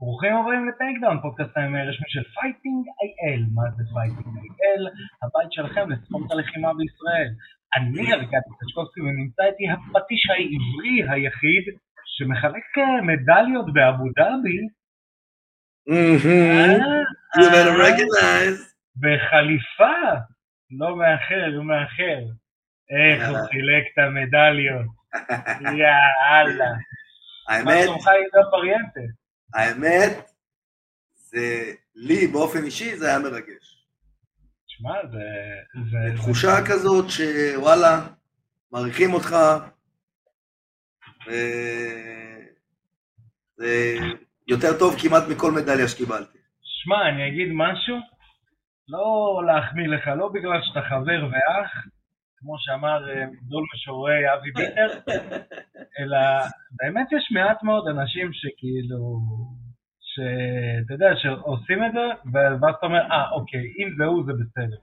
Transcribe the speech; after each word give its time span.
ברוכים 0.00 0.36
הבאים 0.36 0.68
ל 0.68 0.73
Takedown, 0.73 1.20
פודקאסט 1.22 1.56
ה 1.56 1.62
MMA 1.62 1.80
הרשמי 1.80 2.08
של 2.08 2.24
Fighting 2.34 2.84
IL. 3.00 3.42
מה 3.54 3.62
זה 3.76 3.82
Fighting 3.94 4.34
IL? 4.42 4.82
הבית 5.22 5.52
שלכם 5.52 5.90
לספורט 5.90 6.30
הלחימה 6.32 6.70
בישראל. 6.74 7.30
אני 7.76 8.12
ארקדי 8.12 8.52
קצ'קובסקי 8.60 9.00
ונמצא 9.00 9.42
איתי 9.42 9.64
הפטיש 9.72 10.22
העברי 10.30 10.96
היחיד 11.10 11.64
שמחלק 12.14 12.66
אה, 12.78 13.02
מדליות 13.02 13.66
באבו 13.74 14.04
דאבי. 14.16 14.60
בחליפה, 19.02 19.98
לא 20.78 20.96
מאחר, 20.96 21.50
הוא 21.56 21.64
מאחר. 21.64 22.20
איך 22.96 23.28
הוא 23.28 23.38
חילק 23.50 23.84
את 23.92 23.98
המדליות. 23.98 24.86
יאללה. 25.80 26.72
האמת, 27.48 27.64
מה 27.64 27.82
שלומך 27.82 28.08
עידו 28.08 28.50
פריאנטה? 28.50 29.20
האמת, 29.54 30.30
זה 31.14 31.72
לי 31.94 32.26
באופן 32.26 32.64
אישי 32.64 32.96
זה 32.96 33.08
היה 33.08 33.18
מרגש. 33.18 33.86
תשמע, 34.66 34.92
זה... 35.12 35.18
זה- 35.90 36.16
תחושה 36.16 36.50
כזאת 36.68 37.04
שוואלה, 37.10 38.06
מעריכים 38.72 39.14
אותך, 39.14 39.36
וזה 43.58 43.96
יותר 44.48 44.78
טוב 44.78 44.94
כמעט 45.02 45.22
מכל 45.30 45.52
מדליה 45.52 45.88
שקיבלתי. 45.88 46.38
שמע, 46.62 47.08
אני 47.08 47.28
אגיד 47.28 47.48
משהו, 47.54 47.96
לא 48.88 49.42
להחמיא 49.46 49.88
לך, 49.88 50.06
לא 50.18 50.28
בגלל 50.34 50.60
שאתה 50.62 50.80
חבר 50.88 51.24
ואח, 51.32 51.86
כמו 52.40 52.54
שאמר 52.58 53.08
אה, 53.08 53.24
גדול 53.26 53.64
משוררי 53.74 54.34
אבי 54.34 54.50
ביטר, 54.50 54.88
אלא 55.98 56.18
באמת 56.72 57.06
יש 57.12 57.32
מעט 57.32 57.62
מאוד 57.62 57.88
אנשים 57.88 58.32
שכאילו, 58.32 59.20
שאתה 60.00 60.94
יודע, 60.94 61.16
שעושים 61.16 61.84
את 61.84 61.92
זה, 61.92 62.06
ואז 62.32 62.74
אתה 62.78 62.86
אומר, 62.86 63.02
אה, 63.10 63.30
אוקיי, 63.30 63.60
אם 63.60 63.88
זה 63.98 64.04
הוא, 64.04 64.24
זה 64.26 64.32
בסדר. 64.32 64.76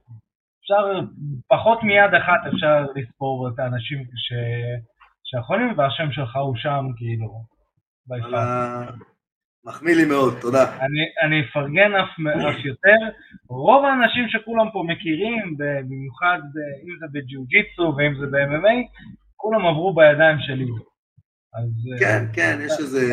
אפשר, 0.62 1.00
פחות 1.48 1.84
מיד 1.84 2.14
אחת 2.14 2.54
אפשר 2.54 2.86
לספור 2.96 3.50
את 3.50 3.60
האנשים 3.60 4.04
ש... 4.16 4.34
שיכולים, 5.24 5.74
והשם 5.78 6.12
שלך 6.12 6.36
הוא 6.36 6.56
שם, 6.56 6.86
כאילו, 6.98 7.42
מחמיא 9.68 9.96
לי 9.96 10.06
מאוד, 10.06 10.34
תודה. 10.42 10.64
אני, 10.80 11.04
אני 11.24 11.42
אפרגן 11.46 11.92
אף, 11.96 12.10
אף 12.50 12.66
יותר, 12.66 13.00
רוב 13.50 13.86
האנשים 13.86 14.30
שכולם 14.30 14.68
פה 14.74 14.84
מכירים, 14.88 15.56
במיוחד 15.58 16.40
אם 16.84 16.94
זה 17.00 17.06
בג'יו-ג'יצו 17.12 17.96
ואם 17.98 18.14
זה 18.20 18.26
ב-MMA, 18.32 18.78
כולם 19.36 19.66
עברו 19.66 19.94
בידיים 19.96 20.38
שלי. 20.40 20.66
אז 21.54 21.70
אה, 21.94 22.00
כן, 22.00 22.26
כן, 22.34 22.58
יש 22.66 22.72
איזה, 22.80 23.04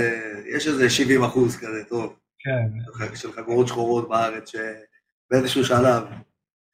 יש 0.57 0.67
איזה 0.67 0.91
70 0.91 1.23
אחוז 1.23 1.57
כזה, 1.57 1.85
טוב, 1.89 2.19
כן, 2.39 3.15
של 3.15 3.33
חגורות 3.33 3.69
שחורות 3.69 4.09
בארץ, 4.09 4.53
שבאיזשהו 4.53 5.65
שלב, 5.65 6.03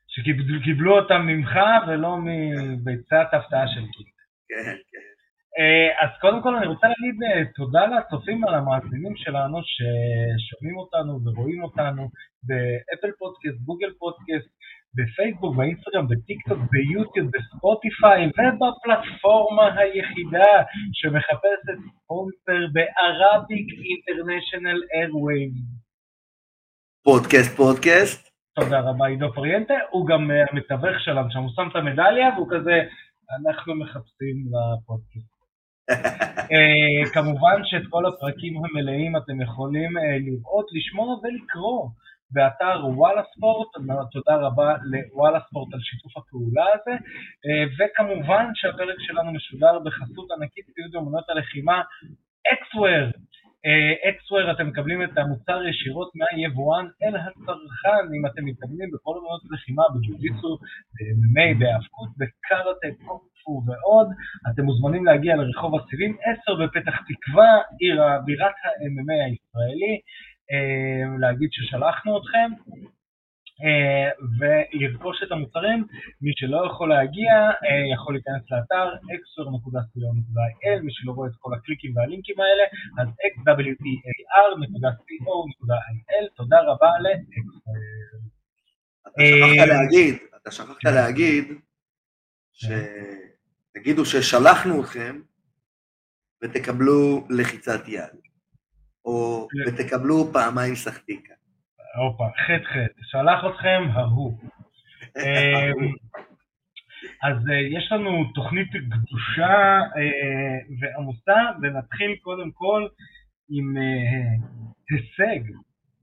שקיבלו 0.08 0.98
אותם 0.98 1.22
ממך 1.26 1.50
ולא 1.88 2.16
מביצת 2.16 3.28
הפתעה 3.32 3.68
של 3.68 3.80
קיט. 3.80 4.14
כן, 4.48 4.64
כן. 4.64 4.70
אה, 4.70 4.74
אז 6.00 6.10
קודם 6.20 6.42
כל 6.42 6.56
אני 6.56 6.66
רוצה 6.66 6.86
להגיד 6.88 7.22
אה, 7.22 7.44
תודה 7.54 7.86
לצופים 7.86 8.44
ולמאזינים 8.44 9.16
שלנו 9.16 9.58
ששומעים 9.62 10.76
אותנו 10.78 11.20
ורואים 11.24 11.62
אותנו 11.62 12.02
ב 12.42 12.54
Apple 12.54 13.12
Podcast, 13.18 13.58
Google 13.64 13.92
Podcast, 13.98 14.48
בפייסבוק, 14.94 15.56
באינסטגרם, 15.56 16.08
בטיקטוק, 16.08 16.58
ביוטיוב, 16.70 17.30
בספוטיפיי 17.34 18.26
ובפלטפורמה 18.26 19.78
היחידה 19.78 20.52
שמחפשת 20.92 21.78
ספונסר 22.04 22.60
ב 22.72 22.86
Arabic 22.86 23.66
International 23.86 24.80
Airwave. 24.94 25.52
פודקאסט, 27.04 27.56
פודקאסט. 27.56 28.30
תודה 28.60 28.80
רבה 28.80 29.06
עידו 29.06 29.32
פריאנטה, 29.34 29.74
הוא 29.90 30.06
גם 30.06 30.30
אה, 30.30 30.44
המתווך 30.50 31.00
שלנו 31.00 31.30
שם, 31.30 31.38
הוא 31.38 31.50
שם 31.56 31.68
את 31.70 31.76
המדליה 31.76 32.28
והוא 32.34 32.48
כזה, 32.50 32.76
אנחנו 33.38 33.74
מחפשים 33.74 34.36
לפודקאסט. 34.52 35.39
אה, 36.52 37.10
כמובן 37.12 37.60
שאת 37.64 37.82
כל 37.90 38.06
הפרקים 38.06 38.54
המלאים 38.64 39.16
אתם 39.16 39.40
יכולים 39.40 39.98
אה, 39.98 40.18
לראות, 40.18 40.66
לשמוע 40.72 41.16
ולקרוא 41.22 41.88
באתר 42.32 42.86
וואלה 42.86 43.22
ספורט, 43.36 43.68
תודה 44.12 44.36
רבה 44.36 44.74
לוואלה 44.84 45.40
ספורט 45.48 45.74
על 45.74 45.80
שיתוף 45.82 46.16
הפעולה 46.16 46.64
הזה, 46.74 46.96
אה, 47.46 47.64
וכמובן 47.78 48.50
שהפרק 48.54 48.96
שלנו 48.98 49.32
משודר 49.32 49.78
בחסות 49.84 50.30
ענקית 50.30 50.64
ציוד 50.74 50.94
אומנות 50.94 51.30
הלחימה, 51.30 51.82
אקסוור. 52.52 53.10
אקסוור 54.08 54.50
אתם 54.50 54.66
מקבלים 54.66 55.02
את 55.02 55.18
המוצר 55.18 55.62
ישירות 55.68 56.10
מהיבואן 56.14 56.86
אל 57.02 57.16
הצרכן, 57.16 58.04
אם 58.16 58.26
אתם 58.26 58.44
מתכוונים 58.44 58.90
בכל 58.90 59.16
אומנות 59.16 59.40
לחימה, 59.50 59.82
בג'ו-ג'יצו, 59.94 60.56
ב-MMA, 60.94 61.58
בהאבקות, 61.58 62.08
בקארטה, 62.18 62.88
קונפו 63.06 63.62
ועוד, 63.66 64.08
אתם 64.50 64.62
מוזמנים 64.62 65.04
להגיע 65.04 65.36
לרחוב 65.36 65.80
הסיבים 65.80 66.16
10 66.42 66.64
בפתח 66.64 66.96
תקווה, 67.08 67.52
עיר 67.80 68.02
בירת 68.24 68.54
ה-MMA 68.64 69.18
הישראלי, 69.26 69.94
אה, 70.52 71.18
להגיד 71.18 71.48
ששלחנו 71.52 72.18
אתכם. 72.18 72.50
אה, 73.64 74.08
ולרכוש 74.38 75.22
את 75.22 75.32
המוצרים, 75.32 75.86
מי 76.20 76.32
שלא 76.34 76.66
יכול 76.66 76.88
להגיע 76.88 77.32
אה, 77.32 77.84
יכול 77.94 78.14
להיכנס 78.14 78.42
לאתר 78.50 78.86
xor.co.il, 78.94 80.80
מי 80.82 80.92
שלא 80.92 81.12
רואה 81.12 81.28
את 81.28 81.34
כל 81.38 81.54
הקליקים 81.54 81.96
והלינקים 81.96 82.36
האלה, 82.40 82.64
אז 83.00 83.08
xwer.co.il, 83.08 83.84
תודה 86.36 86.60
רבה 86.60 86.90
לאקסור. 87.00 87.74
אתה 89.02 89.22
שכחת 89.26 89.58
אה, 89.58 89.66
להגיד, 89.66 90.14
אתה 90.42 90.50
שכחת 90.50 90.76
כן. 90.80 90.94
להגיד, 90.94 91.44
שתגידו 92.52 94.04
ששלחנו 94.04 94.82
אתכם 94.82 95.20
ותקבלו 96.42 97.26
לחיצת 97.30 97.88
יד, 97.88 98.16
או 99.04 99.48
כן. 99.50 99.58
ותקבלו 99.68 100.32
פעמיים 100.32 100.74
סחטיקה. 100.74 101.34
הופה, 101.96 102.24
חטא 102.46 102.64
חטא, 102.64 103.02
שלח 103.02 103.44
אתכם 103.44 103.82
ההוא. 103.92 104.38
אה, 105.16 105.72
אז 107.22 107.36
אה, 107.50 107.60
יש 107.60 107.92
לנו 107.92 108.24
תוכנית 108.34 108.68
גדושה 108.72 109.80
אה, 109.96 110.58
ועמוסה, 110.80 111.40
ונתחיל 111.62 112.16
קודם 112.22 112.50
כל 112.50 112.86
עם 113.50 113.76
אה, 113.76 114.34
הישג, 114.90 115.40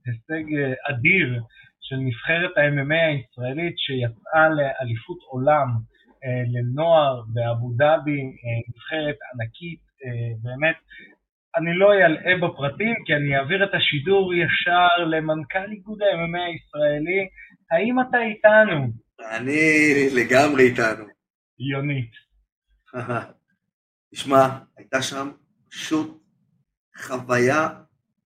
הישג 0.06 0.44
אדיר 0.90 1.42
של 1.80 1.96
נבחרת 1.96 2.56
ה-MMA 2.56 3.04
הישראלית 3.08 3.78
שיצאה 3.78 4.48
לאליפות 4.48 5.18
עולם 5.30 5.68
לנוער 6.54 7.22
באבו 7.32 7.72
דאבי, 7.76 8.22
נבחרת 8.68 9.16
ענקית, 9.34 9.80
באמת. 10.42 10.76
אני 11.56 11.78
לא 11.78 11.92
אלאה 11.92 12.48
בפרטים, 12.48 12.94
כי 13.06 13.14
אני 13.14 13.36
אעביר 13.38 13.64
את 13.64 13.74
השידור 13.74 14.34
ישר 14.34 15.04
למנכ"ל 15.10 15.70
איגוד 15.72 16.02
ה-MMA 16.02 16.44
הישראלי. 16.48 17.28
האם 17.70 18.00
אתה 18.00 18.18
איתנו, 18.18 18.92
אני 19.20 20.08
לגמרי 20.14 20.64
איתנו. 20.64 21.04
יונית? 21.58 22.10
תשמע, 24.14 24.48
הייתה 24.76 25.02
שם 25.02 25.30
פשוט 25.70 26.22
חוויה 26.96 27.68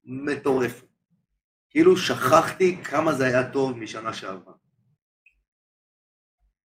מטורפת. 0.04 0.86
כאילו 1.70 1.96
שכחתי 1.96 2.76
כמה 2.84 3.12
זה 3.12 3.26
היה 3.26 3.50
טוב 3.52 3.78
משנה 3.78 4.12
שעברה. 4.12 4.54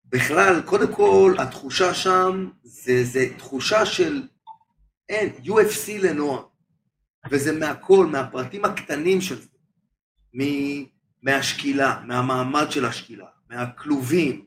בכלל, 0.04 0.62
קודם 0.64 0.94
כל, 0.94 1.34
התחושה 1.38 1.94
שם 1.94 2.50
זה, 2.62 3.04
זה 3.04 3.20
תחושה 3.38 3.86
של 3.86 4.22
אין, 5.08 5.28
UFC 5.44 6.02
לנוער. 6.02 6.44
וזה 7.30 7.58
מהכל, 7.58 8.06
מהפרטים 8.06 8.64
הקטנים 8.64 9.20
של 9.20 9.40
זה. 9.42 9.48
מ- 10.34 10.84
מהשקילה, 11.22 12.02
מהמעמד 12.06 12.66
של 12.70 12.84
השקילה, 12.84 13.26
מהכלובים, 13.50 14.44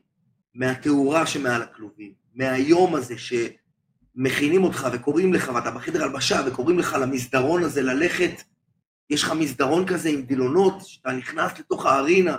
מהתאורה 0.54 1.26
שמעל 1.26 1.62
הכלובים, 1.62 2.12
מהיום 2.34 2.94
הזה 2.94 3.14
שמכינים 3.18 4.64
אותך 4.64 4.88
וקוראים 4.92 5.34
לך, 5.34 5.50
ואתה 5.54 5.70
בחדר 5.70 6.02
הלבשה 6.02 6.40
וקוראים 6.46 6.78
לך 6.78 6.96
למסדרון 7.00 7.64
הזה 7.64 7.82
ללכת, 7.82 8.42
יש 9.10 9.22
לך 9.22 9.32
מסדרון 9.32 9.86
כזה 9.86 10.08
עם 10.08 10.22
דילונות, 10.22 10.74
שאתה 10.86 11.12
נכנס 11.12 11.58
לתוך 11.58 11.86
הארינה, 11.86 12.36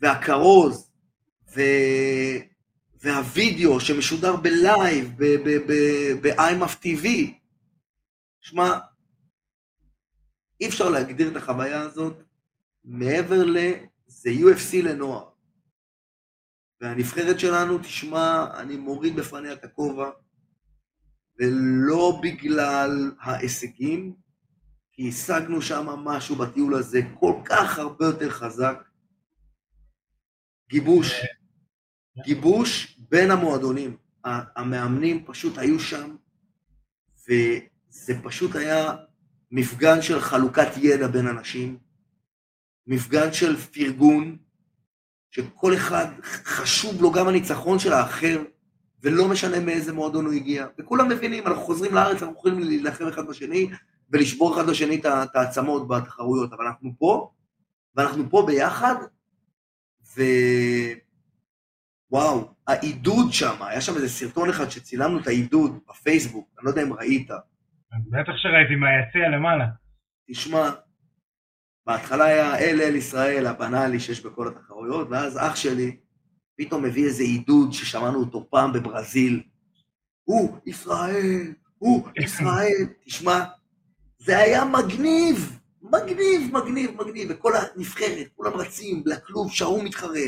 והכרוז, 0.00 0.90
ו... 1.56 1.60
והווידאו 3.02 3.80
שמשודר 3.80 4.36
בלייב, 4.36 5.12
ב-IMAF 6.22 6.84
TV. 6.84 7.06
שמע, 8.40 8.78
אי 10.60 10.68
אפשר 10.68 10.88
להגדיר 10.88 11.30
את 11.30 11.36
החוויה 11.36 11.80
הזאת 11.80 12.22
מעבר 12.84 13.44
ל... 13.44 13.56
זה 14.06 14.30
UFC 14.30 14.82
לנוער. 14.82 15.28
והנבחרת 16.80 17.40
שלנו, 17.40 17.78
תשמע, 17.78 18.46
אני 18.60 18.76
מוריד 18.76 19.16
בפניה 19.16 19.52
את 19.52 19.64
הכובע, 19.64 20.10
ולא 21.38 22.20
בגלל 22.22 23.12
ההישגים, 23.20 24.14
כי 24.92 25.08
השגנו 25.08 25.62
שם 25.62 25.86
משהו 25.86 26.36
בטיול 26.36 26.74
הזה 26.74 27.00
כל 27.20 27.34
כך 27.44 27.78
הרבה 27.78 28.06
יותר 28.06 28.30
חזק. 28.30 28.82
גיבוש, 30.68 31.12
גיבוש 32.24 32.98
בין 33.08 33.30
המועדונים. 33.30 33.96
המאמנים 34.24 35.24
פשוט 35.24 35.58
היו 35.58 35.80
שם, 35.80 36.16
וזה 37.28 38.14
פשוט 38.22 38.56
היה 38.56 38.96
מפגן 39.50 40.02
של 40.02 40.20
חלוקת 40.20 40.68
ידע 40.76 41.06
בין 41.06 41.26
אנשים, 41.26 41.78
מפגן 42.86 43.32
של 43.32 43.56
פרגון, 43.56 44.36
שכל 45.30 45.74
אחד 45.74 46.06
חשוב 46.24 47.02
לו 47.02 47.12
גם 47.12 47.28
הניצחון 47.28 47.78
של 47.78 47.92
האחר, 47.92 48.42
ולא 49.02 49.28
משנה 49.28 49.60
מאיזה 49.60 49.92
מועדון 49.92 50.26
הוא 50.26 50.34
הגיע. 50.34 50.66
וכולם 50.78 51.08
מבינים, 51.08 51.46
אנחנו 51.46 51.62
חוזרים 51.62 51.94
לארץ, 51.94 52.22
אנחנו 52.22 52.36
יכולים 52.38 52.58
להילחם 52.58 53.06
אחד 53.08 53.26
בשני, 53.26 53.70
ולשבור 54.10 54.54
אחד 54.54 54.68
לשני 54.68 55.00
את 55.04 55.36
העצמות 55.36 55.88
בתחרויות, 55.88 56.52
אבל 56.52 56.66
אנחנו 56.66 56.92
פה, 56.98 57.30
ואנחנו 57.94 58.30
פה 58.30 58.44
ביחד, 58.46 58.94
ווואו, 62.10 62.54
העידוד 62.66 63.32
שם, 63.32 63.62
היה 63.62 63.80
שם 63.80 63.96
איזה 63.96 64.08
סרטון 64.08 64.50
אחד 64.50 64.70
שצילמנו 64.70 65.20
את 65.20 65.26
העידוד 65.26 65.78
בפייסבוק, 65.88 66.48
אני 66.58 66.64
לא 66.64 66.70
יודע 66.70 66.82
אם 66.82 66.92
ראית. 66.92 67.30
בטח 67.98 68.32
שראיתי 68.36 68.76
מהיציע 68.76 69.28
למעלה. 69.28 69.66
תשמע, 70.30 70.70
בהתחלה 71.86 72.24
היה 72.24 72.58
אל 72.58 72.80
אל 72.80 72.96
ישראל, 72.96 73.46
הבנאלי 73.46 74.00
שיש 74.00 74.20
בכל 74.26 74.48
התחרויות, 74.48 75.08
ואז 75.10 75.38
אח 75.38 75.56
שלי 75.56 75.96
פתאום 76.56 76.82
מביא 76.82 77.04
איזה 77.04 77.22
עידוד 77.22 77.72
ששמענו 77.72 78.20
אותו 78.20 78.46
פעם 78.50 78.72
בברזיל. 78.72 79.42
הוא 80.24 80.58
ישראל, 80.66 81.54
הוא 81.78 82.08
ישראל. 82.16 82.86
תשמע, 83.04 83.44
זה 84.18 84.38
היה 84.38 84.64
מגניב, 84.64 85.60
מגניב, 85.82 86.56
מגניב, 86.56 86.90
מגניב, 87.02 87.28
וכל 87.30 87.52
הנבחרת, 87.56 88.28
כולם 88.36 88.52
רצים 88.52 89.02
לכלוב 89.06 89.52
שההוא 89.52 89.84
מתחרה, 89.84 90.20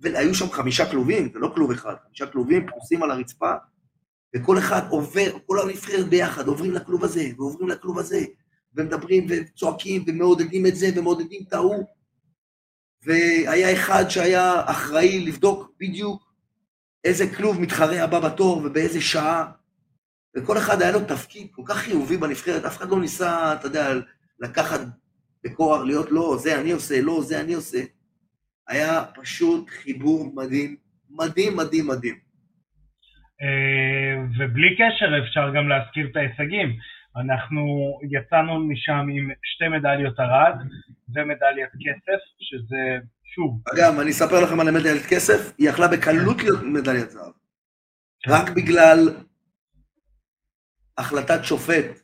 והיו 0.00 0.34
שם 0.34 0.50
חמישה 0.50 0.90
כלובים, 0.90 1.28
זה 1.32 1.38
לא 1.38 1.50
כלוב 1.54 1.70
אחד, 1.70 1.94
חמישה 2.06 2.26
כלובים 2.26 2.66
פרוסים 2.66 3.02
על 3.02 3.10
הרצפה, 3.10 3.54
וכל 4.36 4.58
אחד 4.58 4.82
עובר, 4.90 5.38
כל 5.46 5.60
הנבחרת 5.60 6.08
ביחד, 6.08 6.46
עוברים 6.46 6.72
לכלוב 6.72 7.04
הזה, 7.04 7.28
ועוברים 7.36 7.68
לכלוב 7.68 7.98
הזה, 7.98 8.20
ומדברים 8.74 9.26
וצועקים 9.28 10.04
ומעודדים 10.06 10.66
את 10.66 10.76
זה 10.76 10.86
ומעודדים 10.96 11.44
את 11.48 11.52
ההוא. 11.52 11.84
והיה 13.02 13.72
אחד 13.72 14.04
שהיה 14.08 14.62
אחראי 14.64 15.20
לבדוק 15.20 15.70
בדיוק 15.80 16.34
איזה 17.04 17.34
כלוב 17.36 17.60
מתחרה 17.60 18.04
הבא 18.04 18.20
בתור 18.20 18.62
ובאיזה 18.64 19.00
שעה, 19.00 19.52
וכל 20.36 20.58
אחד 20.58 20.82
היה 20.82 20.90
לו 20.90 21.04
תפקיד 21.04 21.48
כל 21.52 21.62
כך 21.66 21.76
חיובי 21.76 22.16
בנבחרת, 22.16 22.64
אף 22.64 22.76
אחד 22.76 22.88
לא 22.88 23.00
ניסה, 23.00 23.52
אתה 23.52 23.66
יודע, 23.66 23.94
לקחת 24.40 24.80
בכוח, 25.44 25.80
להיות 25.80 26.10
לא, 26.10 26.38
זה 26.42 26.60
אני 26.60 26.72
עושה, 26.72 27.00
לא, 27.00 27.22
זה 27.26 27.40
אני 27.40 27.54
עושה. 27.54 27.82
היה 28.68 29.04
פשוט 29.14 29.70
חיבור 29.70 30.32
מדהים, 30.34 30.76
מדהים, 31.10 31.56
מדהים, 31.56 31.86
מדהים. 31.86 32.23
אה, 33.44 34.14
ובלי 34.38 34.76
קשר 34.76 35.18
אפשר 35.18 35.50
גם 35.54 35.68
להזכיר 35.68 36.06
את 36.10 36.16
ההישגים. 36.16 36.76
אנחנו 37.16 37.62
יצאנו 38.10 38.60
משם 38.60 39.06
עם 39.12 39.30
שתי 39.42 39.68
מדליות 39.68 40.20
ארד 40.20 40.56
ומדליית 41.14 41.70
כסף, 41.70 42.20
שזה 42.40 42.98
שוב... 43.34 43.62
אגב, 43.74 44.00
אני 44.00 44.10
אספר 44.10 44.40
לכם 44.44 44.60
על 44.60 44.68
המדליית 44.68 45.06
כסף, 45.10 45.54
היא 45.58 45.68
יכלה 45.68 45.88
בקלות 45.88 46.42
להיות 46.42 46.62
מדליית 46.62 47.10
זהב. 47.10 47.32
רק 48.28 48.50
בגלל 48.56 48.98
החלטת 50.98 51.44
שופט 51.44 52.00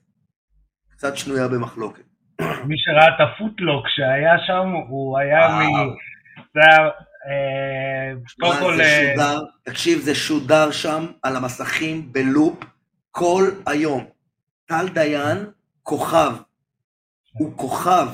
קצת 0.91 1.17
שנויה 1.17 1.49
במחלוקת. 1.49 2.05
מי 2.41 2.75
שראה 2.79 3.09
את 3.09 3.21
הפוטלוק 3.21 3.89
שהיה 3.89 4.39
שם, 4.47 4.69
הוא 4.89 5.19
היה 5.19 5.49
מ... 5.49 5.63
זה 6.55 6.61
היה... 6.61 6.91
אה, 7.27 8.13
קודם 8.41 8.59
כל... 8.61 8.81
אה, 8.81 9.39
תקשיב, 9.65 9.99
זה 9.99 10.15
שודר 10.15 10.71
שם 10.71 11.07
על 11.23 11.37
המסכים 11.37 12.13
בלופ 12.13 12.65
כל 13.11 13.45
היום. 13.67 14.05
טל 14.67 14.89
דיין, 14.89 15.39
כוכב. 15.83 16.33
הוא 17.33 17.53
כוכב. 17.57 18.07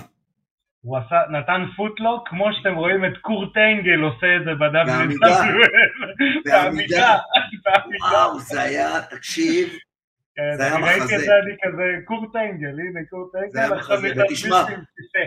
הוא 0.81 0.99
עשה, 0.99 1.17
נתן 1.31 1.65
פוטלוק, 1.77 2.29
כמו 2.29 2.45
שאתם 2.53 2.75
רואים 2.75 3.05
את 3.05 3.19
קורט 3.21 3.57
אנגל 3.57 4.01
עושה 4.01 4.27
את 4.37 4.45
זה 4.45 4.51
בדף. 4.55 4.87
בעמידה. 4.87 5.43
בעמידה. 6.45 7.19
וואו, 8.01 8.41
זה 8.41 8.63
היה, 8.63 9.03
תקשיב, 9.11 9.69
כן, 10.37 10.57
זה 10.57 10.65
היה 10.67 10.79
מחזה. 10.79 10.91
ראיתי 10.91 11.17
את 11.17 11.21
זה, 11.21 11.33
אני 11.43 11.55
כזה, 11.63 11.83
קורט 12.05 12.37
אנגל, 12.37 12.69
הנה 12.69 13.01
קורט 13.11 13.35
אנגל. 13.35 13.51
זה 13.53 13.61
היה 13.61 13.71
מחזה, 13.71 14.09
ותשמע, 14.17 14.63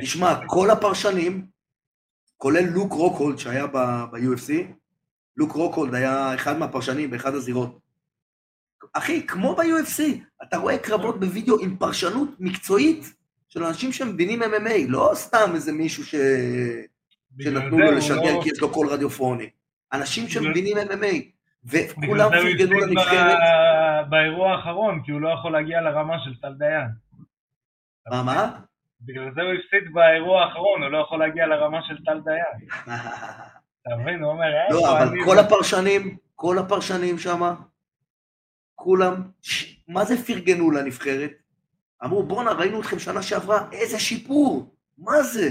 תשמע, 0.02 0.34
כל 0.46 0.70
הפרשנים, 0.70 1.46
כולל 2.40 2.66
לוק 2.74 2.94
רוקהולד 2.94 3.38
שהיה 3.38 3.68
ב-UFC, 3.68 4.54
לוק 5.38 5.52
רוקהולד 5.52 5.96
היה 5.96 6.36
אחד 6.36 6.58
מהפרשנים 6.58 7.12
באחד 7.12 7.36
הזירות. 7.36 7.80
אחי, 8.94 9.28
כמו 9.28 9.56
ב-UFC, 9.56 10.04
אתה 10.44 10.58
רואה 10.58 10.78
קרבות 10.78 11.20
בווידאו 11.20 11.60
עם 11.60 11.78
פרשנות 11.78 12.30
מקצועית 12.40 13.14
של 13.50 13.64
אנשים 13.64 13.92
שמבינים 13.92 14.44
MMA, 14.44 14.88
לא 14.88 15.12
סתם 15.14 15.52
איזה 15.56 15.72
מישהו 15.72 16.06
ש... 16.06 16.16
שנתנו 17.42 17.80
לו 17.80 17.92
לשדר 17.92 18.36
לא... 18.36 18.44
כי 18.44 18.50
יש 18.50 18.62
לו 18.62 18.74
קול 18.74 18.88
רדיופוני. 18.88 19.50
אנשים 19.94 20.28
שמבינים 20.28 20.78
MMA, 20.78 21.16
וכולם 21.66 22.30
פרגנו 22.32 22.80
לנבחרת. 22.80 23.38
באירוע 24.10 24.52
האחרון, 24.52 25.02
כי 25.06 25.12
הוא 25.12 25.22
לא 25.22 25.30
יכול 25.30 25.52
להגיע 25.52 25.82
לרמה 25.82 26.16
של 26.20 26.36
טל 26.42 26.54
דיין. 26.54 26.88
מה, 28.12 28.24
מה? 28.24 28.60
בגלל 29.01 29.34
זה 29.36 29.42
הוא 29.42 29.51
הפסיד 29.51 29.94
באירוע 29.94 30.44
האחרון, 30.44 30.84
הוא 30.84 30.92
לא 30.92 30.98
יכול 30.98 31.19
להגיע 31.19 31.48
לרמה 31.48 31.80
של 31.88 32.04
טל 32.06 32.19
דיין. 32.19 32.69
אתה 33.81 33.96
מבין? 34.01 34.24
הוא 34.24 34.31
אומר, 34.31 34.46
לא, 34.72 34.92
אבל 34.92 35.10
כל 35.25 35.40
הפרשנים, 35.40 36.18
כל 36.36 36.57
הפרשנים 36.57 37.19
שם, 37.19 37.42
כולם, 38.75 39.13
מה 39.88 40.06
זה 40.06 40.25
פרגנו 40.25 40.72
לנבחרת? 40.72 41.31
אמרו, 42.04 42.24
בואנה, 42.24 42.51
ראינו 42.51 42.81
אתכם 42.81 43.00
שנה 43.00 43.22
שעברה, 43.22 43.69
איזה 43.72 44.00
שיפור, 44.00 44.75
מה 44.98 45.24
זה? 45.24 45.50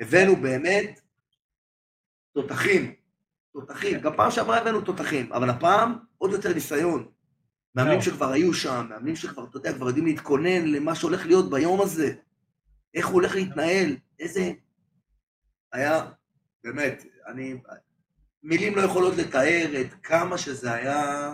הבאנו 0.00 0.36
באמת 0.36 1.00
תותחים, 2.34 2.94
תותחים. 3.52 4.00
גם 4.00 4.16
פעם 4.16 4.30
שעברה 4.30 4.58
הבאנו 4.58 4.80
תותחים, 4.80 5.32
אבל 5.32 5.50
הפעם 5.50 5.98
עוד 6.18 6.30
יותר 6.32 6.54
ניסיון. 6.54 7.08
מאמנים 7.74 8.02
שכבר 8.02 8.32
היו 8.32 8.54
שם, 8.54 8.86
מאמנים 8.90 9.16
שכבר, 9.16 9.44
אתה 9.44 9.56
יודע, 9.56 9.72
כבר 9.72 9.86
יודעים 9.86 10.06
להתכונן 10.06 10.64
למה 10.64 10.94
שהולך 10.94 11.26
להיות 11.26 11.50
ביום 11.50 11.80
הזה. 11.80 12.14
איך 12.98 13.06
הוא 13.06 13.14
הולך 13.14 13.34
להתנהל, 13.34 13.96
איזה... 14.20 14.52
היה, 15.72 16.00
באמת, 16.64 17.04
אני... 17.26 17.54
מילים 18.42 18.76
לא 18.76 18.82
יכולות 18.82 19.14
לתאר 19.16 19.80
את 19.80 19.94
כמה 20.02 20.38
שזה 20.38 20.74
היה 20.74 21.30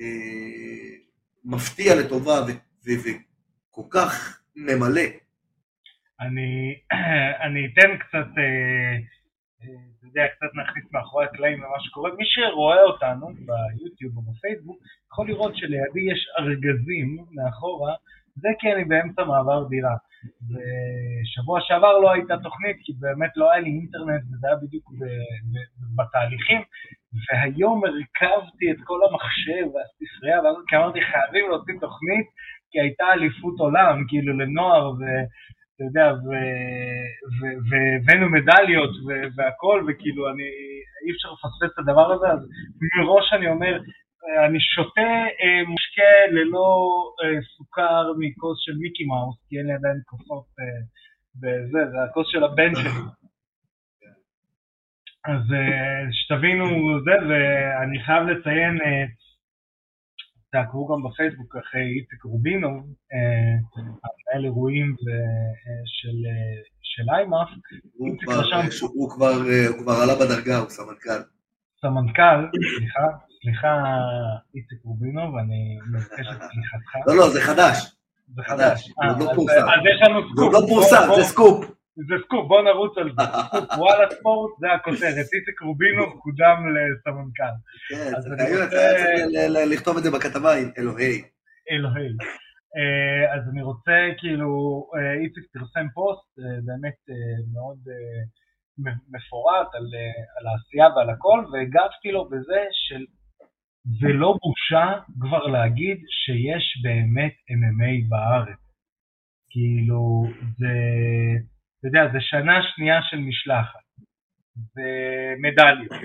אה, 0.00 0.96
מפתיע 1.44 1.94
לטובה 1.94 2.40
וכל 2.84 3.82
כך 3.90 4.40
ממלא. 4.56 5.08
אני, 6.20 6.74
אני 7.44 7.66
אתן 7.66 7.98
קצת, 7.98 8.28
אה, 8.38 8.94
אה, 9.62 9.78
אתה 9.98 10.06
יודע, 10.06 10.22
קצת 10.36 10.50
נכניס 10.62 10.92
מאחורי 10.92 11.24
הקלעים 11.24 11.58
למה 11.58 11.80
שקורה. 11.80 12.10
מי 12.18 12.24
שרואה 12.26 12.82
אותנו 12.82 13.26
ביוטיוב 13.26 14.16
או 14.16 14.22
בפייסבוק, 14.22 14.78
יכול 15.12 15.28
לראות 15.28 15.56
שלידי 15.56 16.00
יש 16.12 16.28
ארגזים 16.38 17.24
מאחורה, 17.32 17.94
זה 18.36 18.48
כי 18.58 18.72
אני 18.72 18.84
באמצע 18.84 19.24
מעבר 19.24 19.68
דירה. 19.68 19.96
ושבוע 20.48 21.60
שעבר 21.60 21.98
לא 21.98 22.12
הייתה 22.12 22.34
תוכנית, 22.42 22.76
כי 22.84 22.92
באמת 23.00 23.30
לא 23.36 23.52
היה 23.52 23.60
לי 23.60 23.70
אינטרנט 23.70 24.22
וזה 24.32 24.46
היה 24.48 24.56
בדיוק 24.56 24.84
בתהליכים, 25.96 26.60
והיום 27.24 27.84
הרכבתי 27.84 28.70
את 28.70 28.76
כל 28.84 29.00
המחשב 29.08 29.64
והספרייה, 29.72 30.42
ואז 30.42 30.56
אמרתי, 30.74 31.00
חייבים 31.00 31.50
להוציא 31.50 31.74
תוכנית, 31.80 32.26
כי 32.70 32.80
הייתה 32.80 33.12
אליפות 33.12 33.54
עולם, 33.58 34.04
כאילו, 34.08 34.38
לנוער, 34.38 34.90
ואתה 34.90 35.84
יודע, 35.88 36.12
והבאנו 37.70 38.28
מדליות 38.28 38.90
והכל, 39.36 39.86
וכאילו, 39.88 40.30
אני, 40.30 40.48
אי 41.02 41.10
אפשר 41.12 41.28
לפספס 41.32 41.74
את 41.74 41.78
הדבר 41.78 42.12
הזה, 42.12 42.26
אז 42.26 42.40
מראש 42.98 43.32
אני 43.32 43.48
אומר, 43.48 43.80
אני 44.46 44.60
שותה 44.60 45.10
אה, 45.40 45.62
משקה 45.74 46.12
ללא 46.32 46.68
אה, 47.22 47.40
סוכר 47.56 48.12
מכוס 48.18 48.58
של 48.60 48.76
מיקי 48.82 49.04
מאוס, 49.04 49.36
כי 49.48 49.58
אין 49.58 49.66
לי 49.66 49.72
עדיין 49.72 50.00
כוסות 50.06 50.46
אה, 50.60 50.80
בזה, 51.34 51.90
זה 51.90 51.96
הכוס 52.04 52.26
של 52.30 52.44
הבן 52.44 52.74
שלי. 52.74 52.90
אז 55.24 55.42
שתבינו 56.12 56.64
זה, 57.04 57.26
ואני 57.28 58.04
חייב 58.04 58.22
לציין, 58.28 58.78
תעקבו 60.52 60.86
גם 60.86 61.02
בפייסבוק 61.02 61.56
אחרי 61.56 61.80
איציק 61.80 62.24
רובינוב, 62.24 62.86
המנהל 63.76 64.44
אירועים 64.44 64.94
של, 65.86 66.16
של 66.82 67.04
איימאף. 67.14 67.48
הוא, 67.94 68.08
הוא 68.94 69.10
כבר 69.82 69.94
עלה 70.02 70.14
בדרגה, 70.14 70.58
הוא 70.58 70.68
סמנכ"ל. 70.68 71.22
סמנכ"ל, 71.80 72.40
סליחה, 72.78 73.06
סליחה, 73.42 73.72
איציק 74.54 74.78
רובינוב, 74.84 75.36
אני 75.36 75.78
מבקש 75.92 76.26
את 76.32 76.42
סליחתך. 76.42 76.92
לא, 77.06 77.16
לא, 77.16 77.28
זה 77.28 77.40
חדש. 77.40 77.96
זה 78.34 78.42
חדש. 78.42 78.88
זה 78.88 79.08
עוד 79.08 79.18
לא 79.20 79.30
אה, 79.30 79.34
פורסם. 79.34 79.66
אז 79.74 79.80
יש 79.90 80.02
לנו 80.02 80.20
זה 80.22 80.28
סקופ. 80.28 80.44
עוד 80.44 80.52
לא 80.52 80.68
פורסם, 80.68 81.06
זה 81.16 81.24
סקופ. 81.24 81.64
זה 81.96 82.14
סקופ, 82.24 82.48
בוא 82.48 82.62
נרוץ 82.62 82.98
על 82.98 83.10
זה. 83.16 83.22
וואלה 83.80 84.10
ספורט, 84.10 84.50
זה 84.60 84.72
הכותרת. 84.72 85.26
איציק 85.34 85.60
רובינוב 85.62 86.20
קודם 86.22 86.58
לסמנכ"ל. 86.74 87.54
כן, 87.88 88.20
זה 88.20 88.36
צריך 88.36 88.50
לכתוב 89.72 89.96
את 89.96 90.02
זה 90.02 90.10
בכתבה 90.10 90.50
אלוהי. 90.78 91.22
אלוהי. 91.70 92.08
אה, 92.76 93.34
אז 93.34 93.42
אני 93.52 93.62
רוצה, 93.62 93.96
כאילו, 94.18 94.50
אה, 94.96 95.14
איציק 95.22 95.44
פרסם 95.52 95.86
פוסט 95.94 96.30
באמת 96.66 97.00
מאוד 97.54 97.78
מפורט 99.14 99.68
על, 99.74 99.86
על 100.36 100.44
העשייה 100.46 100.88
ועל 100.96 101.10
הכל, 101.10 101.40
והגבתי 101.52 102.08
לו 102.12 102.28
בזה 102.28 102.60
של 102.72 103.02
זה 104.00 104.08
לא 104.08 104.38
בושה 104.42 105.00
כבר 105.20 105.46
להגיד 105.46 105.98
שיש 106.08 106.82
באמת 106.82 107.32
MMA 107.32 108.08
בארץ. 108.08 108.58
כאילו, 109.50 110.26
זה, 110.58 110.74
אתה 111.78 111.88
יודע, 111.88 112.12
זה 112.12 112.18
שנה 112.20 112.60
שנייה 112.74 113.00
של 113.10 113.16
משלחת. 113.16 113.86
זה 114.74 114.90
מדליות. 115.38 116.02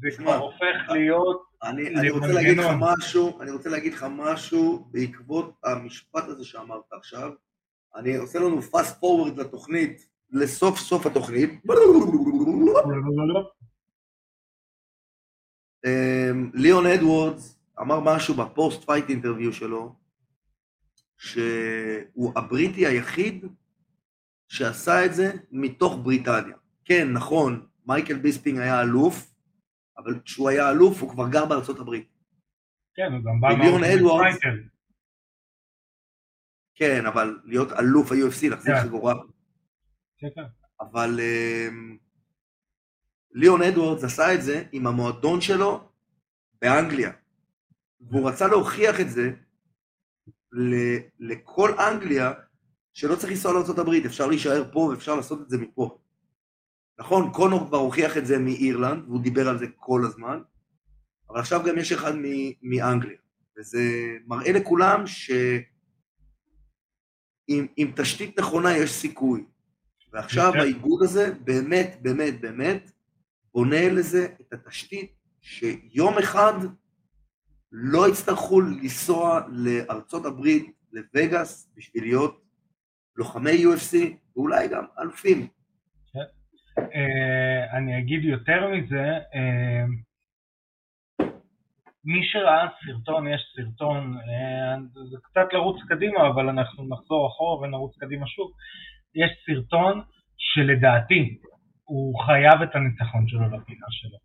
זה 0.00 0.08
כבר 0.18 0.36
הופך 0.36 0.90
להיות 0.90 1.50
אני, 1.62 1.88
אני 1.88 2.10
רוצה 2.10 2.32
להגיד 2.32 2.58
לך. 2.58 2.66
משהו, 2.80 3.40
אני 3.42 3.50
רוצה 3.50 3.70
להגיד 3.70 3.92
לך 3.92 4.06
משהו 4.10 4.88
בעקבות 4.90 5.54
המשפט 5.64 6.24
הזה 6.24 6.44
שאמרת 6.44 6.92
עכשיו. 6.92 7.30
אני 7.96 8.16
עושה 8.16 8.38
לנו 8.38 8.58
fast 8.58 9.02
forward 9.02 9.40
לתוכנית, 9.40 10.06
לסוף 10.30 10.78
סוף 10.78 11.06
התוכנית. 11.06 11.50
אמ, 15.86 16.50
ליאון 16.54 16.86
אדוורדס 16.86 17.58
אמר 17.80 18.00
משהו 18.00 18.34
ב-post 18.34 18.84
fight 18.84 19.04
interview 19.08 19.52
שלו, 19.52 19.94
שהוא 21.18 22.32
הבריטי 22.36 22.86
היחיד 22.86 23.44
שעשה 24.48 25.04
את 25.06 25.14
זה 25.14 25.32
מתוך 25.50 25.98
בריטניה. 26.02 26.56
כן, 26.84 27.12
נכון, 27.12 27.66
מייקל 27.86 28.18
ביספינג 28.18 28.58
היה 28.58 28.82
אלוף, 28.82 29.34
אבל 29.98 30.20
כשהוא 30.24 30.48
היה 30.48 30.70
אלוף 30.70 31.02
הוא 31.02 31.10
כבר 31.10 31.28
גר 31.28 31.46
בארצות 31.46 31.78
הברית. 31.78 32.08
כן, 32.94 33.12
הוא 33.12 33.20
גם 33.24 33.40
בא 33.40 33.48
אדוארדס- 33.48 34.40
fighter. 34.40 34.56
כן, 36.74 37.06
אבל 37.06 37.40
להיות 37.44 37.72
אלוף 37.72 38.12
ה-UFC, 38.12 38.48
להחזיק 38.50 38.74
כן. 38.74 38.82
חגורה. 38.82 39.14
כן, 40.18 40.28
כן. 40.34 40.42
אבל 40.80 41.20
אמ, 41.20 41.96
ליאון 43.32 43.62
אדוורדס 43.62 44.04
עשה 44.04 44.34
את 44.34 44.42
זה 44.42 44.64
עם 44.72 44.86
המועדון 44.86 45.40
שלו 45.40 45.88
באנגליה. 46.62 47.12
והוא 48.10 48.28
רצה 48.28 48.46
להוכיח 48.48 49.00
את 49.00 49.10
זה 49.10 49.30
ל- 50.52 50.98
לכל 51.18 51.70
אנגליה, 51.78 52.32
שלא 52.92 53.16
צריך 53.16 53.32
לנסוע 53.32 53.52
לארה"ב, 53.52 53.88
אפשר 54.06 54.26
להישאר 54.26 54.72
פה 54.72 54.78
ואפשר 54.78 55.16
לעשות 55.16 55.40
את 55.40 55.50
זה 55.50 55.58
מפה. 55.58 55.98
נכון, 56.98 57.32
קונור 57.32 57.66
כבר 57.66 57.78
הוכיח 57.78 58.16
את 58.16 58.26
זה 58.26 58.38
מאירלנד, 58.38 59.04
והוא 59.08 59.22
דיבר 59.22 59.48
על 59.48 59.58
זה 59.58 59.66
כל 59.76 60.02
הזמן, 60.06 60.40
אבל 61.30 61.40
עכשיו 61.40 61.60
גם 61.66 61.78
יש 61.78 61.92
אחד 61.92 62.12
מ- 62.16 62.52
מאנגליה. 62.62 63.18
וזה 63.58 63.80
מראה 64.26 64.52
לכולם 64.52 65.06
שעם 65.06 65.62
עם 67.76 67.92
תשתית 67.96 68.38
נכונה 68.38 68.76
יש 68.76 68.90
סיכוי. 68.92 69.44
ועכשיו 70.12 70.46
יותר. 70.46 70.58
האיגוד 70.60 71.02
הזה 71.02 71.34
באמת, 71.44 71.98
באמת, 72.02 72.40
באמת, 72.40 72.90
בונה 73.54 73.88
לזה 73.88 74.26
את 74.40 74.52
התשתית 74.52 75.12
שיום 75.40 76.18
אחד 76.18 76.52
לא 77.72 78.08
יצטרכו 78.08 78.60
לנסוע 78.60 79.40
לארצות 79.48 80.26
הברית, 80.26 80.72
לווגאס, 80.92 81.72
בשביל 81.76 82.04
להיות 82.04 82.40
לוחמי 83.16 83.64
UFC, 83.64 83.96
ואולי 84.36 84.68
גם 84.68 84.84
אלופים. 85.00 85.48
אה, 86.78 87.76
אני 87.76 87.98
אגיד 87.98 88.24
יותר 88.24 88.68
מזה, 88.68 89.04
אה, 89.34 89.84
מי 92.04 92.20
שראה 92.24 92.68
סרטון, 92.86 93.26
יש 93.28 93.40
סרטון, 93.56 94.16
אה, 94.18 94.76
זה 95.10 95.16
קצת 95.22 95.52
לרוץ 95.52 95.76
קדימה, 95.88 96.28
אבל 96.28 96.48
אנחנו 96.48 96.88
נחזור 96.88 97.28
אחורה 97.28 97.60
ונרוץ 97.60 97.98
קדימה 97.98 98.26
שוב, 98.26 98.52
יש 99.14 99.30
סרטון 99.46 100.02
שלדעתי 100.36 101.38
הוא 101.90 102.20
חייב 102.26 102.62
את 102.62 102.74
הניצחון 102.74 103.28
שלו 103.28 103.46
לפינה 103.46 103.86
שלו. 103.90 104.18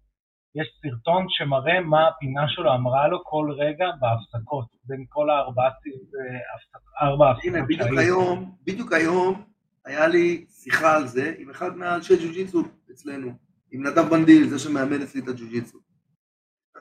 יש 0.55 0.67
סרטון 0.81 1.25
שמראה 1.29 1.79
מה 1.81 2.07
הפינה 2.07 2.45
שלו 2.47 2.73
אמרה 2.73 3.07
לו 3.07 3.23
כל 3.23 3.51
רגע 3.57 3.85
בהפסקות, 3.99 4.65
בין 4.83 5.05
כל 5.09 5.29
הארבעה 5.29 5.67
הפסק- 5.67 7.01
ארבע 7.01 7.31
הפסקות 7.31 7.53
הנה, 7.53 7.65
בדיוק. 7.65 7.99
היום, 7.99 8.55
בדיוק 8.63 8.93
היום, 8.93 9.43
היה 9.85 10.07
לי 10.07 10.45
שיחה 10.49 10.95
על 10.95 11.07
זה 11.07 11.33
עם 11.37 11.49
אחד 11.49 11.77
מהאנשי 11.77 12.13
ג'ו-ג'יצו 12.15 12.63
אצלנו, 12.91 13.31
עם 13.71 13.87
נדב 13.87 14.09
בנדיל, 14.09 14.47
זה 14.47 14.59
שמאמן 14.59 15.01
אצלי 15.01 15.21
את 15.21 15.27
הג'ו-ג'יצו. 15.27 15.77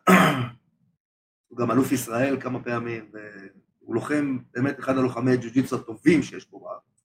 הוא 1.49 1.59
גם 1.59 1.71
אלוף 1.71 1.93
ישראל 1.93 2.41
כמה 2.41 2.63
פעמים, 2.65 3.11
והוא 3.13 3.95
לוחם, 3.95 4.39
באמת 4.55 4.79
אחד 4.81 4.99
הלוחמי 4.99 5.37
ג'ו-ג'יצו 5.37 5.77
הטובים 5.77 6.23
שיש 6.23 6.45
פה 6.45 6.59
בארץ. 6.63 7.05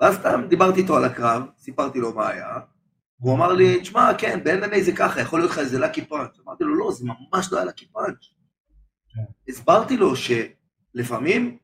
ואז 0.00 0.14
סתם 0.14 0.40
דיברתי 0.48 0.80
איתו 0.80 0.96
על 0.96 1.04
הקרב, 1.04 1.42
סיפרתי 1.56 1.98
לו 1.98 2.14
מה 2.14 2.28
היה, 2.28 2.58
והוא 3.20 3.34
אמר 3.34 3.52
לי, 3.52 3.80
תשמע, 3.80 4.10
כן, 4.18 4.44
ב-MMA 4.44 4.80
זה 4.80 4.92
ככה, 4.96 5.20
יכול 5.20 5.40
להיות 5.40 5.50
לך 5.50 5.58
איזה 5.58 5.78
לקי 5.78 6.04
פאנץ'. 6.04 6.38
אמרתי 6.46 6.64
לו, 6.64 6.74
לא, 6.74 6.92
זה 6.92 7.04
ממש 7.04 7.52
לא 7.52 7.56
היה 7.56 7.66
לקי 7.66 7.86
פאנץ'. 7.86 8.24
כן. 9.14 9.22
הסברתי 9.48 9.96
לו 9.96 10.12
שלפעמים 10.16 11.58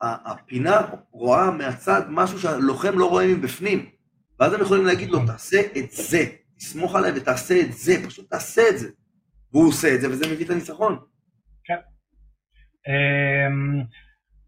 הפינה 0.00 0.80
רואה 1.10 1.50
מהצד 1.50 2.02
משהו 2.08 2.38
שהלוחם 2.38 2.98
לא 2.98 3.10
רואה 3.10 3.26
מבפנים, 3.26 3.90
ואז 4.40 4.52
הם 4.52 4.60
יכולים 4.60 4.86
להגיד 4.86 5.10
לו, 5.10 5.26
תעשה 5.26 5.60
את 5.78 5.90
זה, 5.90 6.24
תסמוך 6.58 6.94
עליי 6.94 7.12
ותעשה 7.16 7.60
את 7.60 7.72
זה, 7.72 7.92
פשוט 8.06 8.30
תעשה 8.30 8.62
את 8.70 8.78
זה. 8.78 8.90
והוא 9.52 9.68
עושה 9.68 9.94
את 9.94 10.00
זה, 10.00 10.10
וזה 10.10 10.34
מביא 10.34 10.44
את 10.44 10.50
הניצחון. 10.50 10.98
אמ, 12.88 13.82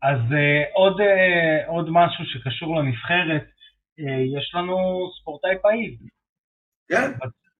אז 0.03 0.21
אה, 0.33 0.63
עוד, 0.75 1.01
אה, 1.01 1.67
עוד 1.67 1.87
משהו 1.91 2.25
שקשור 2.25 2.77
לנבחרת, 2.77 3.56
יש 3.99 4.55
לנו 4.55 4.77
ספורטאי 5.21 5.59
פעיל. 5.63 5.97
כן, 6.89 7.11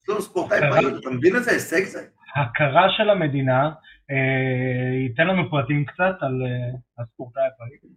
יש 0.03 0.09
לנו 0.09 0.23
ספורטאי. 0.23 0.61
פעיל, 0.61 0.99
אתה 0.99 1.11
מבין 1.11 1.37
איזה 1.37 1.51
הישג 1.51 1.85
זה? 1.85 2.09
הכרה 2.37 2.87
של 2.97 3.11
המדינה, 3.11 3.71
אה, 4.11 5.09
ייתן 5.09 5.27
לנו 5.27 5.51
פרטים 5.51 5.85
קצת 5.85 6.17
על 6.21 6.43
אה, 6.43 7.03
הספורטאי 7.03 7.43
הפעיל. 7.47 7.93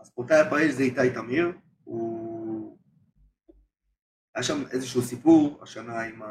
הספורטאי 0.00 0.40
הפעיל 0.40 0.70
זה 0.70 0.82
איתי 0.82 1.10
תמיר, 1.14 1.52
הוא... 1.84 2.78
היה 4.34 4.42
שם 4.42 4.62
איזשהו 4.72 5.02
סיפור 5.02 5.60
השנה 5.62 6.02
עם 6.02 6.22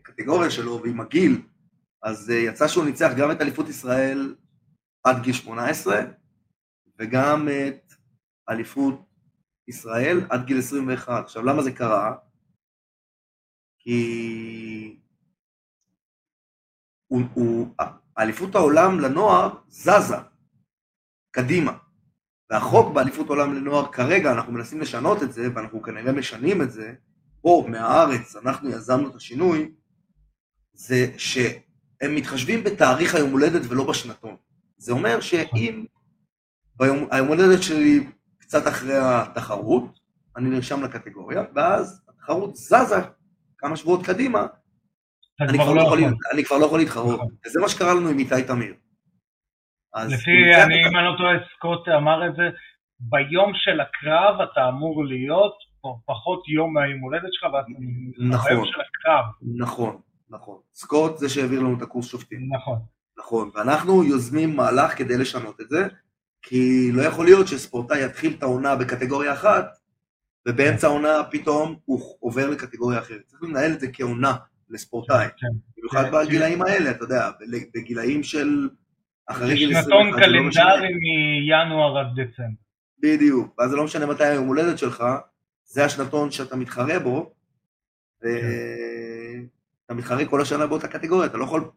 הקטגוריה 0.00 0.50
שלו 0.50 0.82
ועם 0.82 1.00
הגיל, 1.00 1.42
אז 2.02 2.30
אה, 2.30 2.36
יצא 2.36 2.68
שהוא 2.68 2.84
ניצח 2.84 3.10
גם 3.18 3.30
את 3.30 3.40
אליפות 3.40 3.68
ישראל 3.68 4.34
עד 5.04 5.22
גיל 5.22 5.32
18, 5.32 6.00
וגם 6.98 7.48
את 7.48 7.92
אליפות 8.50 9.13
ישראל 9.68 10.26
עד 10.30 10.46
גיל 10.46 10.58
21. 10.58 11.24
עכשיו, 11.24 11.42
למה 11.42 11.62
זה 11.62 11.72
קרה? 11.72 12.14
כי 13.78 14.98
הוא, 17.06 17.22
הוא, 17.34 17.74
אליפות 18.18 18.54
העולם 18.54 19.00
לנוער 19.00 19.50
זזה 19.68 20.16
קדימה. 21.30 21.72
והחוק 22.50 22.94
באליפות 22.94 23.28
עולם 23.28 23.54
לנוער 23.54 23.92
כרגע, 23.92 24.32
אנחנו 24.32 24.52
מנסים 24.52 24.80
לשנות 24.80 25.22
את 25.22 25.32
זה, 25.32 25.48
ואנחנו 25.54 25.82
כנראה 25.82 26.12
משנים 26.12 26.62
את 26.62 26.70
זה, 26.70 26.94
פה 27.40 27.66
מהארץ, 27.68 28.36
אנחנו 28.36 28.70
יזמנו 28.70 29.10
את 29.10 29.14
השינוי, 29.14 29.72
זה 30.72 31.06
שהם 31.16 32.14
מתחשבים 32.14 32.64
בתאריך 32.64 33.14
היום 33.14 33.30
הולדת 33.30 33.62
ולא 33.68 33.88
בשנתון. 33.88 34.36
זה 34.76 34.92
אומר 34.92 35.20
שאם 35.20 35.84
ביום, 36.76 37.08
היום 37.10 37.28
הולדת 37.28 37.62
שלי 37.62 38.06
קצת 38.54 38.68
אחרי 38.68 38.94
התחרות, 38.96 39.84
אני 40.36 40.50
נרשם 40.50 40.84
לקטגוריה, 40.84 41.42
ואז 41.54 42.02
התחרות 42.08 42.56
זזה 42.56 43.00
כמה 43.58 43.76
שבועות 43.76 44.06
קדימה, 44.06 44.46
אני 45.40 45.58
כבר 45.58 45.68
לא 45.68 45.76
לא 45.76 45.80
יכול, 45.80 45.98
יכול. 45.98 46.14
אני 46.32 46.44
כבר 46.44 46.58
לא 46.58 46.66
יכול 46.66 46.78
להתחרות. 46.78 47.14
נכון. 47.14 47.28
וזה 47.46 47.60
מה 47.60 47.68
שקרה 47.68 47.94
לנו 47.94 48.08
עם 48.08 48.18
איתי 48.18 48.42
תמיר. 48.46 48.74
לפי, 50.08 50.30
אני, 50.64 50.74
אם 50.74 50.96
אני 50.96 51.04
לא 51.04 51.14
טועה, 51.18 51.34
סקוט 51.56 51.88
אמר 51.88 52.26
את 52.26 52.36
זה, 52.36 52.42
ביום 53.00 53.52
של 53.54 53.80
הקרב 53.80 54.40
אתה 54.40 54.68
אמור 54.68 55.04
להיות 55.04 55.54
פחות 56.06 56.48
יום 56.48 56.74
מהיום 56.74 57.00
הולדת 57.00 57.32
שלך, 57.32 57.52
ואז 57.52 57.64
נכון. 58.30 58.50
ביום 58.50 58.64
של 58.64 58.80
הקרב, 58.80 59.24
נכון, 59.56 60.00
נכון. 60.30 60.58
סקוט 60.74 61.18
זה 61.18 61.28
שהעביר 61.28 61.60
לנו 61.60 61.76
את 61.78 61.82
הקורס 61.82 62.06
שופטים. 62.06 62.48
נכון. 62.56 62.78
נכון, 63.18 63.50
ואנחנו 63.54 64.04
יוזמים 64.04 64.56
מהלך 64.56 64.98
כדי 64.98 65.18
לשנות 65.18 65.60
את 65.60 65.68
זה, 65.68 65.88
כי 66.44 66.92
לא 66.92 67.02
יכול 67.02 67.24
להיות 67.24 67.48
שספורטאי 67.48 68.04
יתחיל 68.04 68.34
את 68.38 68.42
העונה 68.42 68.76
בקטגוריה 68.76 69.32
אחת, 69.32 69.78
ובאמצע 70.48 70.86
העונה 70.86 71.24
פתאום 71.30 71.76
הוא 71.84 72.16
עובר 72.20 72.50
לקטגוריה 72.50 72.98
אחרת. 72.98 73.22
צריך 73.26 73.42
לנהל 73.42 73.72
את 73.72 73.80
זה 73.80 73.86
כעונה 73.92 74.34
לספורטאי. 74.70 75.26
כן. 75.36 75.46
במיוחד 75.78 76.04
כן, 76.04 76.26
בגילאים 76.26 76.62
האלה, 76.62 76.90
אתה 76.90 77.04
יודע, 77.04 77.30
בגילאים 77.74 78.22
של 78.22 78.68
אחרי 79.26 79.54
גיל 79.54 79.76
21, 79.76 79.84
שנתון 79.84 80.12
זה. 80.12 80.20
קלנדרי 80.20 80.94
מינואר 80.94 81.98
עד 81.98 82.06
דצמבר. 82.06 82.48
בדיוק, 82.98 83.58
ואז 83.58 83.70
זה 83.70 83.76
לא 83.76 83.84
משנה 83.84 84.06
מתי 84.06 84.24
היום 84.24 84.46
הולדת 84.46 84.78
שלך, 84.78 85.04
זה 85.64 85.84
השנתון 85.84 86.30
שאתה 86.30 86.56
מתחרה 86.56 86.98
בו, 86.98 87.32
ואתה 88.22 89.94
מתחרה 89.94 90.26
כל 90.26 90.40
השנה 90.40 90.66
באותה 90.66 90.88
קטגוריה, 90.88 91.26
אתה 91.26 91.38
לא 91.38 91.44
יכול, 91.44 91.70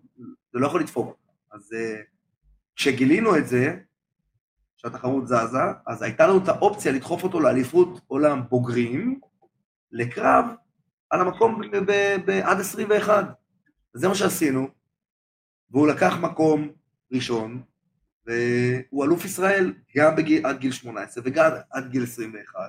אתה 0.50 0.59
לא 0.59 0.67
יכול 0.67 0.81
לדפוק. 0.81 1.17
אז 1.51 1.74
אה, 1.74 2.01
כשגילינו 2.75 3.38
את 3.38 3.47
זה, 3.47 3.77
שהתחרות 4.77 5.27
זזה, 5.27 5.57
אז 5.88 6.01
הייתה 6.01 6.27
לנו 6.27 6.38
את 6.43 6.48
האופציה 6.48 6.91
לדחוף 6.91 7.24
אותו 7.24 7.39
לאליפות 7.39 8.01
עולם 8.07 8.41
בוגרים, 8.50 9.19
לקרב 9.91 10.46
על 11.10 11.22
המקום 11.22 11.62
ב- 11.72 11.77
ב- 11.77 12.17
ב- 12.25 12.41
עד 12.43 12.60
21. 12.60 13.25
זה 13.93 14.07
מה 14.07 14.15
שעשינו, 14.15 14.67
והוא 15.72 15.88
לקח 15.88 16.13
מקום 16.22 16.69
ראשון, 17.12 17.62
והוא 18.25 19.05
אלוף 19.05 19.25
ישראל 19.25 19.74
גם 19.96 20.15
בגיל, 20.15 20.46
עד 20.46 20.57
גיל 20.60 20.72
18 20.72 21.24
וגם 21.25 21.51
עד 21.72 21.91
גיל 21.91 22.03
21. 22.03 22.60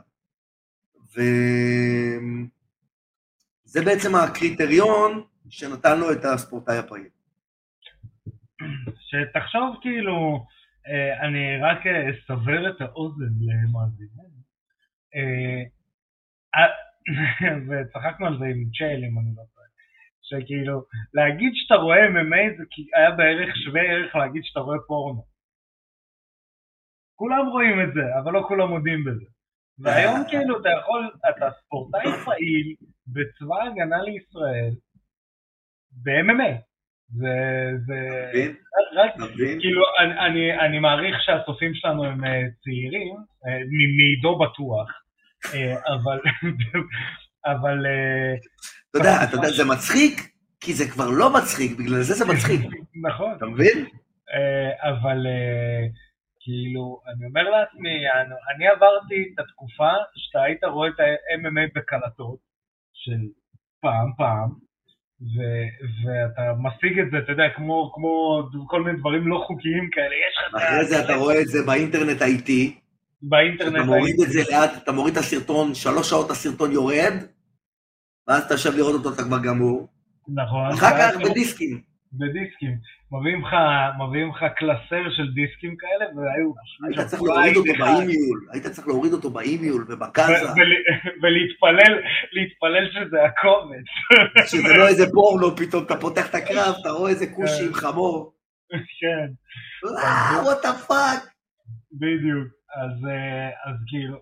וזה 3.66 3.84
בעצם 3.84 4.14
הקריטריון 4.14 5.24
שנתן 5.48 6.00
לו 6.00 6.12
את 6.12 6.24
הספורטאי 6.24 6.78
הפעיל. 6.78 7.08
שתחשוב 9.00 9.76
כאילו, 9.80 10.44
אני 11.22 11.60
רק 11.62 11.86
אה, 11.86 12.10
אסבר 12.10 12.70
את 12.70 12.80
האוזן 12.80 13.32
למאזינים. 13.40 14.32
אה, 15.14 15.62
אה, 16.54 16.72
וצחקנו 17.68 18.26
על 18.26 18.38
זה 18.38 18.44
עם 18.44 18.70
צ'ייל, 18.78 19.04
אם 19.04 19.18
אני 19.18 19.30
לא 19.36 19.42
טועה. 19.54 19.66
שכאילו, 20.22 20.82
להגיד 21.14 21.52
שאתה 21.54 21.74
רואה 21.74 22.08
MMA 22.08 22.56
זה 22.56 22.64
היה 22.94 23.10
בערך 23.10 23.56
שווה 23.64 23.82
ערך 23.82 24.16
להגיד 24.16 24.42
שאתה 24.44 24.60
רואה 24.60 24.78
פורנו. 24.86 25.24
כולם 27.14 27.46
רואים 27.46 27.80
את 27.80 27.94
זה, 27.94 28.18
אבל 28.18 28.32
לא 28.32 28.44
כולם 28.48 28.68
מודים 28.68 29.04
בזה. 29.04 29.24
והיום 29.78 30.24
כאילו 30.30 30.60
אתה 30.60 30.68
יכול, 30.68 31.10
אתה 31.28 31.46
ספורטאי 31.60 32.12
פעיל 32.24 32.74
בצבא 33.06 33.56
ההגנה 33.56 34.02
לישראל 34.02 34.74
ב-MMA. 35.90 36.67
זה, 37.08 37.36
זה, 37.86 38.28
מבין? 38.30 38.54
רק, 38.96 39.16
מבין? 39.16 39.60
כאילו, 39.60 39.82
אני, 39.98 40.26
אני, 40.26 40.60
אני 40.66 40.78
מעריך 40.78 41.16
שהצופים 41.20 41.74
שלנו 41.74 42.04
הם 42.04 42.24
אה, 42.24 42.42
צעירים, 42.64 43.16
אה, 43.46 43.58
מעידו 43.96 44.38
בטוח, 44.38 44.88
אה, 45.54 45.74
אבל, 45.94 46.20
אבל, 47.52 47.86
אתה 48.90 48.98
יודע, 48.98 49.24
אתה 49.24 49.36
יודע, 49.36 49.48
זה 49.48 49.64
מצחיק, 49.64 50.32
כי 50.60 50.72
זה 50.74 50.90
כבר 50.90 51.10
לא 51.10 51.32
מצחיק, 51.34 51.78
בגלל 51.78 52.02
זה 52.02 52.14
זה 52.14 52.24
מצחיק. 52.24 52.60
נכון, 53.08 53.34
אתה 53.36 53.46
מבין? 53.46 53.86
אבל 54.82 55.26
כאילו, 56.40 57.00
אני 57.06 57.26
אומר 57.26 57.50
לעצמי, 57.50 58.10
אני, 58.10 58.34
אני 58.54 58.66
עברתי 58.66 59.30
את 59.34 59.38
התקופה 59.38 59.92
שאתה 60.16 60.42
היית 60.42 60.64
רואה 60.64 60.88
את 60.88 61.00
ה-MMA 61.00 61.72
בקלטות 61.74 62.38
של 62.92 63.20
פעם 63.80 64.12
פעם, 64.16 64.67
ו, 65.20 65.36
ואתה 66.04 66.52
משיג 66.58 66.98
את 66.98 67.10
זה, 67.10 67.18
אתה 67.18 67.32
יודע, 67.32 67.44
כמו, 67.56 67.92
כמו 67.94 68.42
כל 68.66 68.82
מיני 68.82 68.98
דברים 68.98 69.28
לא 69.28 69.44
חוקיים 69.46 69.90
כאלה, 69.92 70.06
יש 70.06 70.34
לך 70.48 70.62
אחרי 70.62 70.84
זה 70.84 71.04
אתה 71.04 71.14
רואה 71.14 71.40
את 71.40 71.48
זה 71.48 71.58
באינטרנט 71.66 72.22
האיטי, 72.22 72.78
באינטרנט, 73.22 73.76
אתה 73.76 73.84
מוריד 73.84 74.16
את 74.20 74.32
זה 74.32 74.40
לאט, 74.50 74.70
אתה 74.82 74.92
מוריד 74.92 75.12
את 75.12 75.18
הסרטון, 75.18 75.74
שלוש 75.74 76.10
שעות 76.10 76.30
הסרטון 76.30 76.72
יורד, 76.72 77.14
ואז 78.28 78.42
אתה 78.42 78.54
יושב 78.54 78.76
לראות 78.76 78.94
אותו, 78.94 79.14
אתה 79.14 79.22
כבר 79.22 79.38
גמור. 79.44 79.88
נכון, 80.28 80.66
אחר 80.72 80.98
כך 80.98 81.16
בדיסקים. 81.16 81.80
בדיסקים, 82.12 82.76
מביאים 83.12 83.44
לך, 83.44 83.54
מביאים 84.08 84.28
לך 84.28 84.44
קלסר 84.56 85.10
של 85.10 85.32
דיסקים 85.34 85.76
כאלה, 85.76 86.04
והיו... 86.16 86.52
היית 86.86 87.08
צריך 87.08 87.22
להוריד 87.22 87.56
אותו 87.56 87.72
באימיול, 87.78 88.46
היית 88.52 88.66
צריך 88.66 88.88
להוריד 88.88 89.12
אותו 89.12 89.30
באימיול 89.30 89.84
ובקאזה, 89.88 90.48
ולהתפלל, 91.22 92.02
להתפלל 92.32 92.90
שזה 92.92 93.24
הקומץ. 93.24 93.84
שזה 94.50 94.74
לא 94.76 94.88
איזה 94.88 95.04
פורנו, 95.12 95.56
פתאום 95.56 95.84
אתה 95.84 95.96
פותח 95.96 96.30
את 96.30 96.34
הקרב, 96.34 96.74
אתה 96.80 96.90
רואה 96.90 97.10
איזה 97.10 97.26
כושי 97.36 97.66
עם 97.66 97.74
חמור. 97.74 98.32
כן, 99.00 99.28
what 100.44 100.58
the 100.62 100.72
fuck. 100.72 101.22
בדיוק. 101.92 102.48
אז, 102.74 103.06
אה, 103.10 103.48
אז 103.64 103.76
כאילו, 103.86 104.16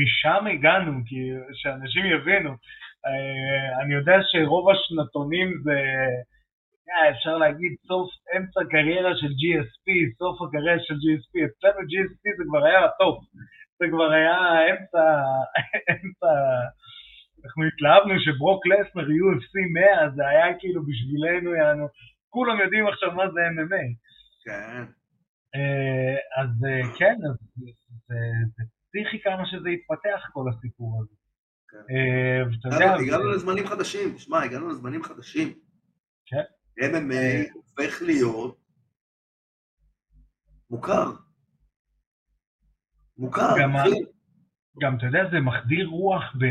משם 0.00 0.46
הגענו, 0.46 0.92
כאילו, 1.06 1.40
שאנשים 1.54 2.04
יבינו. 2.06 2.50
אה, 3.06 3.82
אני 3.82 3.94
יודע 3.94 4.16
שרוב 4.22 4.70
השנתונים 4.70 5.48
זה, 5.64 5.78
אפשר 7.10 7.36
להגיד, 7.38 7.72
סוף 7.86 8.10
אמצע 8.36 8.60
קריירה 8.70 9.16
של 9.16 9.26
GSP, 9.40 9.86
סוף 10.18 10.36
הקריירה 10.42 10.82
של 10.86 10.94
GSP. 10.94 11.32
אצלנו 11.46 11.80
GSP 11.90 12.22
זה 12.38 12.44
כבר 12.48 12.64
היה 12.66 12.84
הטופ. 12.84 13.18
זה 13.78 13.86
כבר 13.92 14.10
היה 14.12 14.36
אמצע, 14.70 15.04
אמצע, 15.90 16.32
אנחנו 17.44 17.62
התלהבנו 17.70 18.14
שברוק 18.24 18.66
לסנר 18.66 19.06
UFC 19.20 19.52
100, 19.74 20.10
זה 20.16 20.28
היה 20.28 20.58
כאילו 20.58 20.82
בשבילנו, 20.86 21.54
יענו, 21.54 21.86
כולם 22.30 22.60
יודעים 22.60 22.86
עכשיו 22.86 23.10
מה 23.12 23.24
זה 23.30 23.40
MMA. 23.54 23.84
כן. 24.44 24.82
אה, 25.54 26.16
אז 26.42 26.48
אה, 26.68 26.96
כן, 26.98 27.14
אז 27.30 27.36
זה- 27.56 27.72
זה 28.08 28.14
פסיכי 28.88 29.20
כמה 29.22 29.46
שזה 29.46 29.68
התפתח 29.68 30.20
כל 30.32 30.44
הסיפור 30.50 31.00
הזה. 31.02 31.14
כן. 31.70 31.94
אה, 31.94 32.42
ואתה 32.46 32.76
יודע, 32.84 32.94
הגענו 32.94 33.30
לזמנים 33.30 33.66
חדשים, 33.66 34.18
שמע, 34.18 34.42
הגענו 34.42 34.68
לזמנים 34.68 35.02
חדשים. 35.02 35.48
כן. 36.26 36.42
MMA 36.80 37.52
הופך 37.54 38.02
להיות 38.02 38.56
מוכר. 40.70 41.04
מוכר, 43.18 43.48
גם 43.60 43.76
אחי. 43.76 43.90
גם 44.82 44.96
אתה 44.98 45.06
יודע, 45.06 45.30
זה 45.30 45.40
מחדיר 45.40 45.86
רוח 45.86 46.22
ב... 46.38 46.44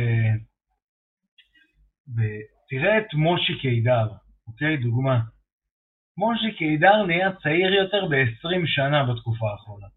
ב... 2.07 2.21
תראה 2.69 2.97
את 2.97 3.13
מושי 3.13 3.53
קידר, 3.61 4.07
אוקיי? 4.47 4.77
דוגמה. 4.77 5.19
מושי 6.17 6.57
קידר 6.57 7.05
נהיה 7.07 7.29
צעיר 7.43 7.73
יותר 7.73 8.05
ב-20 8.05 8.61
שנה 8.65 9.03
בתקופה 9.13 9.51
האחרונה. 9.51 9.87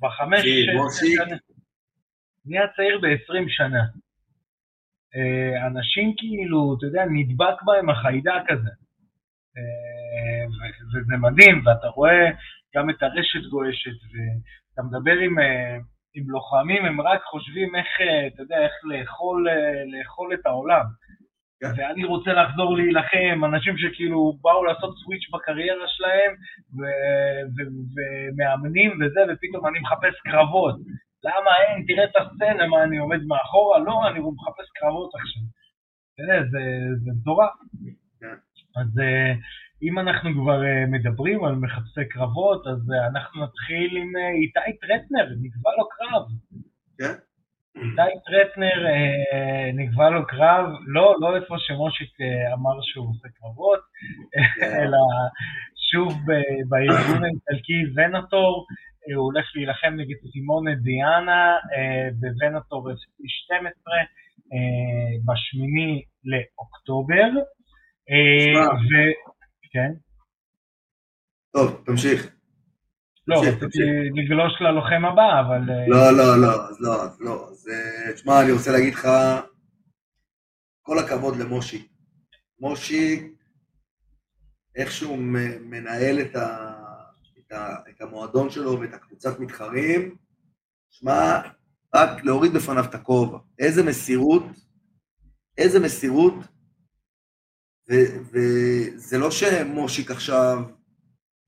בחמש, 0.00 0.40
אחי, 0.40 0.62
שש 0.66 0.74
מושי- 0.76 1.14
שנה. 1.16 1.36
נהיה 2.44 2.62
צעיר 2.76 2.98
ב-20 3.02 3.44
שנה. 3.48 3.82
אה, 5.16 5.66
אנשים 5.66 6.14
כאילו, 6.18 6.74
אתה 6.78 6.86
יודע, 6.86 7.02
נדבק 7.12 7.62
בהם 7.66 7.90
החיידק 7.90 8.44
הזה. 8.50 8.70
אה, 9.56 10.44
וזה 10.88 11.16
מדהים, 11.16 11.62
ואתה 11.66 11.86
רואה 11.86 12.30
גם 12.76 12.90
את 12.90 13.02
הרשת 13.02 13.44
גועשת, 13.50 13.98
ואתה 14.12 14.82
מדבר 14.88 15.18
עם, 15.18 15.38
אה, 15.38 15.76
עם 16.14 16.30
לוחמים, 16.30 16.84
הם 16.84 17.00
רק 17.00 17.22
חושבים 17.22 17.76
איך, 17.76 18.00
אה, 18.00 18.26
אתה 18.26 18.42
יודע, 18.42 18.58
איך 18.58 18.72
לאכול, 18.84 19.46
לאכול 19.92 20.34
את 20.34 20.46
העולם. 20.46 20.84
כן. 21.60 21.72
ואני 21.76 22.04
רוצה 22.04 22.32
לחזור 22.32 22.76
להילחם, 22.76 23.44
אנשים 23.44 23.78
שכאילו 23.78 24.38
באו 24.40 24.64
לעשות 24.64 24.94
סוויץ' 24.98 25.30
בקריירה 25.32 25.88
שלהם, 25.88 26.32
ומאמנים 27.54 28.90
וזה, 28.90 29.20
ופתאום 29.28 29.66
אני 29.66 29.78
מחפש 29.78 30.14
קרבות. 30.30 30.76
למה 31.24 31.50
אין? 31.62 31.84
תראה 31.86 32.04
את 32.04 32.16
הסצנה, 32.16 32.66
מה 32.66 32.84
אני 32.84 32.98
עומד 32.98 33.22
מאחורה? 33.24 33.78
לא, 33.78 34.08
אני 34.08 34.20
מחפש 34.20 34.70
קרבות 34.74 35.10
עכשיו. 35.14 35.42
תראה, 36.16 36.42
זה, 36.50 36.62
זה 37.04 37.10
מטורף. 37.20 37.50
אז 38.76 38.98
אה, 38.98 39.32
אם 39.82 39.98
אנחנו 39.98 40.30
כבר 40.42 40.64
אה, 40.64 40.86
מדברים 40.86 41.44
על 41.44 41.54
מחפשי 41.54 42.08
קרבות, 42.10 42.66
אז 42.66 42.90
אה, 42.92 43.06
אנחנו 43.06 43.44
נתחיל 43.44 43.96
עם 43.96 44.12
איתי 44.42 44.78
טרטנר, 44.80 45.34
נקבע 45.42 45.70
לו 45.78 45.88
קרב. 45.88 46.22
כן? 46.98 47.14
איתי 47.76 48.18
טרטנר 48.26 48.86
נקבע 49.74 50.10
לו 50.10 50.26
קרב, 50.26 50.66
לא, 50.86 51.16
לא 51.20 51.36
איפה 51.36 51.54
שמושיק 51.58 52.10
אמר 52.52 52.80
שהוא 52.82 53.10
עושה 53.10 53.28
קרבות, 53.28 53.80
כן. 54.60 54.80
אלא 54.80 54.98
שוב 55.90 56.12
בארגון 56.68 57.24
האיטלקי 57.24 57.82
ונטור, 57.94 58.66
הוא 59.14 59.24
הולך 59.24 59.44
להילחם 59.54 59.94
נגד 59.96 60.16
סימונה 60.32 60.74
דיאנה 60.74 61.56
בוונטור 62.20 62.90
12 63.26 63.94
אה, 64.52 65.12
בשמיני 65.26 66.02
לאוקטובר. 66.24 67.28
אה. 68.10 68.68
ו... 68.68 68.92
כן? 69.72 69.92
טוב, 71.52 71.82
תמשיך. 71.86 72.34
לא, 73.28 73.40
רציתי. 73.40 73.78
לגלוש 74.14 74.52
ללוחם 74.60 75.04
הבא, 75.04 75.40
אבל... 75.40 75.70
אה, 75.70 75.88
לא, 75.88 76.16
לא, 76.16 76.42
לא, 76.42 76.68
אז 76.68 76.80
לא, 76.80 77.02
אז 77.02 77.20
לא. 77.20 77.48
אז 77.50 77.68
אה, 77.68 78.12
תשמע, 78.12 78.42
אני 78.42 78.52
רוצה 78.52 78.72
להגיד 78.72 78.94
לך, 78.94 79.08
כל 80.82 80.98
הכבוד 80.98 81.36
למושי. 81.36 81.88
מושי, 82.60 83.32
מ- 85.18 85.70
מנהל 85.70 86.20
את, 86.20 86.36
ה, 86.36 86.72
את, 87.38 87.52
ה, 87.52 87.76
את 87.90 88.00
המועדון 88.00 88.50
שלו 88.50 88.80
ואת 88.80 88.94
הקבוצת 88.94 89.40
מתחרים, 89.40 90.16
שמע, 90.90 91.40
רק 91.94 92.24
להוריד 92.24 92.52
בפניו 92.52 92.84
את 92.84 92.94
הכובע. 92.94 93.38
איזה 93.58 93.82
מסירות, 93.82 94.42
איזה 95.58 95.80
מסירות, 95.80 96.34
וזה 97.88 99.18
לא 99.18 99.30
שמושיק 99.30 100.10
עכשיו 100.10 100.62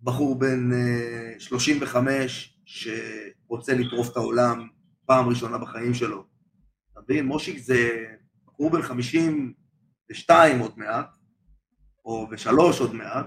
בחור 0.00 0.38
בן 0.38 0.72
אה, 0.72 1.34
35 1.38 2.58
שרוצה 2.64 3.74
לטרוף 3.74 4.12
את 4.12 4.16
העולם 4.16 4.68
פעם 5.06 5.28
ראשונה 5.28 5.58
בחיים 5.58 5.94
שלו. 5.94 6.24
אתה 6.92 7.00
מבין? 7.00 7.26
מושיק 7.26 7.58
זה 7.58 8.06
בחור 8.46 8.70
בן 8.70 8.82
52 8.82 10.58
עוד 10.58 10.78
מעט, 10.78 11.16
או 12.04 12.28
בשלוש 12.30 12.80
עוד 12.80 12.94
מעט, 12.94 13.26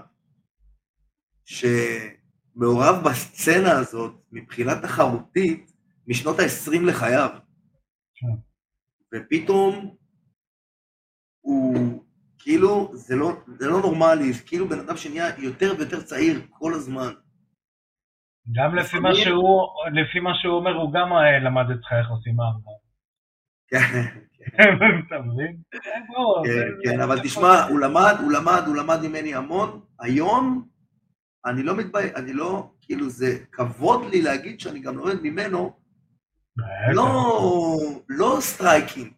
שמעורב 1.44 3.04
בסצנה 3.04 3.78
הזאת 3.78 4.14
מבחינה 4.32 4.82
תחרותית 4.82 5.72
משנות 6.06 6.38
ה-20 6.38 6.80
לחייו. 6.82 7.30
כן. 8.14 8.26
ופתאום 9.14 9.96
הוא, 11.40 12.04
כאילו, 12.48 12.90
זה 12.94 13.16
לא, 13.16 13.32
זה 13.46 13.66
לא 13.68 13.80
נורמלי, 13.80 14.32
זה 14.32 14.42
כאילו 14.46 14.68
בן 14.68 14.78
אדם 14.78 14.96
שנהיה 14.96 15.26
יותר 15.38 15.72
ויותר 15.78 16.00
צעיר 16.00 16.40
כל 16.50 16.74
הזמן. 16.74 17.12
גם 18.52 18.74
לפי 18.74 18.98
מה 18.98 19.10
לפעמים- 19.10 19.24
שהוא, 19.24 19.60
לפי 19.92 20.20
מה 20.20 20.30
שהוא 20.42 20.54
אומר, 20.54 20.74
הוא 20.76 20.92
גם 20.92 21.12
אה, 21.12 21.38
למד 21.38 21.64
אצלך 21.70 21.92
איך 22.00 22.10
עושים 22.10 22.40
ארבע. 22.40 22.70
כן? 23.68 24.02
כן, 24.56 24.78
כן, 26.44 26.68
כן, 26.84 27.00
אבל 27.00 27.20
תשמע, 27.22 27.62
הוא 27.68 27.80
למד, 27.80 28.14
הוא 28.20 28.32
למד, 28.32 28.62
הוא 28.66 28.76
למד 28.76 28.98
ממני 29.02 29.34
המון. 29.34 29.80
היום, 30.00 30.68
אני 31.46 31.62
לא 31.62 31.76
מתבייש, 31.76 32.12
אני 32.16 32.32
לא, 32.32 32.70
כאילו, 32.82 33.08
זה 33.08 33.38
כבוד 33.52 34.00
לי 34.10 34.22
להגיד 34.22 34.60
שאני 34.60 34.80
גם 34.80 34.96
לומד 34.96 35.20
ממנו. 35.22 35.72
לא, 36.94 37.08
לא 38.08 38.36
סטרייקים. 38.40 39.12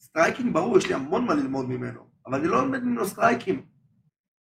סטרייקים, 0.00 0.52
ברור, 0.52 0.78
יש 0.78 0.86
לי 0.88 0.94
המון 0.94 1.24
מה 1.26 1.34
ללמוד 1.34 1.68
ממנו, 1.68 2.05
אבל 2.26 2.38
אני 2.38 2.48
לא 2.48 2.64
לומד 2.64 2.82
ממנו 2.84 3.04
סטרייקים. 3.04 3.62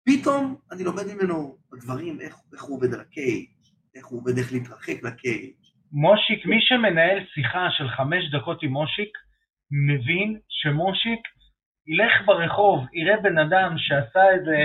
פתאום 0.05 0.55
אני 0.71 0.83
לומד 0.83 1.03
ממנו 1.13 1.57
דברים, 1.83 2.21
איך, 2.21 2.35
איך 2.53 2.63
הוא 2.63 2.77
עובד 2.77 2.93
על 2.93 3.01
ה 3.01 3.08
cage, 3.08 3.45
איך 3.95 4.05
הוא 4.05 4.19
עובד, 4.19 4.37
איך 4.37 4.53
להתרחק 4.53 5.03
ל 5.03 5.11
cage. 5.11 5.53
מושיק, 5.91 6.45
מי 6.45 6.57
שמנהל 6.61 7.19
שיחה 7.33 7.67
של 7.71 7.89
חמש 7.89 8.23
דקות 8.31 8.63
עם 8.63 8.71
מושיק, 8.71 9.11
מבין 9.87 10.39
שמושיק 10.49 11.21
ילך 11.87 12.13
ברחוב, 12.25 12.79
יראה 12.93 13.21
בן 13.21 13.37
אדם 13.37 13.75
שעשה 13.77 14.23
איזה 14.33 14.57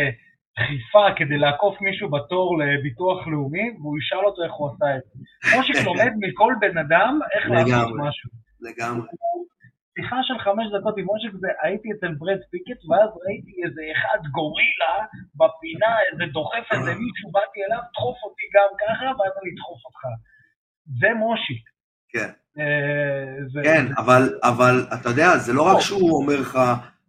דחיפה 0.58 1.06
כדי 1.16 1.38
לעקוף 1.38 1.80
מישהו 1.80 2.10
בתור 2.10 2.58
לביטוח 2.58 3.26
לאומי, 3.26 3.70
והוא 3.80 3.98
ישאל 3.98 4.24
אותו 4.26 4.42
איך 4.44 4.52
הוא 4.52 4.68
עשה 4.70 4.96
את 4.96 5.02
זה. 5.04 5.56
מושיק 5.56 5.76
לומד 5.88 6.12
מכל 6.20 6.54
בן 6.60 6.78
אדם 6.78 7.18
איך 7.34 7.50
לעשות. 7.50 7.92
משהו. 7.98 8.30
לגמרי. 8.60 9.06
שיחה 9.96 10.16
של 10.28 10.38
חמש 10.44 10.66
דקות 10.76 10.94
עם 10.98 11.04
מושיק 11.10 11.32
זה 11.42 11.48
הייתי 11.62 11.88
אצל 11.94 12.12
ברד 12.20 12.40
פיקט, 12.50 12.80
ואז 12.88 13.10
ראיתי 13.24 13.54
איזה 13.64 13.82
אחד 13.94 14.20
גורילה 14.36 14.94
בפינה, 15.40 15.92
איזה 16.08 16.24
דוחף 16.32 16.66
איזה 16.72 16.92
מישהו, 17.04 17.26
באתי 17.34 17.58
אליו, 17.66 17.82
דחוף 17.94 18.18
אותי 18.24 18.46
גם 18.56 18.70
ככה, 18.82 19.04
ואז 19.16 19.32
אני 19.40 19.50
אדחוף 19.54 19.80
אותך. 19.86 20.02
זה 21.00 21.08
מושיק. 21.22 21.64
כן. 22.12 22.30
אה, 22.58 23.26
זה- 23.52 23.60
כן, 23.68 23.84
אבל, 24.02 24.22
אבל 24.42 24.74
אתה 25.00 25.08
יודע, 25.08 25.28
זה 25.46 25.52
לא 25.52 25.62
רק. 25.62 25.80
שהוא 25.80 26.10
אומר 26.22 26.40
לך, 26.40 26.58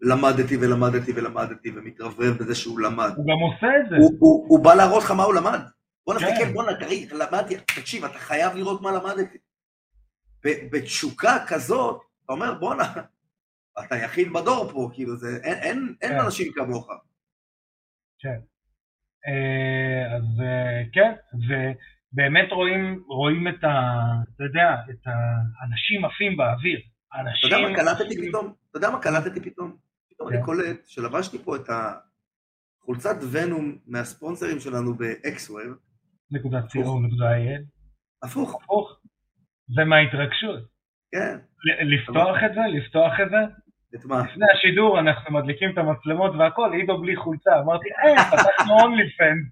למדתי 0.02 0.56
ולמדתי 0.62 1.12
ולמדתי 1.15 1.69
ומתרברב 1.76 2.34
בזה 2.39 2.56
שהוא 2.56 2.80
למד. 2.80 3.12
הוא 3.17 3.26
גם 3.32 3.39
עושה 3.47 3.67
את 3.80 3.89
זה. 3.89 3.95
הוא, 3.95 4.12
הוא, 4.19 4.45
הוא 4.50 4.63
בא 4.63 4.73
להראות 4.73 5.04
לך 5.04 5.12
מה 5.12 5.23
הוא 5.23 5.34
למד. 5.34 5.60
בוא 6.06 6.19
כן. 6.19 6.26
נסתכל, 6.26 6.54
בוא 6.54 6.71
נתראי, 6.71 7.08
למדתי, 7.12 7.56
תקשיב, 7.58 8.06
אתה 8.06 8.19
חייב 8.19 8.56
לראות 8.56 8.82
מה 8.82 8.91
למדתי. 8.91 9.38
בתשוקה 10.71 11.38
כזאת, 11.47 12.02
אתה 12.28 12.34
אומר, 12.34 12.54
בואנה, 12.60 12.94
אתה 13.86 13.96
יחיד 13.96 14.34
בדור 14.34 14.72
פה, 14.72 14.90
כאילו, 14.94 15.16
זה, 15.16 15.28
אין, 15.44 15.58
אין, 15.58 15.96
אין 16.02 16.12
כן. 16.12 16.20
אנשים 16.26 16.54
כמוך. 16.54 16.90
כן. 18.20 18.40
אה, 19.28 20.16
אז 20.16 20.42
אה, 20.42 20.84
כן, 20.94 21.12
ובאמת 21.34 22.52
רואים, 22.52 23.04
רואים 23.08 23.48
את 23.48 23.63
ה... 23.63 24.02
אתה 24.36 24.44
יודע, 24.44 24.76
את 24.90 25.08
האנשים 25.08 26.06
עפים 26.06 26.38
באוויר. 26.38 26.80
אתה 26.80 27.18
האנשים... 27.18 27.52
יודע 27.52 27.70
מה 27.70 27.76
קלטתי 27.76 28.28
פתאום? 28.28 28.54
אתה 28.70 28.78
יודע 28.78 28.90
מה 28.90 29.02
קלטתי 29.02 29.42
פתאום? 29.42 29.78
פתאום 30.10 30.30
כן. 30.30 30.36
אני 30.36 30.46
קולט 30.46 30.86
שלבשתי 30.88 31.38
פה 31.38 31.56
את 31.56 31.70
החולצת 32.80 33.16
ונום 33.32 33.78
מהספונסרים 33.88 34.60
שלנו 34.60 34.94
ב-Xweb, 34.94 35.88
נקודה 36.32 36.62
ציור, 36.62 37.02
נקודה 37.02 37.32
אייל. 37.36 37.63
הפוך, 38.24 38.56
הפוך. 38.63 39.00
זה 39.68 39.84
מההתרגשות. 39.84 40.77
כן, 41.12 41.38
לפתוח 41.86 42.38
את 42.46 42.54
זה, 42.54 42.62
לפתוח 42.78 43.13
את 43.22 43.30
זה. 43.30 43.38
את 43.96 44.06
מה? 44.06 44.24
לפני 44.24 44.46
השידור 44.54 45.00
אנחנו 45.00 45.34
מדליקים 45.34 45.72
את 45.72 45.78
המצלמות 45.78 46.36
והכל, 46.39 46.74
עידו 46.74 47.02
בלי 47.02 47.15
חולצה. 47.15 47.60
אמרתי, 47.60 47.89
אה, 47.89 48.24
פתחנו 48.32 48.74
אונלי 48.80 49.10
פנס. 49.17 49.46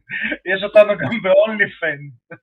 יש 0.46 0.64
אותנו 0.64 0.94
גם 0.98 1.22
באונלי 1.24 1.70
פנס. 1.80 2.38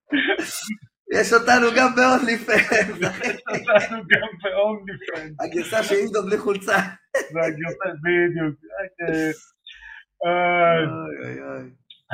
יש 1.12 1.33
אותנו 1.33 1.66
גם 1.77 1.94
ב-only 1.94 2.48
fans, 2.48 3.07
יש 3.27 3.40
אותנו 3.48 4.03
גם 4.09 4.29
באונלי 4.42 4.98
פנס. 5.07 5.33
הגרסה 5.40 5.83
של 5.83 5.94
עידו 5.94 6.22
בלי 6.27 6.38
חולצה. 6.38 6.77
זה 7.33 7.40
הגרסה, 7.40 7.88
בדיוק. 8.03 8.57
אה, 9.01 9.31
אה. 10.27 11.62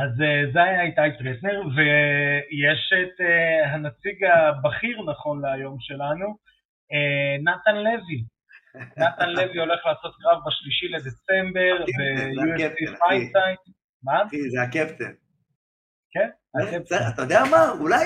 אז 0.02 0.20
אה, 0.22 0.52
זה 0.52 0.62
היה 0.62 0.82
איתי 0.82 1.18
טרטנר, 1.18 1.60
ויש 1.76 2.92
את 3.02 3.20
אה, 3.20 3.72
הנציג 3.72 4.24
הבכיר 4.24 5.02
נכון 5.02 5.42
להיום 5.42 5.76
שלנו, 5.80 6.36
נתן 7.44 7.76
לוי. 7.76 8.24
נתן 8.96 9.28
לוי 9.28 9.58
הולך 9.60 9.80
לעשות 9.86 10.14
קרב 10.22 10.38
בשלישי 10.46 10.88
לדצמבר 10.88 11.84
ב-UFC. 11.84 12.98
fight 13.08 13.34
site. 13.34 13.60
מה? 14.02 14.18
זה 14.50 14.62
הקפטן. 14.62 15.12
כן? 16.10 16.28
הקפטן. 16.54 16.96
אתה 17.14 17.22
יודע 17.22 17.40
מה? 17.50 17.70
אולי 17.80 18.04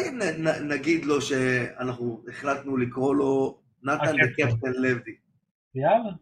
נגיד 0.69 1.05
לו 1.05 1.21
שאנחנו 1.21 2.25
החלטנו 2.29 2.77
לקרוא 2.77 3.15
לו 3.15 3.63
נתן. 3.83 4.15
וקפטן 4.25 4.73
לוי. 4.73 5.17
יאללה, 5.75 6.13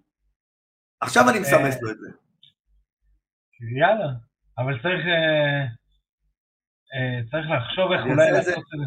עכשיו 1.00 1.30
אני 1.30 1.38
מסמס 1.38 1.82
לו 1.82 1.90
את 1.90 1.98
זה. 1.98 2.08
יאללה. 3.80 4.12
אבל 4.58 4.82
צריך... 4.82 5.06
אה, 5.06 5.62
אה, 6.94 7.20
צריך 7.30 7.46
לחשוב 7.50 7.92
איך 7.92 8.00
אולי. 8.06 8.30
לעשות 8.32 8.58
את 8.58 8.78
זה. 8.78 8.86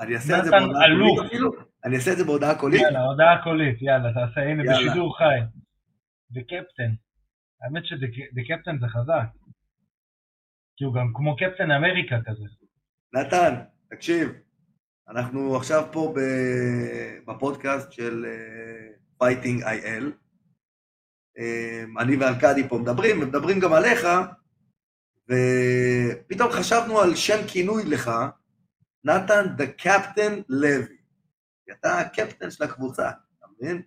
אני 0.00 0.14
אעשה 0.14 0.38
את 0.38 0.44
זה 0.44 0.50
נתן 0.50 0.64
אלוף. 0.84 1.69
אני 1.84 1.96
אעשה 1.96 2.12
את 2.12 2.18
זה 2.18 2.24
בהודעה 2.24 2.58
קולית. 2.58 2.80
יאללה, 2.80 3.00
הודעה 3.00 3.42
קולית, 3.44 3.82
יאללה, 3.82 4.08
תעשה, 4.14 4.40
הנה, 4.40 4.64
יאללה. 4.64 4.78
בשידור 4.78 5.18
חי. 5.18 5.38
The 6.32 6.40
Captain. 6.40 6.92
האמת 7.62 7.86
ש-The 7.86 8.40
Captain 8.48 8.80
זה 8.80 8.86
חזק. 8.88 9.28
כי 10.76 10.84
הוא 10.84 10.94
גם 10.94 11.12
כמו 11.14 11.36
קפטן 11.36 11.70
אמריקה 11.70 12.16
כזה. 12.26 12.44
נתן, 13.12 13.54
תקשיב, 13.90 14.28
אנחנו 15.08 15.56
עכשיו 15.56 15.88
פה 15.92 16.14
בפודקאסט 17.26 17.92
של 17.92 18.26
פייטינג 19.18 19.62
איי-אל. 19.62 20.12
אני 22.00 22.16
וארקדי 22.16 22.68
פה 22.68 22.78
מדברים, 22.78 23.22
ומדברים 23.22 23.60
גם 23.60 23.72
עליך, 23.72 24.06
ופתאום 25.24 26.50
חשבנו 26.50 27.00
על 27.00 27.14
שם 27.14 27.46
כינוי 27.48 27.84
לך, 27.84 28.10
נתן 29.04 29.56
the 29.56 29.66
captain 29.66 30.40
לוי. 30.48 30.99
כי 31.70 31.74
אתה 31.80 32.00
הקפטן 32.00 32.50
של 32.50 32.64
הקבוצה, 32.64 33.08
אתה 33.08 33.46
מבין? 33.52 33.82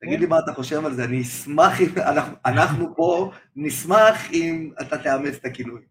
תגיד 0.00 0.20
לי 0.20 0.26
מה 0.26 0.38
אתה 0.38 0.52
חושב 0.52 0.86
על 0.86 0.92
זה, 0.92 1.04
אני 1.04 1.20
אשמח 1.20 1.80
אם, 1.80 1.86
אנחנו, 1.96 2.36
אנחנו 2.46 2.84
פה 2.96 3.30
נשמח 3.56 4.30
אם 4.32 4.72
אתה 4.80 4.98
תאמץ 4.98 5.36
את 5.36 5.44
הכינוי. 5.44 5.82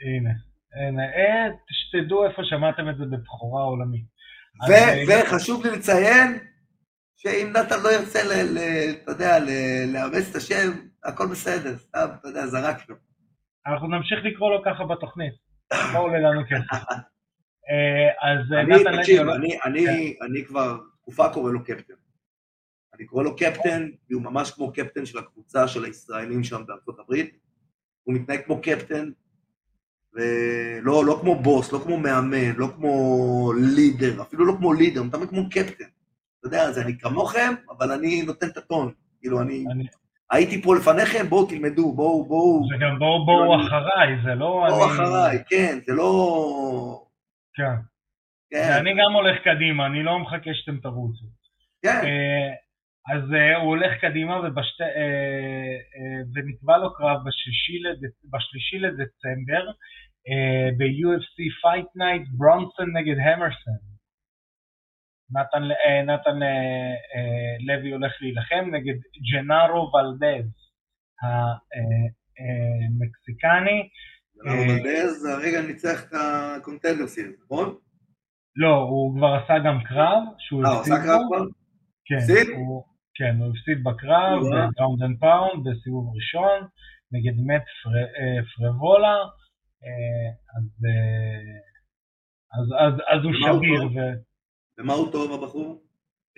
הנה, 0.00 0.30
הנה, 0.74 1.02
אה, 1.02 1.48
שתדעו 1.70 2.26
איפה 2.26 2.42
שמעתם 2.44 2.88
את 2.88 2.96
זה 2.96 3.04
בבכורה 3.04 3.62
עולמית. 3.62 4.04
וחשוב 5.08 5.66
לי 5.66 5.70
לציין 5.70 6.38
שאם 7.16 7.52
נתן 7.56 7.82
לא 7.84 7.88
ירצה, 7.88 8.18
אתה 9.02 9.12
יודע, 9.12 9.38
לאמץ 9.92 10.30
את 10.30 10.36
השם, 10.36 10.70
הכל 11.04 11.26
בסדר, 11.26 11.76
סתם, 11.76 12.06
אתה 12.20 12.28
יודע, 12.28 12.46
זרקנו. 12.46 12.94
אנחנו 13.66 13.88
נמשיך 13.88 14.18
לקרוא 14.24 14.50
לו 14.50 14.62
ככה 14.64 14.84
בתוכנית. 14.84 15.34
לא 15.94 15.98
עולה 15.98 16.18
לנו 16.18 16.42
כסף. 16.44 16.84
אה, 17.70 18.30
אז 18.30 18.52
אה, 18.52 18.60
אני, 18.60 18.74
נתן 18.74 18.84
לוי... 18.92 18.98
תקשיב, 18.98 19.18
הולך- 19.20 19.34
אני, 20.22 20.44
כבר 20.44 20.78
תקופה 21.02 21.28
קורא 21.28 21.52
לו 21.52 21.64
קפטן. 21.64 21.94
אני 22.94 23.04
קורא 23.06 23.24
לו 23.24 23.36
קפטן, 23.36 23.88
כי 24.08 24.14
הוא 24.14 24.22
ממש 24.22 24.50
כמו 24.50 24.72
קפטן 24.72 25.06
של 25.06 25.18
הקבוצה 25.18 25.68
של 25.68 25.84
הישראלים 25.84 26.44
שם 26.44 26.62
בארצות 26.66 26.98
הברית. 26.98 27.36
הוא 28.02 28.14
מתנהג 28.14 28.40
כמו 28.44 28.60
קפטן, 28.62 29.10
ולא 30.14 31.04
לא 31.04 31.18
כמו 31.20 31.34
בוס, 31.34 31.72
לא 31.72 31.78
כמו 31.78 31.96
מאמן, 31.98 32.54
לא 32.56 32.66
כמו 32.76 32.92
לידר, 33.76 34.22
אפילו 34.22 34.44
לא 34.46 34.52
כמו 34.58 34.72
לידר, 34.72 35.00
הוא 35.00 35.06
מתאמן 35.08 35.26
כמו 35.26 35.50
קפטן. 35.50 35.84
אתה 36.40 36.48
יודע, 36.48 36.72
זה 36.72 36.82
אני 36.82 36.98
כמוכם, 36.98 37.54
אבל 37.70 37.92
אני 37.92 38.22
נותן 38.22 38.46
את 38.48 38.56
הטון. 38.56 38.92
כאילו, 39.20 39.40
אני 39.40 39.64
אני- 39.70 39.86
הייתי 40.30 40.62
פה 40.62 40.76
לפניכם, 40.76 41.26
בואו 41.28 41.46
תלמדו, 41.46 41.92
בואו, 41.92 42.24
בואו, 42.24 42.62
זה 42.68 42.74
גם 42.84 42.98
בואו 42.98 43.26
בואו 43.26 43.60
אחריי, 43.66 44.22
זה 44.24 44.34
לא... 44.34 44.66
בואו 44.70 44.86
אחריי, 44.86 45.38
כן, 45.48 45.78
זה 45.86 45.92
לא... 45.94 47.06
כן. 47.60 47.90
כן, 48.50 48.68
ואני 48.70 48.90
גם 48.90 49.12
הולך 49.12 49.36
קדימה, 49.44 49.86
אני 49.86 50.02
לא 50.02 50.18
מחכה 50.18 50.50
שאתם 50.54 50.80
תרוצו. 50.80 51.26
כן, 51.82 52.00
אה, 52.04 52.50
אז 53.14 53.22
אה, 53.34 53.56
הוא 53.56 53.68
הולך 53.68 53.92
קדימה 54.00 54.40
ובשתי, 54.40 54.82
אה, 54.82 55.76
ונקבע 56.34 56.78
לו 56.78 56.94
קרב 56.94 57.18
בשלישי, 57.26 57.78
לדצ... 57.78 58.24
בשלישי 58.32 58.78
לדצמבר 58.78 59.70
ב-UFC 60.78 61.36
Fight 61.60 61.90
Night 62.00 62.24
ברונסון 62.38 62.96
נגד 62.96 63.18
המרסון. 63.18 63.90
נתן, 65.36 65.62
נתן 66.06 66.38
לוי 67.66 67.90
הולך 67.90 68.12
להילחם 68.20 68.70
נגד 68.74 68.98
ג'נארו 69.32 69.92
ולדז, 69.92 70.50
המקסיקני. 72.42 73.88
ג'נארו 74.44 74.60
ולדז 74.60 75.24
הרגע 75.24 75.60
ניצח 75.62 76.04
את 76.04 76.12
ה 76.12 76.21
contender 76.21 77.06
series, 77.06 77.36
נכון? 77.44 77.74
לא, 78.56 78.74
הוא 78.74 79.16
כבר 79.16 79.34
עשה 79.34 79.54
גם 79.66 79.78
קרב, 79.88 80.22
שהוא 80.38 80.62
הפסיד 80.64 80.72
בו. 80.72 80.78
אה, 80.78 80.96
עשה 80.96 81.06
קרב 81.06 81.20
כבר? 81.28 81.44
כן, 82.04 82.16
כן, 83.14 83.36
הוא 83.38 83.50
הפסיד 83.50 83.84
בקרב, 83.84 84.40
ב 84.40 84.49
ground 84.49 85.02
and 85.02 85.20
pound, 85.20 85.68
בסיבוב 85.68 86.14
ראשון, 86.16 86.68
נגד 87.12 87.36
מת 87.46 87.62
פרבולה, 88.56 89.16
אז, 92.52 92.92
אז, 93.08 93.24
הוא 93.24 93.32
שביר. 93.32 94.02
ומה 94.78 94.92
הוא 94.92 95.12
טוב 95.12 95.42
הבחור? 95.42 95.82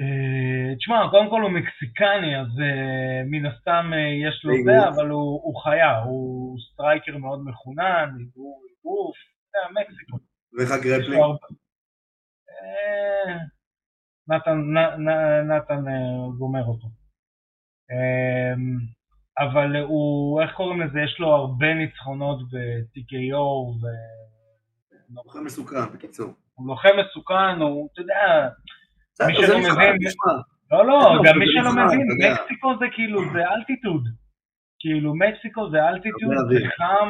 אה, 0.02 0.76
תשמע, 0.78 1.08
קודם 1.10 1.30
כל 1.30 1.42
הוא 1.42 1.50
מקסיקני, 1.50 2.40
אז 2.40 2.46
אה, 2.46 3.30
מן 3.30 3.46
הסתם 3.46 3.90
אה, 3.92 4.28
יש 4.28 4.44
לו 4.44 4.54
זה, 4.64 4.88
אבל 4.88 5.08
הוא, 5.08 5.40
הוא 5.44 5.62
חיה, 5.62 5.98
הוא 5.98 6.58
striker 6.72 7.18
מאוד 7.18 7.44
מחונן, 7.44 8.10
הוא 8.34 8.62
גוף, 8.84 9.16
זה 9.52 9.80
מקסיקו. 9.80 10.16
ואיך 10.58 10.70
הגרפלינג? 10.70 11.22
נתן, 14.28 14.58
נתן 15.48 15.84
גומר 16.38 16.64
אותו. 16.64 16.86
אבל 19.38 19.76
הוא, 19.76 20.42
איך 20.42 20.52
קוראים 20.54 20.80
לזה? 20.80 21.00
יש 21.00 21.20
לו 21.20 21.28
הרבה 21.28 21.74
ניצחונות 21.74 22.38
ב-TKO 22.42 23.36
ו... 23.80 23.84
לוחם 25.14 25.44
מסוכן, 25.44 25.92
בקיצור. 25.94 26.32
הוא 26.54 26.68
לוחם 26.68 26.88
מסוכן, 27.00 27.60
הוא, 27.60 27.88
אתה 27.92 28.00
יודע, 28.00 28.48
מי 29.26 29.34
שלא 29.34 29.58
מבין... 29.58 29.96
לא, 30.70 30.86
לא, 30.86 31.22
גם 31.24 31.38
מי 31.38 31.46
שלא 31.52 31.70
מבין, 31.72 32.06
מקסיקו 32.18 32.72
זה 32.80 32.86
כאילו, 32.92 33.20
זה 33.32 33.48
אלטיטוד. 33.54 34.04
כאילו, 34.78 35.14
מקסיקו 35.14 35.70
זה 35.70 35.88
אלטיטוד, 35.88 36.34
זה 36.50 36.68
חם, 36.76 37.08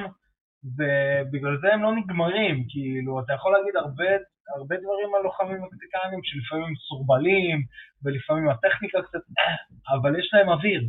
ובגלל 0.76 1.56
זה 1.60 1.74
הם 1.74 1.82
לא 1.82 1.96
נגמרים, 1.96 2.64
כאילו, 2.68 3.20
אתה 3.20 3.32
יכול 3.32 3.52
להגיד 3.52 3.76
הרבה, 3.76 4.10
הרבה 4.56 4.76
דברים 4.76 5.14
על 5.14 5.22
לוחמים 5.22 5.62
מקסיקנים 5.62 6.20
שלפעמים 6.22 6.64
הם 6.64 6.74
סורבלים, 6.88 7.58
ולפעמים 8.02 8.48
הטכניקה 8.48 8.98
קצת, 9.02 9.24
אבל 9.92 10.18
יש 10.18 10.30
להם 10.34 10.48
אוויר. 10.48 10.82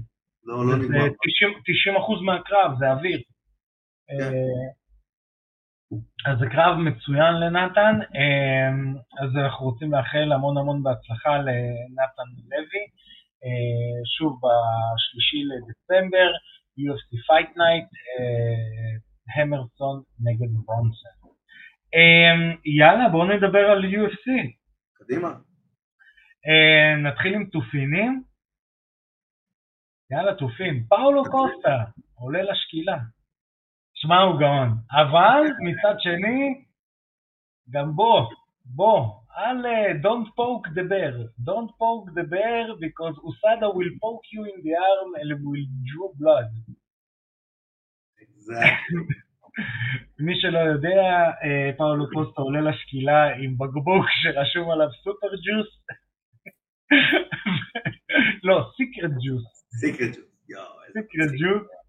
לא, 0.44 0.56
לא 0.68 0.76
נגמר. 0.78 1.06
90% 1.06 2.26
מהקרב 2.26 2.72
זה 2.80 2.92
אוויר. 2.92 3.20
אז 6.28 6.40
זה 6.40 6.46
קרב 6.50 6.78
מצוין 6.78 7.34
לנתן, 7.34 7.96
אמ, 8.16 8.96
אז 9.22 9.30
אנחנו 9.44 9.66
רוצים 9.66 9.92
לאחל 9.92 10.32
המון 10.32 10.58
המון 10.58 10.84
בהצלחה 10.84 11.38
לנתן 11.38 12.30
לוי. 12.52 12.84
אה, 13.44 14.00
שוב, 14.18 14.40
בשלישי 14.44 15.42
לדצמבר, 15.50 16.30
UFC 16.84 17.10
Fight 17.28 17.52
Night, 17.62 17.90
אה, 18.10 19.42
המרסון 19.42 20.02
נגד 20.26 20.52
ברונסון. 20.66 21.12
אמ, 21.96 22.58
יאללה, 22.66 23.10
בואו 23.10 23.26
נדבר 23.26 23.66
על 23.72 23.86
UFC. 23.86 24.26
קדימה. 24.94 25.28
אה, 26.48 26.96
נתחיל 27.04 27.34
עם 27.34 27.46
תופינים. 27.46 28.24
יאללה, 30.12 30.36
תופים. 30.36 30.84
פאולו 30.90 31.24
קוסטה 31.24 31.84
עולה 32.16 32.42
לשקילה. 32.44 32.98
שמע, 34.04 34.20
הוא 34.22 34.40
גאון. 34.40 34.70
אבל 34.92 35.42
מצד 35.66 35.96
שני, 36.00 36.64
גם 37.70 37.96
בוא, 37.96 38.30
בוא, 38.66 39.00
אל 39.38 39.60
don't 40.06 40.28
poke 40.40 40.68
the 40.78 40.84
bear. 40.92 41.14
Don't 41.50 41.72
poke 41.82 42.08
the 42.18 42.26
bear 42.34 42.66
because 42.86 43.16
Usada 43.30 43.68
will 43.78 43.94
poke 44.04 44.26
you 44.34 44.44
in 44.52 44.60
the 44.66 44.74
arm 44.92 45.10
and 45.20 45.30
will 45.48 45.68
draw 45.90 46.08
blood. 46.20 46.52
מי 50.20 50.34
שלא 50.42 50.60
יודע, 50.60 51.32
פאולו 51.78 52.06
קוסטה 52.14 52.42
עולה 52.42 52.62
לשקילה 52.62 53.36
עם 53.36 53.58
בקבוק 53.58 54.06
שרשום 54.22 54.72
עליו 54.72 54.88
סופר 55.04 55.34
ג'וס. 55.46 55.70
לא, 58.48 58.72
סיקרט 58.78 59.12
ג'וס. 59.12 59.46
סיקרט 59.80 60.16
ג'וס, 60.50 60.94
סיקרט 60.94 61.32
ג'וס. 61.40 61.83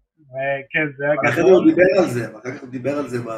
כן, 0.69 0.97
זה 0.97 1.05
היה 1.05 1.15
גדול. 1.15 1.29
אחרי 1.29 1.43
הוא 1.43 1.65
דיבר 1.65 1.99
על 1.99 2.09
זה, 2.09 2.35
ואחר 2.35 2.51
כך 2.51 2.61
הוא 2.61 2.69
דיבר 2.69 2.97
על 2.97 3.07
זה 3.07 3.17
ב... 3.19 3.29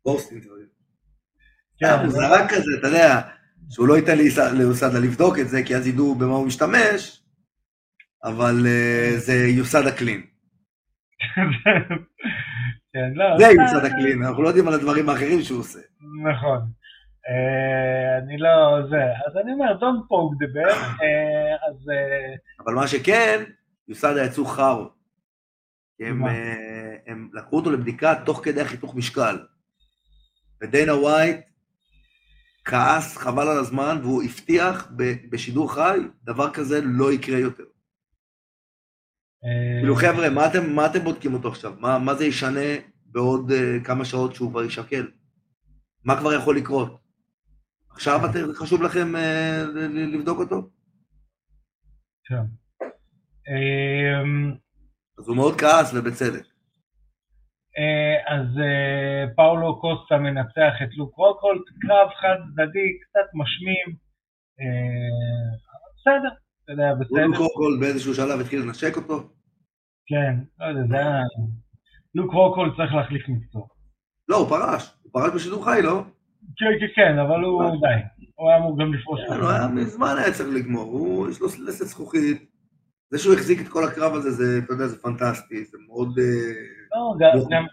בפוסטים 0.00 0.40
דברים. 0.40 0.66
כן. 1.78 1.86
הוא 1.86 2.10
זרק 2.10 2.50
כזה, 2.50 2.70
אתה 2.78 2.86
יודע, 2.86 3.20
שהוא 3.70 3.88
לא 3.88 3.96
ייתן 3.96 4.18
לאוסדה 4.58 4.98
לבדוק 4.98 5.38
את 5.38 5.48
זה, 5.48 5.62
כי 5.66 5.76
אז 5.76 5.86
ידעו 5.86 6.14
במה 6.14 6.34
הוא 6.34 6.46
משתמש, 6.46 7.22
אבל 8.24 8.66
אה, 8.66 9.12
זה 9.16 9.34
יוסד 9.34 9.86
הקלין. 9.86 10.20
כן, 12.92 13.12
לא, 13.14 13.38
זה 13.38 13.44
יוסד 13.44 13.84
הקלין, 13.84 14.22
אנחנו 14.22 14.42
לא 14.42 14.48
יודעים 14.48 14.68
על 14.68 14.74
הדברים 14.74 15.08
האחרים 15.08 15.42
שהוא 15.42 15.60
עושה. 15.60 15.78
נכון. 16.30 16.60
אה, 17.28 18.18
אני 18.18 18.38
לא, 18.38 18.78
זה, 18.90 19.02
אז 19.26 19.36
אני 19.36 19.52
אומר, 19.52 19.72
don't 19.80 20.02
poke 20.08 20.44
the 20.44 20.56
bear, 20.56 20.74
אה, 20.74 21.68
אז... 21.68 21.90
אה, 21.90 22.34
אבל 22.64 22.74
מה 22.74 22.88
שכן, 22.88 23.44
יוסדה 23.88 24.24
יצאו 24.24 24.44
חארו. 24.44 24.88
הם, 26.00 26.22
הם 27.06 27.30
לקחו 27.32 27.56
אותו 27.56 27.70
לבדיקה 27.70 28.14
תוך 28.26 28.40
כדי 28.44 28.60
החיתוך 28.60 28.94
משקל. 28.94 29.38
ודיינה 30.62 30.94
ווייט 30.94 31.40
כעס 32.64 33.16
חבל 33.16 33.48
על 33.48 33.58
הזמן, 33.58 33.98
והוא 34.02 34.22
הבטיח 34.22 34.88
בשידור 35.30 35.74
חי, 35.74 35.98
דבר 36.24 36.52
כזה 36.52 36.80
לא 36.84 37.12
יקרה 37.12 37.38
יותר. 37.38 37.64
כאילו 39.80 39.96
חבר'ה, 39.96 40.30
מה 40.30 40.46
אתם, 40.46 40.72
מה 40.72 40.86
אתם 40.86 41.04
בודקים 41.04 41.34
אותו 41.34 41.48
עכשיו? 41.48 41.74
מה, 41.78 41.98
מה 41.98 42.14
זה 42.14 42.24
ישנה 42.24 42.74
בעוד 43.06 43.50
uh, 43.50 43.84
כמה 43.84 44.04
שעות 44.04 44.34
שהוא 44.34 44.50
כבר 44.50 44.62
יישקל? 44.62 45.06
מה 46.04 46.18
כבר 46.20 46.32
יכול 46.32 46.56
לקרות? 46.56 47.03
עכשיו 47.94 48.20
חשוב 48.54 48.82
לכם 48.82 49.16
אה, 49.16 49.62
לבדוק 50.12 50.38
אותו? 50.38 50.56
כן. 52.24 52.44
אמ, 53.48 54.52
אז 55.18 55.28
הוא 55.28 55.36
מאוד 55.36 55.60
כעס 55.60 55.94
ובצדק. 55.94 56.44
אה, 57.78 58.34
אז 58.34 58.46
אה, 58.58 59.34
פאולו 59.36 59.80
קוסטה 59.80 60.16
מנצח 60.18 60.74
את 60.82 60.96
לוק 60.96 61.16
רוקולט, 61.16 61.62
קרב 61.80 62.08
חד 62.20 62.38
צדדי, 62.52 62.88
קצת 63.02 63.28
משמים, 63.34 63.96
בסדר, 65.96 66.34
אתה 66.64 66.72
יודע, 66.72 66.94
בסדר. 67.00 67.26
לוק 67.26 67.36
רוקולט 67.36 67.80
באיזשהו 67.80 68.14
שלב 68.14 68.40
התחיל 68.40 68.60
לנשק 68.62 68.96
אותו? 68.96 69.16
כן, 70.06 70.34
לא 70.58 70.66
יודע, 70.66 70.88
זה 70.88 70.96
היה... 70.96 71.22
לוק 72.14 72.32
רוקולט 72.32 72.76
צריך 72.76 72.94
להחליף 72.94 73.28
מקצוע. 73.28 73.66
לא, 74.28 74.36
הוא 74.36 74.48
פרש, 74.48 74.94
הוא 75.02 75.12
פרש 75.12 75.34
בשידור 75.34 75.64
חי, 75.64 75.80
לא? 75.82 76.02
כן, 76.56 76.66
כן, 76.80 76.86
כן, 76.94 77.18
אבל 77.18 77.40
הוא 77.44 77.62
די. 77.80 78.24
הוא 78.34 78.48
היה 78.48 78.58
אמור 78.58 78.78
גם 78.78 78.94
לפרוש. 78.94 79.20
כן, 79.28 79.40
הוא 79.40 79.50
היה 79.50 79.68
מזמן 79.68 80.14
היה 80.18 80.32
צריך 80.32 80.48
לגמור, 80.54 80.84
הוא, 80.84 81.28
יש 81.28 81.40
לו 81.40 81.46
לסת 81.46 81.84
זכוכית. 81.84 82.50
זה 83.10 83.18
שהוא 83.18 83.34
החזיק 83.34 83.60
את 83.60 83.68
כל 83.68 83.84
הקרב 83.84 84.14
הזה, 84.14 84.30
זה, 84.30 84.60
אתה 84.64 84.72
יודע, 84.72 84.86
זה 84.86 85.02
פנטסטי, 85.02 85.64
זה 85.64 85.78
מאוד... 85.86 86.18
אה, 86.18 86.52
לא, 86.92 87.14
גם... 87.50 87.64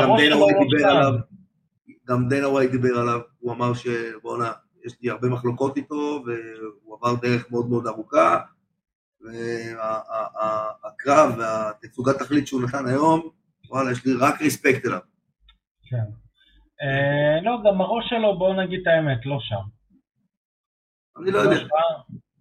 גם 0.00 0.16
דיינה 0.16 0.36
ווייט 0.36 0.56
דיבר 0.70 0.86
עליו, 0.86 1.12
גם 2.08 2.28
דיינה 2.28 2.48
ווייט 2.48 2.70
דיבר 2.70 2.98
עליו, 2.98 3.20
הוא 3.38 3.52
אמר 3.52 3.72
שבואנה, 3.74 4.52
יש 4.84 4.92
לי 5.02 5.10
הרבה 5.10 5.28
מחלוקות 5.28 5.76
איתו, 5.76 6.24
והוא 6.26 6.96
עבר 6.96 7.14
דרך 7.22 7.50
מאוד 7.50 7.68
מאוד 7.68 7.86
ארוכה, 7.86 8.38
והקרב 10.40 11.34
והתצוגת 11.38 12.18
תכלית 12.18 12.46
שהוא 12.46 12.62
נתן 12.62 12.86
היום, 12.86 13.28
וואלה, 13.70 13.92
יש 13.92 14.06
לי 14.06 14.12
רק 14.12 14.42
respect 14.42 14.86
אליו. 14.86 15.00
כן. 15.90 15.96
אה, 16.82 17.40
לא, 17.42 17.58
גם 17.64 17.80
הראש 17.80 18.04
שלו, 18.08 18.38
בואו 18.38 18.62
נגיד 18.62 18.80
את 18.80 18.86
האמת, 18.86 19.26
לא 19.26 19.38
שם. 19.40 19.62
אני 21.22 21.30
לא 21.30 21.38
יודע. 21.38 21.56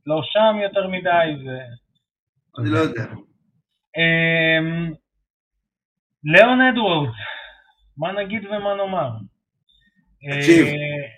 לא 0.06 0.22
שם 0.24 0.58
יותר 0.64 0.88
מדי, 0.88 1.46
ו... 1.46 1.50
אני 2.62 2.70
לא 2.70 2.78
יודע. 2.78 3.06
אמ, 3.98 4.94
ליאון 6.24 6.62
אדוורדס, 6.62 7.16
מה 7.98 8.12
נגיד 8.12 8.46
ומה 8.46 8.76
נאמר? 8.76 9.10
תקשיב, 10.36 10.66
אה, 10.66 11.10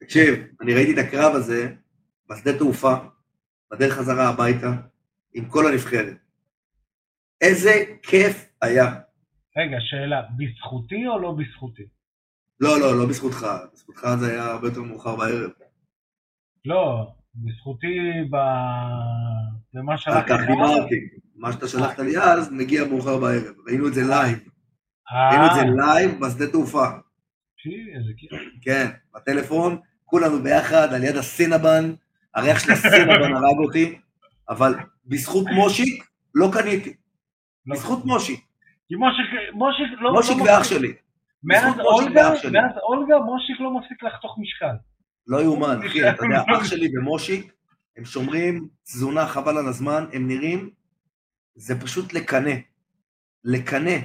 תקשיב, 0.00 0.46
אני 0.62 0.74
ראיתי 0.74 0.92
את 0.92 1.06
הקרב 1.06 1.34
הזה 1.34 1.74
בשדה 2.30 2.58
תעופה, 2.58 2.94
בדרך 3.70 3.92
חזרה 3.92 4.28
הביתה, 4.28 4.68
עם 5.34 5.48
כל 5.48 5.66
הנבחרת. 5.66 6.16
איזה 7.40 7.70
כיף 8.02 8.52
היה. 8.62 8.84
רגע, 9.56 9.76
שאלה, 9.80 10.22
בזכותי 10.36 11.06
או 11.06 11.18
לא 11.18 11.32
בזכותי? 11.38 11.97
לא, 12.60 12.80
לא, 12.80 12.98
לא 12.98 13.06
בזכותך, 13.06 13.46
בזכותך 13.72 14.08
זה 14.18 14.30
היה 14.30 14.44
הרבה 14.44 14.68
יותר 14.68 14.82
מאוחר 14.82 15.16
בערב. 15.16 15.50
לא, 16.64 17.06
בזכותי 17.34 17.96
ב... 18.30 18.36
במה 19.74 19.98
שלחתי. 19.98 20.28
כך 20.28 20.40
דיברתי, 20.46 21.08
מה 21.36 21.52
שאתה 21.52 21.68
שלחת 21.68 21.98
לי 21.98 22.18
אז, 22.18 22.52
מגיע 22.52 22.84
מאוחר 22.84 23.18
בערב. 23.18 23.54
ראינו 23.66 23.88
את 23.88 23.94
זה 23.94 24.02
לייב. 24.08 24.38
אה, 25.12 25.30
ראינו 25.30 25.46
את 25.46 25.50
זה 25.54 25.82
live 25.82 26.20
בשדה 26.20 26.46
תעופה. 26.46 26.86
כן, 28.62 28.86
בטלפון, 29.14 29.78
כולנו 30.04 30.42
ביחד, 30.42 30.92
על 30.94 31.04
יד 31.04 31.16
הסינבון, 31.16 31.94
הריח 32.34 32.58
של 32.58 32.72
הסינבן 32.72 33.34
הרג 33.36 33.58
אותי, 33.66 33.98
אבל 34.48 34.74
בזכות 35.06 35.44
מושיק, 35.54 36.04
לא 36.34 36.50
קניתי. 36.52 36.92
לא. 37.66 37.74
בזכות 37.76 38.04
מושיק. 38.04 38.40
כי 38.88 38.94
מושיק, 38.94 39.26
מושיק 39.52 40.00
לא... 40.00 40.12
מושיק 40.12 40.36
לא 40.38 40.42
ואח 40.42 40.64
שלי. 40.64 40.92
מאז 41.42 41.64
מושיק 41.64 41.84
אולגה. 41.86 42.30
מאז 42.30 42.72
אולגה, 42.82 43.18
מושיק 43.18 43.60
לא 43.60 43.78
מפסיק 43.78 44.02
לחתוך 44.02 44.36
משקל. 44.38 44.76
לא 45.26 45.42
יאומן, 45.42 45.80
אחי, 45.86 46.10
אתה 46.10 46.24
יודע, 46.24 46.42
אח 46.56 46.64
שלי 46.64 46.98
ומושיק, 46.98 47.52
הם 47.96 48.04
שומרים 48.04 48.68
תזונה 48.82 49.26
חבל 49.26 49.58
על 49.58 49.68
הזמן, 49.68 50.04
הם 50.12 50.28
נראים, 50.28 50.70
זה 51.54 51.80
פשוט 51.80 52.12
לקנא. 52.12 52.54
לקנא. 53.44 53.96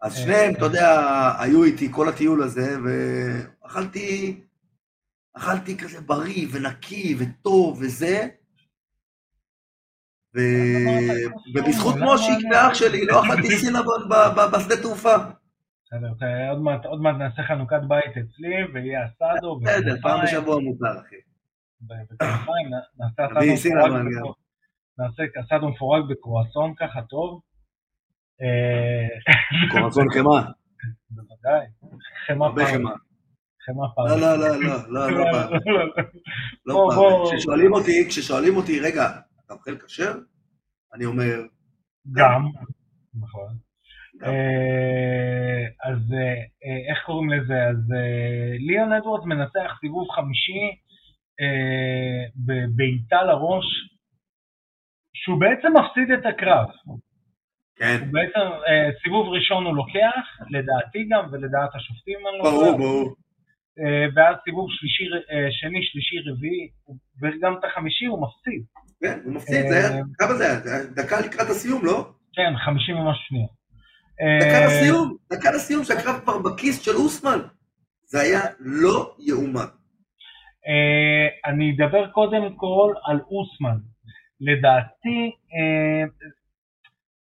אז 0.00 0.16
שניהם, 0.16 0.54
אתה 0.54 0.64
יודע, 0.64 1.00
היו 1.40 1.64
איתי 1.64 1.88
כל 1.92 2.08
הטיול 2.08 2.42
הזה, 2.42 2.76
ואכלתי, 2.84 4.40
אכלתי 5.34 5.76
כזה 5.78 6.00
בריא 6.00 6.46
ונקי 6.52 7.16
וטוב 7.18 7.78
וזה, 7.80 8.28
ו... 10.36 10.40
ובזכות 11.54 11.96
מושיק 11.96 12.38
ואח 12.52 12.74
שלי 12.74 13.06
לא 13.06 13.24
אכלתי 13.24 13.58
סינבון 13.58 14.08
בשדה 14.52 14.82
תעופה. 14.82 15.16
בסדר, 15.98 16.50
עוד 16.50 16.58
מעט- 16.62 16.86
עוד 16.86 17.00
מעט 17.00 17.16
נעשה 17.16 17.42
חנוכת 17.42 17.80
בית 17.88 18.10
אצלי, 18.10 18.54
ויהיה 18.74 19.06
אסדו. 19.06 19.60
בסדר, 19.60 19.96
פעם 20.02 20.20
בשבוע 20.24 20.60
מותר, 20.60 21.00
אחי. 21.00 21.16
נעשה 22.98 23.22
אסדו 23.26 23.56
סינמן 23.56 24.06
מפורק 25.62 26.04
בקרואסון 26.10 26.74
ככה, 26.80 27.02
טוב. 27.02 27.40
אה, 28.42 29.08
קורצון 29.70 30.06
חמאה, 30.12 30.42
בוודאי. 31.10 31.66
חמאה 32.26 32.48
פעם. 32.54 32.66
חמאה. 32.66 33.88
פעם. 33.94 34.06
לא, 34.06 34.16
לא, 34.20 34.38
לא, 34.38 34.56
לא, 34.60 34.76
לא, 34.88 35.18
לא 35.18 35.24
פעם. 35.32 35.52
לא 36.66 36.88
פעם. 36.94 37.36
כששואלים 37.36 37.72
אותי, 37.72 38.06
כששואלים 38.08 38.56
אותי, 38.56 38.80
רגע, 38.80 39.10
אתה 39.46 39.54
אוכל 39.54 39.78
כשר? 39.78 40.12
אני 40.94 41.04
אומר, 41.04 41.40
גם. 42.12 42.42
נכון. 43.20 43.56
אה, 44.24 45.64
אז 45.90 45.98
אה, 46.12 46.34
אה, 46.64 46.90
איך 46.90 47.04
קוראים 47.06 47.30
לזה? 47.30 47.64
אז 47.70 47.76
ליאון 48.58 48.92
אדוורדס 48.92 49.24
מנצח 49.26 49.78
סיבוב 49.80 50.10
חמישי 50.10 50.62
בבעיטה 52.46 53.22
לראש, 53.22 53.64
שהוא 55.14 55.40
בעצם 55.40 55.72
מפסיד 55.78 56.10
את 56.18 56.26
הקרב. 56.26 56.66
כן, 57.76 57.96
הוא 58.00 58.12
בעצם, 58.12 58.46
סיבוב 59.02 59.28
ראשון 59.28 59.64
הוא 59.64 59.76
לוקח, 59.76 60.24
לדעתי 60.50 61.08
גם, 61.10 61.24
ולדעת 61.32 61.74
השופטים 61.74 62.18
אני 62.28 62.38
לא 62.38 62.44
ברור, 62.44 62.66
יודע. 62.66 62.78
ברור. 62.78 63.14
ואז 64.14 64.36
סיבוב 64.44 64.68
שלישי, 64.70 65.04
שני, 65.50 65.80
שלישי, 65.82 66.16
רביעי, 66.30 66.68
וגם 67.20 67.56
את 67.58 67.64
החמישי 67.64 68.04
הוא 68.04 68.22
מפסיד. 68.22 68.62
כן, 69.00 69.18
הוא 69.24 69.34
מפסיד, 69.34 69.66
זה 69.68 69.76
היה, 69.76 70.02
כמה 70.18 70.34
זה 70.34 70.44
היה? 70.44 70.60
זה 70.60 70.70
היה 70.74 70.84
דקה 70.84 71.20
לקראת 71.20 71.48
הסיום, 71.50 71.84
לא? 71.84 72.08
כן, 72.32 72.52
חמישים 72.64 72.96
ומשהו 72.96 73.22
שניות. 73.24 73.63
דקה 74.40 74.58
אה, 74.60 74.66
לסיום, 74.66 75.16
דקה 75.32 75.50
לסיום, 75.50 75.84
שהקרב 75.84 76.20
כבר 76.22 76.38
בכיס 76.38 76.84
של 76.84 76.96
אוסמן. 76.96 77.38
זה 78.04 78.20
היה 78.20 78.40
לא 78.60 79.14
יאומן. 79.18 79.70
אה, 80.66 81.50
אני 81.50 81.74
אדבר 81.74 82.10
קודם 82.10 82.54
כל 82.56 82.92
על 83.04 83.20
אוסמן. 83.20 83.78
לדעתי, 84.40 85.30
אה, 85.54 86.04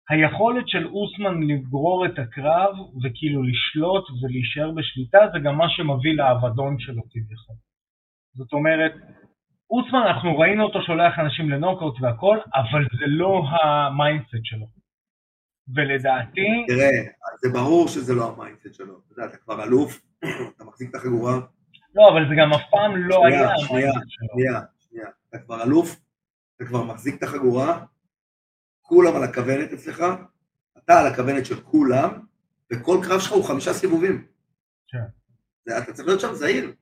היכולת 0.09 0.67
של 0.67 0.87
אוסמן 0.87 1.43
לגרור 1.43 2.05
את 2.05 2.19
הקרב 2.19 2.75
וכאילו 3.03 3.43
לשלוט 3.43 4.05
ולהישאר 4.21 4.71
בשליטה 4.71 5.19
זה 5.33 5.39
גם 5.39 5.57
מה 5.57 5.69
שמביא 5.69 6.13
לאבדון 6.13 6.79
שלו 6.79 7.01
כביכול. 7.09 7.55
זאת 8.33 8.53
אומרת, 8.53 8.93
אוסמן, 9.71 9.99
אנחנו 10.07 10.39
ראינו 10.39 10.63
אותו 10.63 10.81
שולח 10.81 11.19
אנשים 11.19 11.49
לנוקאוט 11.49 12.01
והכל, 12.01 12.37
אבל 12.55 12.87
זה 12.99 13.05
לא 13.07 13.43
ה 13.49 13.61
mindset 13.61 14.43
שלו. 14.43 14.78
ולדעתי, 15.75 16.65
תראה, 16.67 16.89
זה 17.41 17.49
ברור 17.53 17.87
שזה 17.87 18.15
לא 18.15 18.33
ה 18.33 18.38
mindset 18.38 18.73
שלו. 18.73 18.99
אתה 18.99 19.13
יודע, 19.13 19.25
אתה 19.25 19.37
כבר 19.37 19.63
אלוף, 19.63 20.01
אתה 20.55 20.63
מחזיק 20.63 20.89
את 20.89 20.95
החגורה. 20.95 21.39
לא, 21.95 22.09
אבל 22.11 22.29
זה 22.29 22.35
גם 22.41 22.53
אף 22.53 22.61
פעם 22.71 22.97
לא 22.97 23.21
שנייה, 23.21 23.39
היה 23.39 23.57
שנייה, 23.57 23.89
ה 23.89 23.91
mindset 23.91 24.09
שלו. 24.09 24.27
שנייה, 24.33 24.61
שנייה. 24.89 25.07
אתה 25.29 25.39
כבר 25.39 25.63
אלוף, 25.63 25.99
אתה 26.55 26.65
כבר 26.65 26.83
מחזיק 26.83 27.15
את 27.17 27.23
החגורה, 27.23 27.85
כולם 28.81 29.15
על 29.15 29.23
הכוונת 29.23 29.73
אצלך, 29.73 30.03
אתה 30.77 30.99
על 30.99 31.07
הכוונת 31.13 31.45
של 31.45 31.61
כולם, 31.61 32.25
וכל 32.73 32.97
קרב 33.03 33.19
שלך 33.19 33.31
הוא 33.31 33.43
חמישה 33.43 33.73
סיבובים. 33.73 34.27
כן. 34.87 35.77
אתה 35.77 35.93
צריך 35.93 36.07
להיות 36.07 36.21
שם 36.21 36.33
זהיר. 36.33 36.73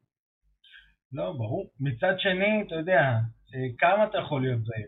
לא, 1.12 1.34
ברור. 1.38 1.72
מצד 1.80 2.14
שני, 2.18 2.64
אתה 2.68 2.76
יודע, 2.76 3.02
אה, 3.56 3.68
כמה 3.78 4.06
אתה 4.06 4.18
יכול 4.18 4.42
להיות 4.42 4.66
זהיר? 4.66 4.88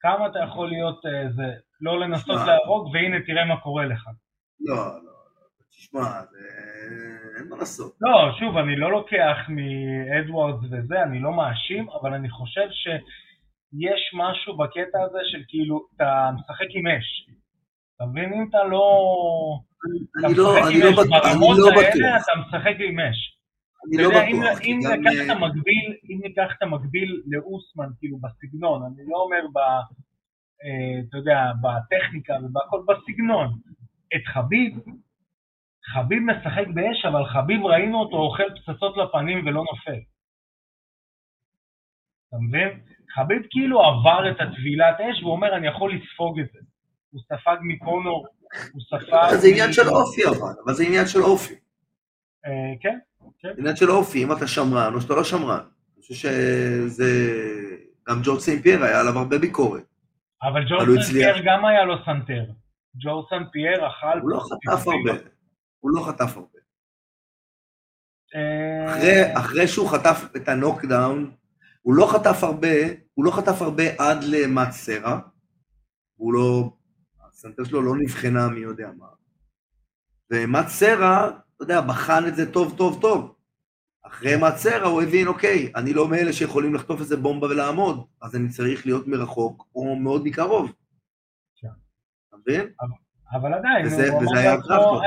כמה 0.00 0.26
אתה 0.26 0.38
יכול 0.48 0.68
להיות 0.68 1.06
אה, 1.06 1.32
זה, 1.36 1.42
לא 1.80 2.00
לנסות. 2.00 2.40
להרוג, 2.46 2.94
והנה 2.94 3.16
תראה 3.26 3.44
מה 3.44 3.60
קורה 3.60 3.84
לך. 3.84 4.08
לא, 4.60 4.76
לא, 4.76 4.92
לא. 4.94 5.12
תשמע. 5.70 6.00
אין 7.38 7.48
מה 7.48 7.56
לעשות. 7.56 7.92
לא, 8.00 8.32
שוב, 8.38 8.56
אני 8.56 8.76
לא 8.76 8.90
לוקח 8.92 9.36
מאדוארדס 9.48 10.64
וזה, 10.64 11.02
אני 11.02 11.20
לא 11.20 11.32
מאשים, 11.32 11.88
אבל 12.00 12.14
אני 12.14 12.30
חושב 12.30 12.68
שיש 12.70 14.00
משהו 14.14 14.56
בקטע 14.56 14.98
הזה 15.04 15.18
של 15.24 15.42
כאילו, 15.48 15.86
אתה 15.96 16.30
משחק 16.34 16.66
עם 16.70 16.86
אש. 16.86 17.26
אתה 17.96 18.06
מבין? 18.06 18.32
אם 18.32 18.46
אתה 18.50 18.64
לא... 18.64 18.84
אני 20.24 20.34
לא, 20.34 20.68
אני 20.68 20.80
לא 20.80 20.90
בטוח, 20.90 21.06
ברמות 21.06 21.56
לא 21.58 21.68
האלה. 21.68 22.16
אתה 22.16 22.32
משחק 22.40 22.76
עם 22.88 23.00
אש. 23.00 23.38
אני 23.86 24.02
לא 24.02 24.08
בטוח. 24.08 24.60
אם 26.10 26.20
ניקח 26.22 26.48
את 26.56 26.62
המקביל, 26.62 27.22
לאוסמן, 27.26 27.88
כאילו 27.98 28.18
בסגנון, 28.18 28.82
אני 28.82 29.02
לא 29.08 29.16
אומר 29.16 29.46
אתה 31.08 31.16
יודע, 31.16 31.52
בטכניקה 31.62 32.34
ובכל, 32.42 32.80
בסגנון. 32.88 33.58
את 34.16 34.26
חביב, 34.34 34.78
חביב 35.94 36.22
משחק 36.22 36.66
באש, 36.74 37.04
אבל 37.04 37.24
חביב 37.26 37.60
ראינו 37.62 38.00
אותו 38.00 38.16
אוכל 38.16 38.48
פצצות 38.54 38.96
לפנים 38.96 39.46
ולא 39.46 39.64
נופל. 39.72 40.00
אתה 42.28 42.36
מבין? 42.48 42.80
חביב 43.14 43.42
כאילו 43.50 43.82
עבר 43.82 44.30
את 44.30 44.36
הטבילת 44.40 45.00
אש 45.00 45.22
והוא 45.22 45.32
אומר, 45.32 45.56
אני 45.56 45.66
יכול 45.66 45.94
לספוג 45.94 46.40
את 46.40 46.46
זה. 46.52 46.58
הוא 47.10 47.20
ספג 47.22 47.56
מקונור, 47.62 48.26
הוא 48.72 48.82
ספג... 48.82 49.34
זה 49.40 49.48
עניין 49.48 49.72
של 49.72 49.88
אופי 49.88 50.20
אבל, 50.26 50.54
אבל 50.64 50.74
זה 50.74 50.84
עניין 50.84 51.06
של 51.06 51.18
אופי. 51.18 51.54
אה, 52.46 52.74
כן, 52.80 52.98
כן. 53.38 53.52
עניין 53.58 53.76
של 53.76 53.90
אופי, 53.90 54.24
אם 54.24 54.32
אתה 54.32 54.46
שמרן 54.46 54.94
או 54.94 55.00
שאתה 55.00 55.14
לא 55.14 55.24
שמרן. 55.24 55.60
אני 55.94 56.02
חושב 56.02 56.14
שזה... 56.14 57.10
גם 58.08 58.20
ג'ורג' 58.24 58.40
סיינט 58.40 58.62
פייר 58.62 58.84
היה 58.84 59.00
עליו 59.00 59.18
הרבה 59.18 59.38
ביקורת. 59.38 59.87
אבל 60.42 60.66
אבל 60.66 60.86
הוא 60.86 60.86
ג'ו 60.86 60.92
סן 60.94 61.00
הצליח. 61.00 61.32
פייר 61.32 61.44
גם 61.46 61.64
היה 61.64 61.84
לו 61.84 61.94
סנטר. 62.04 62.44
ג'ורג' 62.96 63.26
סן 63.30 63.42
פייר 63.52 63.88
אכל... 63.88 64.20
הוא 64.20 64.30
לא 64.30 64.40
חטף 64.40 64.86
הרבה. 64.86 65.20
הוא 65.80 65.90
לא 65.90 66.04
חטף 66.06 66.36
הרבה. 66.36 66.58
אה, 68.34 68.94
אחרי, 68.94 69.36
אחרי 69.38 69.68
שהוא 69.68 69.88
חטף 69.88 70.24
את 70.36 70.48
ה 70.48 70.56
knockdown, 70.56 71.32
הוא 71.82 71.94
לא 71.94 72.06
חטף 72.12 72.44
הרבה, 72.44 72.76
הוא 73.14 73.24
לא 73.24 73.30
חטף 73.30 73.62
הרבה 73.62 73.84
עד 73.98 74.24
למט 74.24 74.70
סרה. 74.70 75.20
הוא 76.16 76.32
לא... 76.34 76.72
הסנטר 77.28 77.64
שלו 77.64 77.82
לא 77.82 77.96
נבחנה 77.96 78.48
מי 78.48 78.60
יודע 78.60 78.90
מה. 78.98 79.06
ומט 80.30 80.68
סרה, 80.68 81.28
אתה 81.28 81.64
יודע, 81.64 81.80
בחן 81.80 82.26
את 82.28 82.36
זה 82.36 82.52
טוב 82.52 82.74
טוב 82.78 83.00
טוב. 83.00 83.34
אחרי 84.08 84.30
סרה 84.56 84.86
הוא 84.88 85.02
הבין, 85.02 85.26
אוקיי, 85.26 85.72
אני 85.76 85.92
לא 85.94 86.08
מאלה 86.08 86.32
שיכולים 86.32 86.74
לחטוף 86.74 87.00
איזה 87.00 87.16
בומבה 87.16 87.46
ולעמוד, 87.46 88.06
אז 88.22 88.36
אני 88.36 88.48
צריך 88.48 88.86
להיות 88.86 89.08
מרחוק 89.08 89.66
או 89.74 89.96
מאוד 89.96 90.22
מקרוב. 90.24 90.72
כן. 91.60 91.68
אתה 92.28 92.36
מבין? 92.36 92.68
אבל 93.32 93.54
עדיין, 93.54 93.86
וזה, 93.86 94.12
הוא 94.12 94.22
וזה 94.22 94.38
היה. 94.38 94.54
אני- 94.54 94.60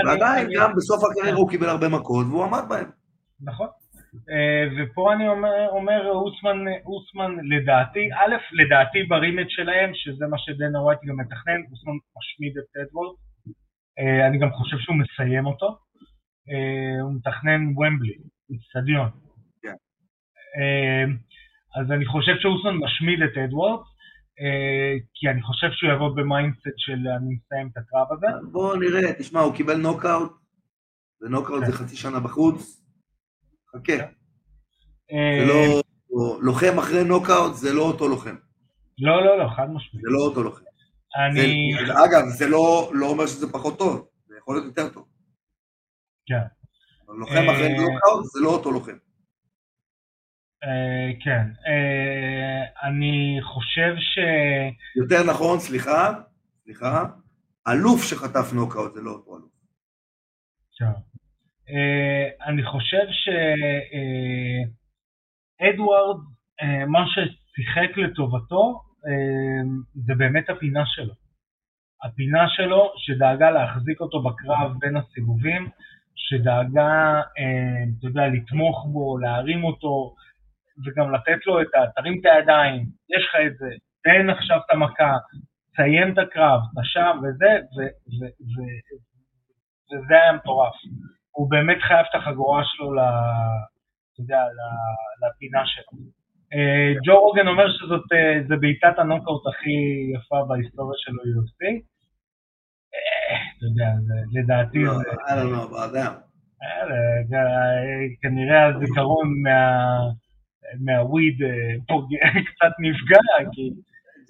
ועדיין, 0.08 0.46
אני- 0.46 0.56
גם 0.56 0.72
בסוף 0.76 1.04
הקריירה 1.04 1.38
הוא 1.38 1.50
קיבל 1.50 1.70
הרבה 1.70 1.90
מכות 1.90 2.26
והוא 2.30 2.44
עמד 2.44 2.64
בהם. 2.70 2.90
נכון. 3.42 3.68
אה, 4.30 4.64
ופה 4.78 5.14
אני 5.14 5.28
אומר, 5.28 5.68
אומר 5.70 6.10
אוסמן, 6.12 6.58
אוסמן 6.86 7.32
לדעתי, 7.52 8.00
א', 8.14 8.36
לדעתי 8.62 9.04
ב 9.04 9.09
rematch 9.09 9.46
שלהם, 9.50 9.90
שזה 9.94 10.26
מה 10.28 10.38
שדנה 10.38 10.82
ווייט 10.82 11.00
גם 11.08 11.18
מתכנן, 11.20 11.60
אוסמן 11.72 11.94
משמיד 12.18 12.54
את 12.58 12.78
אדוורדס. 12.82 13.16
אה, 14.00 14.28
אני 14.28 14.38
גם 14.40 14.52
חושב 14.52 14.78
שהוא 14.78 14.96
מסיים 14.96 15.46
אותו. 15.46 15.68
אה, 16.52 17.02
הוא 17.02 17.14
מתכנן 17.16 17.62
וומבלי, 17.78 18.18
איצטדיון. 18.52 19.10
כן. 19.62 19.76
אה, 20.58 21.06
אז 21.82 21.92
אני 21.92 22.06
חושב 22.06 22.32
שאוסמן 22.40 22.76
משמיד 22.86 23.20
את 23.22 23.38
אדוורדס, 23.38 23.80
אה, 24.42 24.94
כי 25.14 25.30
אני 25.30 25.42
חושב 25.42 25.68
שהוא 25.72 25.92
יבוא 25.94 26.10
ב 26.16 26.24
mindset 26.24 26.78
של 26.78 27.00
אני 27.18 27.36
מסיים 27.36 27.68
את 27.72 27.78
הקרב 27.78 28.08
הזה. 28.12 28.28
בוא 28.52 28.78
נראה, 28.78 29.14
תשמע, 29.20 29.40
הוא 29.40 29.56
קיבל 29.56 29.78
נוקאוט, 29.78 30.32
ונוקאוט 31.22 31.66
זה 31.66 31.72
כן. 31.72 31.78
חצי 31.78 31.96
שנה 31.96 32.20
בחוץ. 32.20 32.82
חכה, 33.76 33.94
אה, 35.12 35.40
זה 35.40 35.46
לא... 35.48 35.82
לוחם 36.42 36.80
אחרי 36.80 37.04
נוקאוט 37.04 37.54
זה 37.56 37.74
לא 37.74 37.82
אותו 37.82 38.08
לוחם. 38.08 38.36
לא, 39.00 39.26
לא, 39.26 39.38
לא, 39.40 39.50
חד 39.50 39.68
משמעית. 39.74 40.02
זה 40.06 40.10
לא 40.12 40.20
אותו 40.20 40.44
לוחם. 40.44 40.64
אני... 41.16 41.72
זה, 41.88 41.94
אגב, 41.94 42.28
זה 42.28 42.48
לא, 42.48 42.92
לא 42.94 43.06
אומר 43.06 43.26
שזה 43.26 43.54
פחות 43.54 43.78
טוב, 43.78 44.08
זה 44.28 44.36
יכול 44.38 44.56
להיות 44.56 44.66
יותר 44.66 44.90
טוב. 44.94 45.08
כן. 46.26 46.61
לוחם 47.18 47.50
אחרי 47.54 47.68
אה, 47.68 47.78
נוקאוט 47.78 48.26
זה 48.26 48.40
לא 48.44 48.50
אותו 48.50 48.72
לוחם. 48.72 48.98
אה, 50.64 51.12
כן. 51.20 51.46
אה, 51.68 52.88
אני 52.88 53.40
חושב 53.42 53.96
ש... 53.98 54.20
יותר 54.98 55.24
נכון, 55.30 55.60
סליחה, 55.60 56.14
סליחה, 56.64 57.06
אלוף 57.68 58.04
שחטף 58.04 58.54
נוקאוט 58.54 58.94
זה 58.94 59.02
לא 59.02 59.12
אותו 59.12 59.38
אלוף. 59.38 59.52
אה, 61.70 62.48
אני 62.50 62.64
חושב 62.66 63.06
שאדוארד, 65.60 66.18
אה, 66.62 66.86
מה 66.86 67.06
ששיחק 67.08 67.98
לטובתו, 67.98 68.82
אה, 69.08 69.62
זה 70.06 70.14
באמת 70.16 70.50
הפינה 70.50 70.84
שלו. 70.86 71.14
הפינה 72.04 72.50
שלו, 72.50 72.94
שדאגה 72.98 73.52
להחזיק 73.52 74.02
אותו 74.02 74.24
בקרב 74.24 74.72
בין 74.80 74.98
הסיבובים, 74.98 75.70
שדאגה, 76.28 77.22
אה, 77.40 77.84
אתה 78.00 78.08
יודע, 78.08 78.28
לתמוך 78.28 78.88
בו, 78.92 79.18
להרים 79.18 79.64
אותו, 79.64 80.16
וגם 80.86 81.14
לתת 81.14 81.46
לו 81.46 81.62
את 81.62 81.76
ה... 81.76 81.92
תרים 81.96 82.20
את 82.20 82.26
הידיים, 82.26 82.86
יש 83.16 83.26
לך 83.30 83.36
את 83.48 83.58
זה, 83.58 83.70
תן 84.04 84.30
עכשיו 84.30 84.58
את 84.58 84.72
המכה, 84.72 85.14
תסיים 85.74 86.14
את 86.14 86.18
הקרב, 86.18 86.60
אתה 86.74 86.82
שם 86.84 87.18
וזה, 87.24 87.52
וזה 89.92 90.16
היה 90.22 90.34
מטורף. 90.34 90.74
הוא 91.32 91.50
באמת 91.50 91.78
חייב 91.82 92.06
את 92.10 92.16
החגורה 92.16 92.62
שלו, 92.66 92.94
ל- 92.94 93.00
אתה 94.14 94.22
יודע, 94.22 94.42
לפינה 95.22 95.62
שלו. 95.66 95.98
אה, 96.54 96.94
ג'ו 97.06 97.20
רוגן 97.20 97.48
אומר 97.48 97.66
שזאת 97.78 98.06
אה, 98.14 98.58
בעיטת 98.58 99.00
הנוקאוט 99.00 99.48
הכי 99.48 99.78
יפה 100.16 100.46
בהיסטוריה 100.48 100.98
של 100.98 101.12
ה-UFC. 101.12 101.91
אה, 103.32 103.38
אתה 103.58 103.66
יודע, 103.66 103.90
לדעתי 104.34 104.80
לא. 104.80 104.92
I 104.92 105.32
don't 105.32 105.72
know 105.72 105.74
about. 105.74 105.96
אה, 106.64 106.88
זה- 107.30 107.38
כנראה 108.22 108.66
הזיכרון 108.68 109.28
מה- 109.44 110.10
מה 110.86 111.03
weed 111.03 111.38
אה, 111.44 111.76
קצת 112.50 112.74
נפגע, 112.80 113.52
כי 113.52 113.70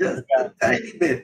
Just 0.04 0.20
a 0.39 0.66
tiny 0.66 1.02
bit. 1.02 1.22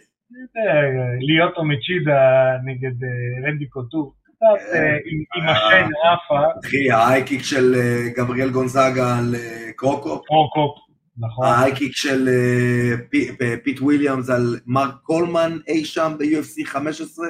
אה, 0.57 0.82
ליוטו 1.19 1.63
מצ'ידה 1.65 2.21
נגד 2.65 3.03
אה, 3.03 3.47
רנדי 3.49 3.67
קוטור, 3.69 4.13
קצת 4.23 4.75
אה, 4.75 4.97
עם- 5.05 5.49
השן 5.49 5.89
עפה, 6.03 6.59
אחי, 6.65 6.91
ה 6.91 6.97
high 6.97 7.19
kick 7.19 7.41
של 7.43 7.75
אה, 7.75 8.09
גבריאל 8.17 8.49
גונזאגה 8.49 9.17
על 9.17 9.36
אה, 9.36 9.71
קרו 9.75 9.99
קו, 9.99 10.23
קרו 10.23 10.47
קופ, 10.47 10.78
נכון, 11.19 11.45
ה 11.45 11.51
high 11.51 11.71
kick 11.71 11.91
של 11.95 12.28
אה, 12.28 12.97
פי- 13.09 13.30
אה, 13.41 13.55
פיט 13.63 13.80
וויליאמס 13.82 14.30
על 14.30 14.59
מרק 14.65 14.95
קולמן 15.03 15.57
אי 15.67 15.86
שם 15.86 16.11
ב-UFC 16.19 16.65
15, 16.65 17.28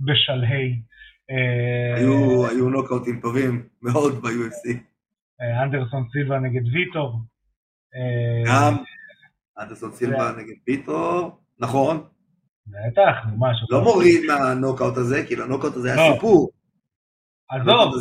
בשלהי. 0.00 0.80
אה, 1.30 1.96
היו 1.96 2.46
היו 2.48 2.68
נוקאוטים 2.68 3.20
טובים 3.20 3.68
מאוד 3.82 4.22
ב-UFC. 4.22 4.76
אה, 5.40 5.62
אנדרסון 5.62 6.04
סילבה 6.12 6.38
נגד 6.38 6.62
ויטור. 6.72 7.18
אה, 7.94 8.42
גם 8.52 8.76
אנדרסון 9.58 9.92
סילבה 9.92 10.32
נגד 10.38 10.54
פיטרו, 10.64 11.30
נכון, 11.60 12.04
בטח, 12.66 13.16
שאתה- 13.54 13.74
לא 13.76 13.82
מוריד 13.84 14.20
מהנוקאוט 14.26 14.96
הזה, 14.96 15.24
כי 15.28 15.36
לנוקאוט 15.36 15.74
הזה 15.74 15.94
היה 15.94 16.08
לא. 16.08 16.14
סיפור. 16.14 16.50
עזוב. 17.50 17.94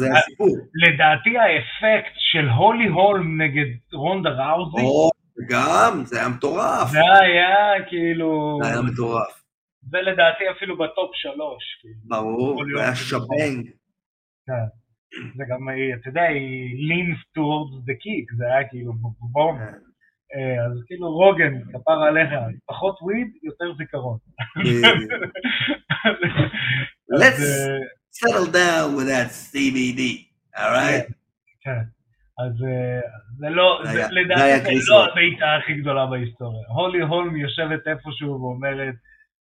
לדעתי 0.76 1.30
האפקט 1.38 2.14
של 2.18 2.50
הולי 2.50 2.88
הולם 2.88 3.42
נגד 3.42 3.66
רונדה 3.94 4.30
ראוזי, 4.30 4.82
או, 4.82 5.10
וגם, 5.38 6.02
זה 6.06 6.20
היה 6.20 6.30
מטורף. 6.30 6.90
זה 6.92 7.00
היה 7.22 7.86
כאילו, 7.90 8.60
זה 8.64 8.70
היה 8.70 8.82
מטורף. 8.82 9.43
זה 9.90 10.02
לדעתי 10.02 10.44
אפילו 10.52 10.78
בטופ 10.78 11.12
שלוש. 11.14 11.64
כאילו. 11.82 11.96
ברור, 12.04 12.64
זה 12.76 12.82
היה. 12.84 12.96
שבנג. 12.96 13.70
זה 15.38 15.44
גם, 15.50 15.68
אתה 16.02 16.10
יודע, 16.10 16.22
היא 16.22 16.90
leans 16.90 17.20
towards 17.38 17.74
the 17.88 17.94
kick, 18.04 18.36
זה 18.38 18.46
היה 18.46 18.70
כאילו 18.70 18.94
בום. 19.20 19.58
כן. 19.58 19.74
אה, 20.36 20.66
אז 20.66 20.84
כאילו 20.88 21.12
רוגן, 21.12 21.54
כפר 21.74 22.04
עליך, 22.04 22.30
פחות 22.66 23.02
וויד, 23.02 23.28
יותר 23.44 23.74
זיכרון. 23.78 24.18
Let's 27.22 27.44
settle 28.20 28.48
down 28.48 28.96
with 28.98 29.08
that 29.08 29.30
CBD, 29.52 30.02
alright? 30.58 31.14
כן. 31.62 31.84
אז 32.40 32.64
אה, 32.64 33.00
זה 33.38 33.50
לא, 33.50 33.84
לדעתי 34.12 34.80
זה 34.80 34.94
לא. 34.94 35.06
הבעיטה 35.06 35.56
הכי 35.56 35.74
גדולה 35.74 36.06
בהיסטוריה. 36.06 36.68
הולי 36.68 37.02
הולם 37.02 37.36
יושבת 37.36 37.88
איפשהו 37.88 38.42
ואומרת, 38.42 38.96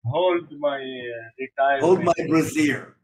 hold 0.04 0.50
my 0.66 0.80
uh, 0.80 1.26
retirement. 1.40 1.82
Hold 1.84 2.00
my 2.04 2.20
brazier. 2.28 2.96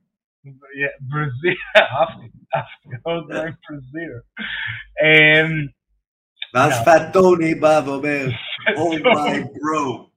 ברזיר, 1.01 1.57
אהבתי, 1.77 2.29
אהבתי, 2.55 2.89
hold 2.89 3.27
my 3.31 3.53
ברזיר. 3.71 4.13
אמ, 5.03 5.67
ואז 6.55 6.73
כן. 6.79 6.85
פאט 6.85 7.13
טוני 7.13 7.55
בא 7.55 7.81
ואומר, 7.87 8.27
hold 8.77 9.03
my 9.03 9.41
bro. 9.43 10.11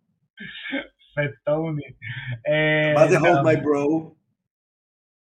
פט 1.15 1.34
טוני. 1.45 1.82
אה, 2.47 2.93
מה 2.95 3.07
זה 3.07 3.15
גם- 3.15 3.21
hold 3.23 3.39
my 3.45 3.57
bro? 3.57 4.13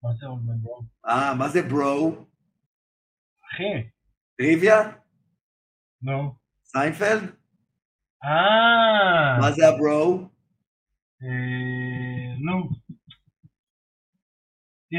מה 0.04 0.10
זה 0.14 0.26
hold 0.26 0.44
my 0.50 0.66
bro? 0.68 0.86
אה, 1.10 1.34
מה 1.36 1.48
זה 1.50 1.60
bro? 1.70 2.16
אחי, 3.54 3.90
טריוויה? 4.38 4.82
נו. 6.02 6.36
סיינפלד? 6.66 7.24
אה, 8.24 9.38
מה 9.42 9.52
זה 9.52 9.68
ה 9.68 9.80
bro? 9.80 10.31
נו. 12.40 12.70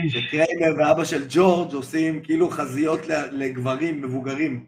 שקריימר 0.08 0.78
ואבא 0.78 1.04
של 1.04 1.22
ג'ורג' 1.28 1.72
עושים 1.72 2.22
כאילו 2.22 2.50
חזיות 2.50 3.00
לגברים 3.32 4.02
מבוגרים. 4.02 4.66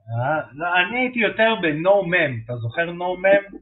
אה, 0.00 0.40
לא, 0.52 0.66
אני 0.66 0.98
הייתי 0.98 1.18
יותר 1.18 1.54
ב-NO 1.62 2.04
MA'AM, 2.04 2.44
אתה 2.44 2.56
זוכר 2.56 2.90
NO 2.90 3.10
MA'AM? 3.24 3.56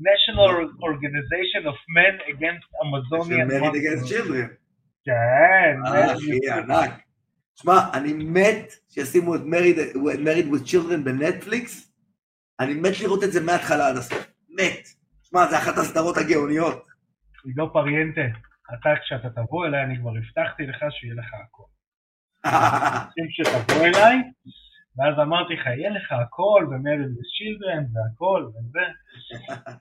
National 0.00 0.50
Organization 0.90 1.62
of 1.70 1.76
Men 1.96 2.14
Against 2.32 2.66
Amazonian 2.84 3.48
Monsters. 3.60 3.78
אגנס 3.78 4.08
צ'ילדרן. 4.08 4.46
כן, 5.04 5.76
אה, 5.86 6.06
Married 6.06 6.16
אחי, 6.16 6.50
ענק. 6.50 6.90
שמע, 7.54 7.78
אני 7.94 8.12
מת 8.12 8.72
שישימו 8.88 9.34
את 9.34 9.40
מריד 9.44 10.46
with 10.46 10.68
children 10.68 11.04
בנטפליקס. 11.04 11.92
אני 12.60 12.74
מת 12.74 13.00
לראות 13.00 13.24
את 13.24 13.32
זה 13.32 13.40
מההתחלה 13.40 13.88
עד 13.88 13.96
הסוף. 13.96 14.26
מת. 14.48 14.99
שמע, 15.30 15.46
זה 15.46 15.58
אחת 15.58 15.78
הסדרות 15.78 16.16
הגאוניות. 16.16 16.86
עידו 17.44 17.72
פריאנטה, 17.72 18.20
אתה 18.74 18.90
כשאתה 19.02 19.30
תבוא 19.30 19.66
אליי, 19.66 19.84
אני 19.84 19.98
כבר 19.98 20.10
הבטחתי 20.16 20.66
לך 20.66 20.84
שיהיה 20.90 21.14
לך 21.14 21.26
הכל. 21.34 21.62
רוצים 23.06 23.26
שתבוא 23.30 23.86
אליי, 23.86 24.16
ואז 24.96 25.14
אמרתי 25.22 25.54
לך, 25.54 25.66
יהיה 25.66 25.90
לך 25.90 26.12
הכל, 26.12 26.66
ומרד 26.70 27.10
ושילדרן, 27.20 27.84
והכל, 27.94 28.46
וזה. 28.48 28.86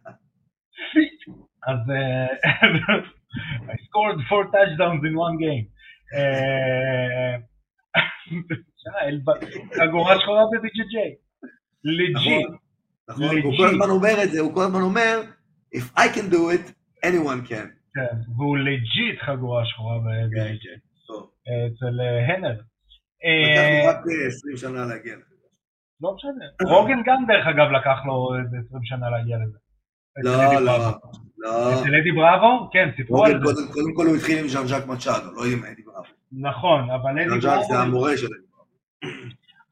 אז 1.69 1.79
אה, 1.89 2.27
I 3.73 3.77
scored 3.85 4.19
four 4.29 4.43
touchdowns 4.53 5.03
in 5.07 5.15
one 5.25 5.37
game. 5.43 5.65
חגורה 9.77 10.19
שחורה 10.19 10.43
ב-BJJ. 10.51 10.95
Legit. 11.83 12.47
נכון, 13.09 13.25
נכון, 13.25 13.37
הוא 13.43 13.57
כל 13.57 13.67
הזמן 13.67 13.89
אומר 13.89 14.23
את 14.23 14.31
זה, 14.31 14.39
הוא 14.39 14.53
כל 14.53 14.61
הזמן 14.61 14.81
אומר, 14.81 15.21
If 15.75 15.85
I 15.97 16.07
can 16.15 16.29
do 16.29 16.49
it, 16.49 16.73
anyone 17.05 17.41
can. 17.49 17.67
כן, 17.93 18.15
והוא 18.35 18.57
legit 18.57 19.21
חגורה 19.21 19.65
שחורה 19.65 19.99
ב-BJJ. 19.99 20.79
טוב, 21.07 21.29
אה, 21.47 21.67
אצל 21.67 22.01
אה, 22.01 22.35
הנר. 22.35 22.51
לקח 22.51 23.61
אה, 23.61 23.83
לו 23.83 23.89
רק 23.89 23.97
אה, 23.97 24.27
20 24.27 24.57
שנה 24.57 24.85
להגיע 24.85 25.15
לזה. 25.15 25.35
לא 26.01 26.15
משנה. 26.15 26.45
רוגן 26.75 27.01
גם 27.05 27.25
דרך 27.27 27.47
אגב 27.47 27.71
לקח 27.71 27.97
לו 28.05 28.35
איזה 28.39 28.57
20 28.67 28.83
שנה 28.83 29.09
להגיע 29.09 29.37
לזה. 29.37 29.57
לא, 30.23 30.31
לא, 30.31 30.71
בראבו. 30.71 31.11
לא. 31.37 31.73
אצל 31.73 31.95
אדי 31.95 32.11
בראבו? 32.11 32.69
כן, 32.71 32.89
סיפרו 32.97 33.25
על 33.25 33.31
זה. 33.45 33.73
קודם 33.73 33.93
כל 33.95 34.05
הוא 34.05 34.15
התחיל 34.15 34.39
עם 34.39 34.47
ז'אן 34.47 34.67
ז'אק 34.67 34.85
מצ'אדו, 34.87 35.31
לא 35.31 35.41
עם 35.53 35.63
אדי 35.63 35.81
בראבו. 35.81 36.07
נכון, 36.31 36.89
אבל 36.89 37.13
ז'אן 37.15 37.31
אדי 37.31 37.41
ז'אק 37.41 37.61
זה 37.61 37.73
בראבו, 37.73 37.83
המורה 37.83 38.17
של 38.17 38.25
אדי 38.25 38.45
בראבו. 38.51 38.69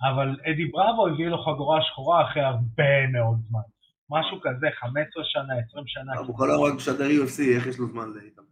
אבל 0.09 0.35
אדי 0.51 0.65
בראבו 0.65 1.07
הביא 1.07 1.27
לו 1.27 1.37
חגורה 1.43 1.81
שחורה 1.81 2.23
אחרי 2.25 2.43
הרבה 2.43 3.07
מאוד 3.13 3.37
זמן. 3.49 3.65
משהו 4.09 4.37
כזה, 4.41 4.67
15 4.79 5.23
שנה, 5.25 5.53
20 5.69 5.83
שנה. 5.87 6.13
הוא 6.17 6.37
כל 6.37 6.49
היום 6.49 6.63
רק 6.63 6.73
משדר 6.75 7.05
UFC, 7.05 7.55
איך 7.55 7.67
יש 7.67 7.79
לו 7.79 7.87
זמן 7.87 8.07
להתאמן? 8.15 8.47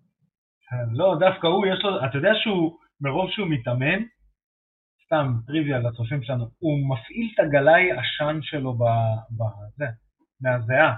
כן, 0.70 0.88
לא, 0.93 1.16
דווקא 1.20 1.47
הוא, 1.47 1.66
יש 1.68 1.84
לו, 1.84 2.06
אתה 2.06 2.18
יודע 2.18 2.32
שהוא, 2.43 2.78
מרוב 3.01 3.30
שהוא 3.32 3.47
מתאמן, 3.49 4.03
סתם 5.06 5.34
טריוויה 5.47 5.80
לצופים 5.80 6.24
שלנו, 6.24 6.45
הוא 6.60 6.89
מפעיל 6.89 7.32
את 7.34 7.39
הגלאי 7.39 7.91
עשן 7.91 8.39
שלו 8.41 8.74
בזה, 8.74 9.86
מהזיעה. 10.41 10.95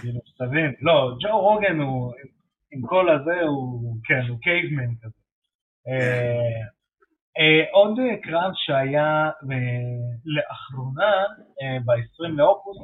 כאילו, 0.00 0.20
שתבין, 0.24 0.74
לא, 0.80 1.16
ג'ו 1.20 1.40
רוגן 1.40 1.80
הוא, 1.80 2.12
עם 2.72 2.82
כל 2.86 3.10
הזה, 3.10 3.40
הוא, 3.40 3.96
כן, 4.04 4.22
הוא 4.28 4.38
קייבמן 4.40 4.94
כזה. 5.02 5.20
אה, 5.88 6.60
אה, 7.38 7.64
עוד 7.72 7.98
קרב 8.22 8.50
שהיה 8.54 9.26
אה, 9.26 10.10
לאחרונה, 10.24 11.12
ב-20 11.84 12.28
לאוגוסט, 12.28 12.80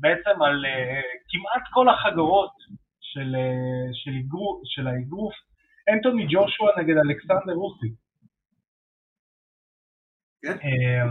בעצם 0.00 0.42
על 0.42 0.66
אה, 0.66 1.00
כמעט 1.28 1.68
כל 1.70 1.88
החגורות 1.88 2.52
של, 3.00 3.34
אה, 3.34 3.88
של, 3.92 4.10
של 4.64 4.86
האגרוף, 4.86 5.34
אנטוני 5.92 6.26
ג'ושוע 6.30 6.70
נגד 6.78 6.96
אלכסנדר 6.96 7.52
רוסי. 7.52 7.86
כן. 10.42 10.52
אה, 10.52 11.04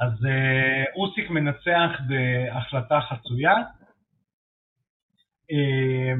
אז 0.00 0.26
אה, 0.26 0.84
אוסיק 0.96 1.30
מנצח 1.30 1.90
בהחלטה 2.08 3.00
חצויה, 3.00 3.54
אה, 5.50 6.14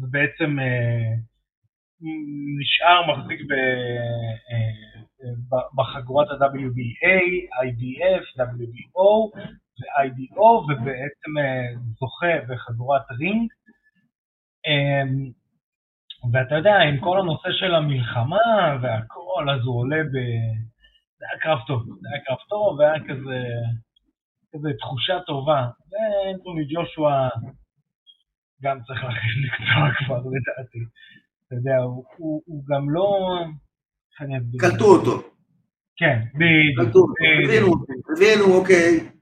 ובעצם 0.00 0.60
אה, 0.60 1.14
נשאר 2.60 3.12
מחזיק 3.12 3.40
אה, 3.40 4.92
ב- 5.50 5.80
בחגורת 5.80 6.28
ה-WBA, 6.30 7.18
IBF, 7.64 8.24
WBO 8.40 9.38
ו-IBO, 9.80 10.42
ובעצם 10.42 11.38
אה, 11.38 11.80
זוכה 11.98 12.34
בחגורת 12.48 13.10
רינג. 13.10 13.50
אה, 14.66 15.02
ואתה 16.32 16.54
יודע, 16.54 16.76
עם 16.78 17.00
כל 17.00 17.20
הנושא 17.20 17.48
של 17.52 17.74
המלחמה 17.74 18.78
והכל, 18.82 19.50
אז 19.50 19.60
הוא 19.64 19.80
עולה 19.80 20.02
ב... 20.04 20.16
זה 21.18 21.26
היה 21.30 21.40
קרב 21.40 21.58
טוב, 21.66 21.82
זה 22.00 22.08
היה 22.12 22.24
קרב 22.24 22.38
טוב, 22.48 22.78
והיה 22.78 23.00
כזה, 23.08 23.38
כזה 24.52 24.68
תחושה 24.78 25.20
טובה. 25.26 25.66
ואנטוני 25.90 26.64
ג'ושוע 26.64 27.28
גם 28.62 28.78
צריך 28.86 29.04
להכין 29.04 29.42
מקצוע 29.44 29.94
כבר, 29.98 30.16
לדעתי. 30.18 30.78
אתה 31.46 31.54
יודע, 31.54 31.76
הוא, 31.76 32.04
הוא, 32.16 32.42
הוא 32.46 32.64
גם 32.68 32.90
לא... 32.90 33.38
קלטו 34.58 34.84
אותו. 34.84 35.28
כן, 35.96 36.20
בדיוק. 36.34 36.86
קלטו 36.86 36.98
אותו. 36.98 37.14
בדיוק. 37.44 37.48
הבינו. 37.48 37.74
הבינו, 38.16 38.58
אוקיי. 38.58 39.21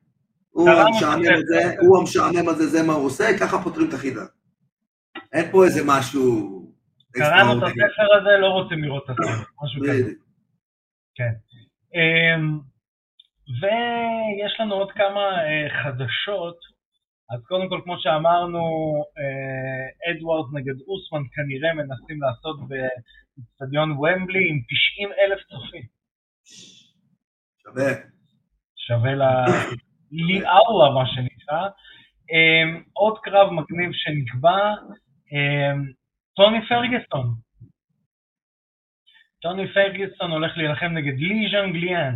הוא 0.61 0.71
המשעמם 0.71 1.35
הזה, 1.35 1.61
ספר. 1.61 1.81
הוא 1.81 1.99
המשעמם 1.99 2.49
הזה, 2.49 2.67
זה 2.67 2.87
מה 2.87 2.93
הוא 2.93 3.07
עושה, 3.07 3.25
ככה 3.41 3.63
פותרים 3.65 3.89
את 3.89 3.95
החידה. 3.95 4.25
אין 5.33 5.53
פה 5.53 5.65
איזה 5.65 5.81
משהו... 5.87 6.61
קראנו 7.13 7.59
את. 7.59 7.63
הספר 7.63 8.09
הזה, 8.21 8.31
לא 8.41 8.47
רוצים 8.47 8.85
לראות 8.85 9.05
את 9.05 9.11
הספר, 9.11 9.45
משהו 9.65 9.83
כזה. 9.83 10.13
כן. 11.15 11.33
אמ, 11.95 12.59
ויש 13.61 14.61
לנו 14.61 14.75
עוד 14.75 14.93
כמה 14.93 15.25
אה, 15.47 15.69
חדשות. 15.83 16.59
אז 17.31 17.41
קודם 17.49 17.69
כל, 17.69 17.81
כמו 17.85 17.97
שאמרנו, 17.99 18.61
אה, 19.19 20.11
אדוארדס 20.11 20.49
נגד 20.53 20.77
אוסמן 20.89 21.23
כנראה 21.35 21.75
מנסים 21.75 22.19
לעשות 22.23 22.57
באצטדיון 22.69 23.91
ומבלי 23.91 24.45
עם 24.51 24.59
90 24.69 25.11
אלף 25.21 25.41
צופים. 25.51 25.87
שווה. 27.63 27.93
שווה 28.77 29.15
ל... 29.15 29.23
ליאאולה, 30.11 30.95
מה 30.95 31.07
שנקרא. 31.07 31.69
אמ, 32.33 32.83
עוד 32.93 33.19
קרב 33.19 33.51
מגניב 33.51 33.91
שנקבע, 33.93 34.75
אמ, 35.33 35.85
טוני 36.37 36.59
פרגסון. 36.69 37.35
טוני 39.43 39.73
פרגסון 39.75 40.31
הולך 40.31 40.57
להילחם 40.57 40.87
נגד 40.87 41.19
לי 41.19 41.51
ז'אנגליאן 41.53 42.15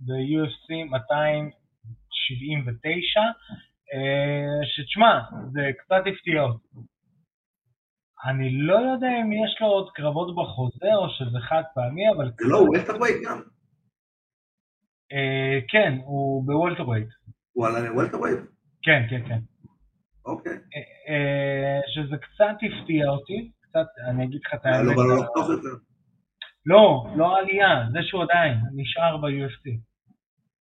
ב-UFC 0.00 0.74
279, 0.90 3.20
אה, 3.94 4.66
שתשמע, 4.66 5.20
זה 5.52 5.70
קצת 5.78 6.02
הפתיע 6.06 6.42
אותי. 6.42 6.68
אני 8.24 8.50
לא 8.50 8.74
יודע 8.74 9.08
אם 9.20 9.32
יש 9.32 9.60
לו 9.60 9.66
עוד 9.66 9.90
קרבות 9.94 10.36
בחוזה 10.36 10.94
או 10.94 11.10
שזה 11.10 11.40
חד 11.40 11.62
פעמי, 11.74 12.10
אבל 12.16 12.30
זה 12.30 12.44
לא, 12.48 12.58
הוא 12.58 12.68
וולטרווייט 12.68 13.16
גם. 13.24 13.40
אה, 15.12 15.58
כן, 15.68 15.98
הוא 16.04 16.46
ב 16.46 16.50
welterweight. 16.50 17.08
הוא 17.52 17.66
עלה 17.66 17.80
ל 17.80 17.84
welterweight? 17.84 18.38
כן, 18.82 19.06
כן, 19.10 19.28
כן. 19.28 19.38
אוקיי. 20.26 20.52
אה, 21.08 21.80
שזה 21.94 22.16
קצת 22.16 22.56
הפתיע 22.62 23.08
אותי, 23.08 23.50
קצת, 23.60 23.86
אני 24.08 24.24
אגיד 24.24 24.40
לך 24.44 24.54
את 24.54 24.66
היה 24.66 24.76
האמת. 24.76 24.86
לו 24.86 24.96
בא 24.96 25.02
לו 25.02 25.16
לחתוך 25.22 25.46
את 25.58 25.62
זה. 25.62 25.68
לא, 26.66 27.06
לא 27.16 27.38
עלייה, 27.38 27.68
זה 27.92 27.98
שהוא 28.02 28.22
עדיין 28.22 28.54
נשאר 28.74 29.16
ב-UFC. 29.16 29.70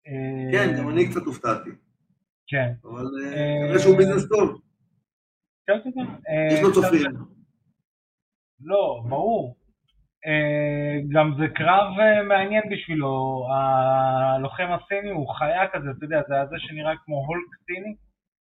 אה, 0.06 0.52
כן, 0.52 0.78
גם 0.78 0.88
אני 0.88 1.10
קצת 1.10 1.22
הופתעתי. 1.26 1.70
כן, 2.46 2.72
אבל 2.84 3.06
אה, 3.24 3.32
אה, 3.32 3.58
כנראה 3.62 3.78
שהוא 3.78 3.96
ביזנס 3.96 4.28
טוב. 4.28 4.60
כן, 5.66 5.72
כן, 5.84 5.90
כן. 5.94 6.10
אה, 6.28 6.54
יש 6.54 6.62
לו 6.62 6.72
צופים. 6.72 7.12
לא, 8.60 9.02
ברור. 9.08 9.56
אה, 10.26 11.00
גם 11.14 11.34
זה 11.38 11.46
קרב 11.54 11.86
אה, 12.00 12.22
מעניין 12.22 12.62
בשבילו, 12.70 13.46
הלוחם 13.54 14.68
הסיני 14.72 15.10
הוא 15.10 15.34
חיה 15.34 15.68
כזה, 15.72 15.88
אתה 15.96 16.04
יודע, 16.04 16.20
זה 16.28 16.40
הזה 16.40 16.56
שנראה 16.58 16.92
כמו 17.04 17.16
הולק 17.26 17.50
סיני. 17.66 17.94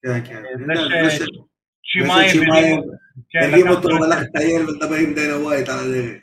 כן, 0.03 0.21
כן. 0.35 0.43
אה, 0.45 0.57
זה 0.57 0.83
יודע, 0.83 1.11
ש- 1.11 1.19
זה 1.19 1.27
ש- 1.27 1.29
צ'ימאייב 1.93 2.29
זה 2.29 2.35
שצ'ימאייב 2.35 2.81
כן, 3.31 3.39
הרים 3.53 3.69
אותו 3.69 3.89
זה. 3.89 4.21
לטייל 4.23 4.63
ולדבר 4.63 4.97
עם 5.09 5.15
דיינה 5.15 5.37
ווייט 5.45 5.69
על 5.69 5.75
הדרך. 5.79 6.23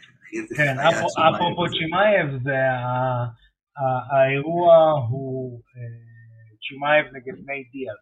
כן, 0.57 0.75
אפרופו. 0.79 1.63
צ'ימאייב, 1.79 2.27
זה 2.43 2.55
האירוע 4.11 4.75
הוא 5.09 5.61
צ'ימאייב 6.69 7.05
נגד 7.05 7.33
נייט 7.45 7.63
דיאז. 7.71 7.97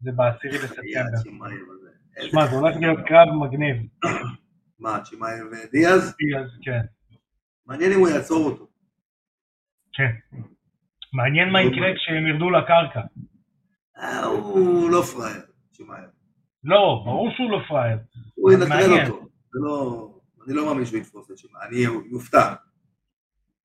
זה 0.00 0.10
בעשירי 0.16 0.58
בספטמבר. 0.58 1.18
שמע, 2.30 2.46
זה 2.46 2.56
הולך 2.56 2.76
להיות 2.80 2.98
קרב 3.06 3.28
מגניב. 3.28 3.76
מה, 4.84 5.00
צ'ימאייב 5.04 5.46
ודיאז? 5.46 6.14
דיאז, 6.16 6.50
כן, 6.62 6.80
מעניין 7.66 7.92
אם 7.92 7.98
הוא 7.98 8.08
יעצור 8.08 8.46
אותו. 8.46 8.68
כן. 9.92 10.38
מעניין 11.12 11.48
מה 11.48 11.62
יקרה 11.62 11.88
כשהם 11.96 12.26
ירדו 12.26 12.50
לקרקע. 12.50 13.00
אה, 13.98 14.24
הוא 14.24 14.90
לא 14.90 15.02
פראייר, 15.02 15.42
צ'ימאייב. 15.72 16.04
לא, 16.64 17.02
ברור 17.04 17.30
שהוא 17.36 17.50
לא 17.50 17.60
פראייר. 17.68 17.98
הוא 18.34 18.52
ינטרל. 18.52 19.06
אותו. 19.06 19.28
זה 19.52 19.60
לא... 19.62 20.10
אני 20.46 20.56
לא 20.56 20.66
מאמין 20.66 20.84
שהוא 20.84 20.98
יתפוס 20.98 21.30
את 21.30 21.36
צ'ימאייב. 21.36 21.72
אני 21.72 21.86
מופתע. 22.10 22.54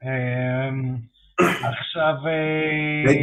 אמ, 0.04 0.96
עכשיו... 1.40 2.14
אה, 2.28 3.14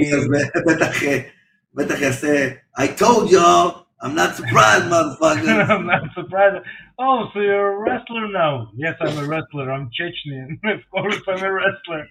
בטח 1.74 2.01
יעשה 2.01 2.49
I 2.78 3.01
told 3.01 3.30
y'all, 3.30 3.86
I'm 4.03 4.14
not 4.14 4.34
surprised, 4.36 4.84
motherfucker. 4.84 5.70
I'm 5.70 5.86
not 5.86 6.03
surprised. 6.14 6.66
Oh, 6.99 7.28
so 7.32 7.40
you're 7.40 7.76
a 7.76 7.78
wrestler 7.78 8.28
now. 8.28 8.70
Yes, 8.76 8.94
I'm 9.01 9.16
a 9.18 9.26
wrestler. 9.26 9.72
I'm 9.72 9.88
Chechnyan. 9.97 10.59
of 10.74 10.80
course, 10.90 11.20
I'm 11.28 11.42
a 11.42 11.53
wrestler. 11.53 12.07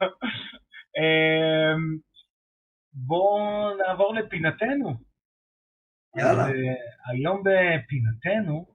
um, 1.00 2.00
בואו 2.92 3.76
נעבור 3.76 4.14
לפינתנו. 4.14 4.94
יאללה. 6.16 6.44
אז, 6.44 6.50
uh, 6.50 7.12
היום 7.12 7.42
בפינתנו, 7.42 8.66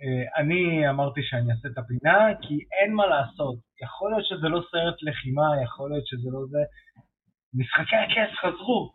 uh, 0.00 0.40
אני 0.40 0.88
אמרתי 0.88 1.20
שאני 1.22 1.52
אעשה 1.52 1.68
את 1.68 1.78
הפינה, 1.78 2.28
כי 2.42 2.58
אין 2.80 2.94
מה 2.94 3.06
לעשות. 3.06 3.58
יכול 3.82 4.10
להיות 4.10 4.26
שזה 4.26 4.48
לא 4.48 4.60
סרט 4.70 4.94
לחימה, 5.02 5.62
יכול 5.64 5.90
להיות 5.90 6.06
שזה 6.06 6.30
לא 6.32 6.40
זה. 6.50 6.62
משחקי 7.54 7.96
הכס 7.96 8.38
חזרו. 8.40 8.92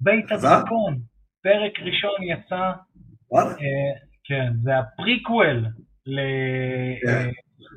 בית? 0.00 0.32
הדרקון. 0.32 1.10
פרק 1.42 1.80
ראשון 1.80 2.22
יצא. 2.22 2.72
אה, 3.34 3.92
כן, 4.24 4.52
זה 4.62 4.78
הפריקוול 4.78 5.66
כן, 7.02 7.30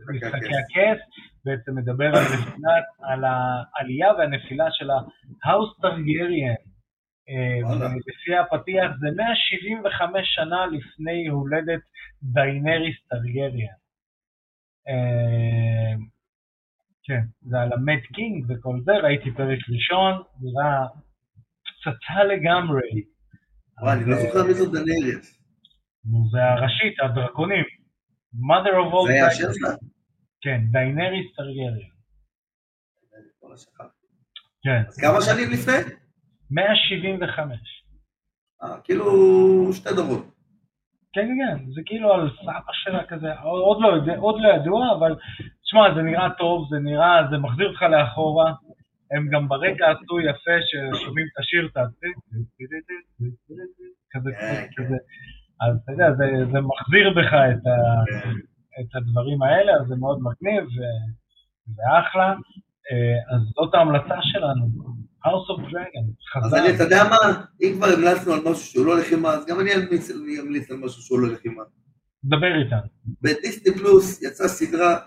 למשחקי 0.09 0.55
הכס. 0.55 1.01
בעצם 1.45 1.75
מדבר 1.75 2.05
על 2.05 2.23
נפילת, 2.23 2.83
על 3.01 3.23
העלייה 3.23 4.13
והנפילה 4.13 4.65
של 4.71 4.89
ה 5.43 5.49
House 5.49 5.79
טרגריאן. 5.81 6.53
אה. 7.29 7.69
ולפי 7.69 8.35
הפתיח 8.35 8.91
זה 8.99 9.07
175 9.17 10.19
שנה 10.23 10.65
לפני 10.65 11.27
הולדת 11.27 11.81
דיינריס 12.23 12.95
טרגריאן. 13.09 13.75
אה, 14.87 15.93
כן, 17.03 17.21
זה 17.41 17.61
על 17.61 17.73
ה 17.73 17.81
Mad 17.81 18.03
King 18.13 18.45
וכל 18.49 18.79
זה, 18.83 18.91
ראיתי 18.91 19.31
פרק 19.31 19.59
ראשון, 19.69 20.23
נראה 20.41 20.85
פצצה 21.63 22.23
לגמרי. 22.23 23.12
וואי, 23.81 23.93
אני 23.93 24.09
לא 24.09 24.15
זוכר 24.15 24.43
מי 24.47 24.53
זאת 24.53 24.71
דנריאס. 24.71 25.39
זה 26.31 26.43
הראשית, 26.43 26.99
הדרקונים. 26.99 27.65
mother 28.33 28.73
of 28.73 28.93
all 28.93 29.07
זה 29.07 29.13
היה. 29.13 29.27
השם 29.27 29.53
שלה? 29.53 29.69
כן, 30.41 30.61
דיינריס 30.71 31.35
טרגריאן. 31.35 31.93
שכחתי. 33.57 34.05
כן, 34.63 34.83
אז 34.87 34.97
כמה 34.97 35.21
שנים 35.21 35.49
לפני? 35.51 35.95
175. 36.51 37.57
אה, 38.63 38.81
כאילו 38.83 39.03
שתי 39.73 39.89
דורות. 39.95 40.33
כן, 41.13 41.27
כן, 41.39 41.71
זה 41.75 41.81
כאילו 41.85 42.13
על 42.13 42.29
סבא 42.41 42.73
שלה 42.73 43.03
כזה, 43.07 43.39
עוד 43.39 43.77
לא, 43.81 44.15
עוד 44.17 44.35
לא 44.41 44.49
ידוע, 44.55 44.95
אבל 44.97 45.15
תשמע, 45.63 45.95
זה 45.95 46.01
נראה 46.01 46.29
טוב, 46.37 46.67
זה 46.69 46.79
נראה, 46.79 47.21
זה 47.31 47.37
מחזיר 47.37 47.67
אותך 47.67 47.81
לאחורה. 47.81 48.53
הם 49.15 49.29
גם 49.31 49.47
ברקע 49.49 49.91
עשו 49.91 50.19
יפה 50.19 50.57
ששומעים 50.69 51.25
את 51.33 51.39
השיר. 51.39 51.69
כזה, 54.11 54.29
כן, 54.39 54.65
כן. 54.75 54.83
כזה. 54.83 54.97
אז 55.61 55.77
אתה 55.83 55.91
יודע, 55.91 56.07
זה, 56.17 56.25
זה 56.51 56.59
מחזיר 56.61 57.09
בך 57.17 57.33
את, 57.33 57.67
ה. 57.67 58.03
את 58.81 58.95
הדברים 58.95 59.41
האלה, 59.41 59.71
אז 59.81 59.87
זה 59.87 59.95
מאוד 59.95 60.19
מגניב, 60.21 60.63
ו- 60.63 61.23
זה 61.75 61.83
אחלה. 61.99 62.27
אה, 62.91 63.35
אז 63.35 63.41
זאת 63.55 63.73
ההמלצה 63.75 64.15
שלנו. 64.21 64.65
House 65.25 65.47
of 65.53 65.61
Dragon, 65.71 66.05
אז 66.37 66.43
חזר. 66.43 66.57
אני, 66.57 66.75
אתה 66.75 66.83
יודע 66.83 67.03
מה, 67.09 67.43
אם 67.61 67.73
כבר 67.77 67.87
המלצנו 67.97 68.33
על 68.33 68.39
משהו 68.39 68.65
שהוא 68.65 68.85
לא 68.85 68.99
לחימה, 68.99 69.29
אז 69.29 69.45
גם 69.47 69.59
אני 69.59 69.75
אמליץ 69.75 70.09
אני 70.11 70.39
אמליץ 70.41 70.71
על 70.71 70.77
משהו 70.77 71.01
שהוא 71.01 71.19
לא 71.19 71.33
לחימה. 71.33 71.63
דבר 72.23 72.55
איתנו. 72.63 72.87
בדיסני 73.21 73.73
פלוס 73.73 74.23
יצאה 74.23 74.47
סדרה 74.47 74.99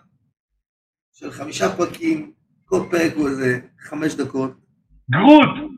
של 1.13 1.31
חמישה 1.31 1.65
פרקים, 1.77 2.33
כל 2.69 2.81
פרק 2.91 3.13
הוא 3.17 3.29
איזה 3.29 3.59
חמש 3.81 4.15
דקות. 4.15 4.51
גרוט! 5.11 5.71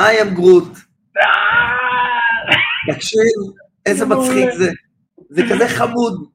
I 0.00 0.04
am 0.22 0.38
Groot, 0.38 0.78
אה! 1.16 2.94
תקשיב, 2.94 3.36
איזה 3.86 4.06
מצחיק 4.06 4.50
זה. 4.58 4.70
זה 5.30 5.42
כזה 5.50 5.68
חמוד, 5.68 6.30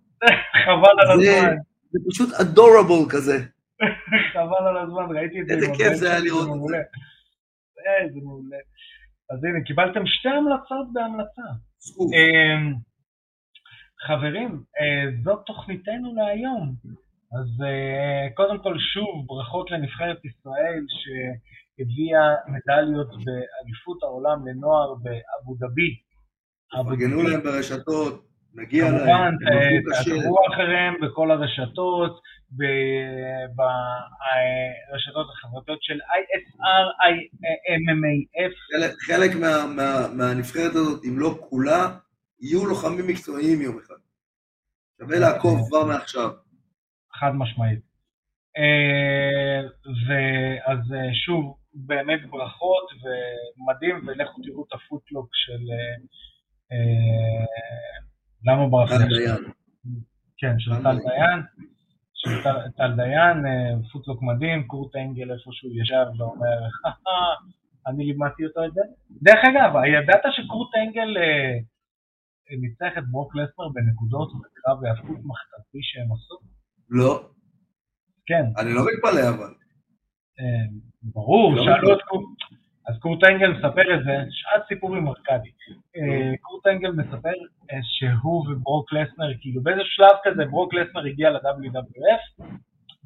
חבל 0.66 0.96
על 1.00 1.12
הזמן. 1.12 1.56
זה 1.92 2.00
פשוט 2.10 2.30
adorable 2.30 3.10
כזה. 3.12 3.38
חבל 4.34 4.68
על 4.68 4.78
הזמן, 4.78 5.18
ראיתי 5.18 5.42
את 5.42 5.48
זה. 5.48 5.54
איזה 5.54 5.68
כיף 5.78 5.94
זה 5.94 6.12
היה 6.12 6.20
לראות 6.20 6.48
את 6.56 6.68
זה. 6.68 6.78
איזה 8.04 8.20
מעולה. 8.24 8.58
אז 9.32 9.44
הנה, 9.44 9.64
קיבלתם 9.66 10.02
שתי 10.06 10.30
המלצות 10.30 10.94
בהמלצה. 10.94 11.42
אמ, 12.16 12.74
חברים, 14.08 14.64
אה, 14.80 15.12
זאת 15.24 15.40
תוכניתנו 15.46 16.16
להיום. 16.16 16.76
אז 17.40 17.62
אה, 17.68 18.30
קודם 18.36 18.58
כל 18.64 18.76
שוב 18.94 19.28
ברכות 19.28 19.72
לנבחרת 19.72 20.26
ישראל 20.26 20.84
שהביאה 21.00 22.28
מדליות 22.48 23.08
באליפות 23.10 24.04
העולם 24.04 24.48
לנוער 24.48 24.94
באבו 24.94 25.56
דאבי. 25.60 25.92
אבו 26.80 26.90
פרגנו 26.90 27.18
דאבי. 27.18 27.32
להם 27.32 27.42
ברשתות, 27.44 28.26
מגיע 28.54 28.84
להם, 28.84 28.98
כמובן, 28.98 29.34
אה. 29.48 30.04
תעקבו 30.04 30.38
אחריהם 30.54 30.94
בכל 31.02 31.32
הרשתות, 31.32 32.22
ברשתות 33.56 35.28
החברתיות 35.34 35.84
של 35.84 35.98
ISR, 36.18 36.86
IMMAF, 37.72 38.54
חלק- 38.78 38.98
חלק 39.00 39.32
מה- 39.42 39.66
מה- 39.76 40.08
מהנבחרת 40.18 40.72
הזאת, 40.76 41.06
אם 41.06 41.20
לא 41.20 41.38
כולה, 41.50 41.98
יהיו 42.42 42.66
לוחמים 42.66 43.08
מקצועיים 43.08 43.62
יום 43.62 43.78
אחד. 43.80 43.96
שווה 45.02 45.20
לעקוב 45.20 45.60
כבר 45.70 45.86
מעכשיו. 45.86 46.30
חד 47.22 47.32
משמעית. 47.36 47.80
אה, 48.58 49.62
ואז 50.08 50.80
אה, 50.94 51.14
שוב, 51.14 51.58
באמת 51.74 52.20
ברכות 52.30 52.88
ומדהים, 53.02 54.08
ולכו 54.08 54.42
תראו 54.44 54.66
את 54.68 54.74
הפוטלוק 54.74 55.30
של... 55.34 55.62
אה, 56.72 57.46
למה 58.46 58.70
ברכה? 58.70 58.96
טל 58.98 59.08
דיין. 59.18 59.52
כן, 60.38 60.60
של 60.60 60.72
טל 60.84 60.98
דיין. 61.08 61.40
של 62.14 62.44
טל- 62.78 62.96
דיין, 62.96 63.38
פוטלוק 63.92 64.22
מדהים, 64.22 64.68
קורט 64.68 64.96
אנגל 64.96 65.32
איפה 65.34 65.50
שהוא 65.54 65.72
ישב 65.82 66.06
ואומר, 66.18 66.70
"חכה, 66.70 67.20
אני 67.88 68.06
לימדתי 68.06 68.46
אותו 68.46 68.66
את 68.66 68.74
זה. 68.74 68.82
דרך 69.22 69.40
אגב, 69.50 69.72
ידעת 69.86 70.22
שקורט 70.32 70.70
אנגל 70.76 71.18
ניצח 72.62 72.98
את 72.98 73.04
ברוק 73.12 73.36
לסנר 73.36 73.70
בנקודות 73.74 74.30
בקרב 74.34 74.84
היאבקות 74.84 75.18
מחתרתי 75.26 75.80
שהם 75.82 76.12
עשו? 76.12 76.51
לא, 76.92 77.24
כן, 78.26 78.44
אני 78.58 78.74
לא 78.74 78.82
מתפלא 78.86 79.30
אבל. 79.30 79.54
אה, 80.40 80.66
ברור, 81.04 81.56
לא 81.56 81.64
שאלו. 81.64 81.94
את 81.94 82.02
קורט, 82.02 82.26
אז 82.88 83.00
קורט 83.00 83.24
אנגל 83.24 83.52
מספר 83.52 83.96
את 83.96 84.04
זה, 84.04 84.16
שעת 84.30 84.62
סיפור 84.68 84.96
עם 84.96 85.08
ארכדי. 85.08 85.50
אה, 85.98 86.38
קורט 86.42 86.68
אנגל 86.68 86.92
מספר 86.92 87.34
אה, 87.72 87.80
שהוא 87.84 88.46
וברוק 88.50 88.94
לסנר, 88.94 89.34
כאילו 89.42 89.64
באיזה 89.64 89.82
שלב 89.84 90.16
כזה 90.24 90.46
ברוק 90.46 90.74
לסנר 90.74 91.06
הגיע 91.06 91.30
ל-WWF, 91.30 92.44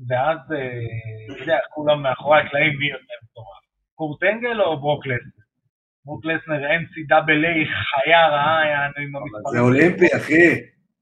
ואז, 0.07 0.37
אתה 0.45 1.41
יודע, 1.41 1.57
כולם 1.69 2.03
מאחורי 2.03 2.39
הקלעים 2.39 2.73
מי 2.79 2.87
יותר 2.87 3.13
מטורף. 3.23 3.63
קורט 3.95 4.23
אנגל 4.23 4.61
או 4.61 4.79
ברוק 4.79 5.05
לסנר? 5.07 5.45
ברוק 6.05 6.25
לסנר 6.25 6.61
NCAA 6.69 7.67
חיה 7.67 8.27
רעה, 8.27 8.65
יענו 8.67 8.93
עם 8.97 9.15
המספרים. 9.15 9.43
זה 9.51 9.59
אולימפי, 9.59 10.17
אחי, 10.17 10.49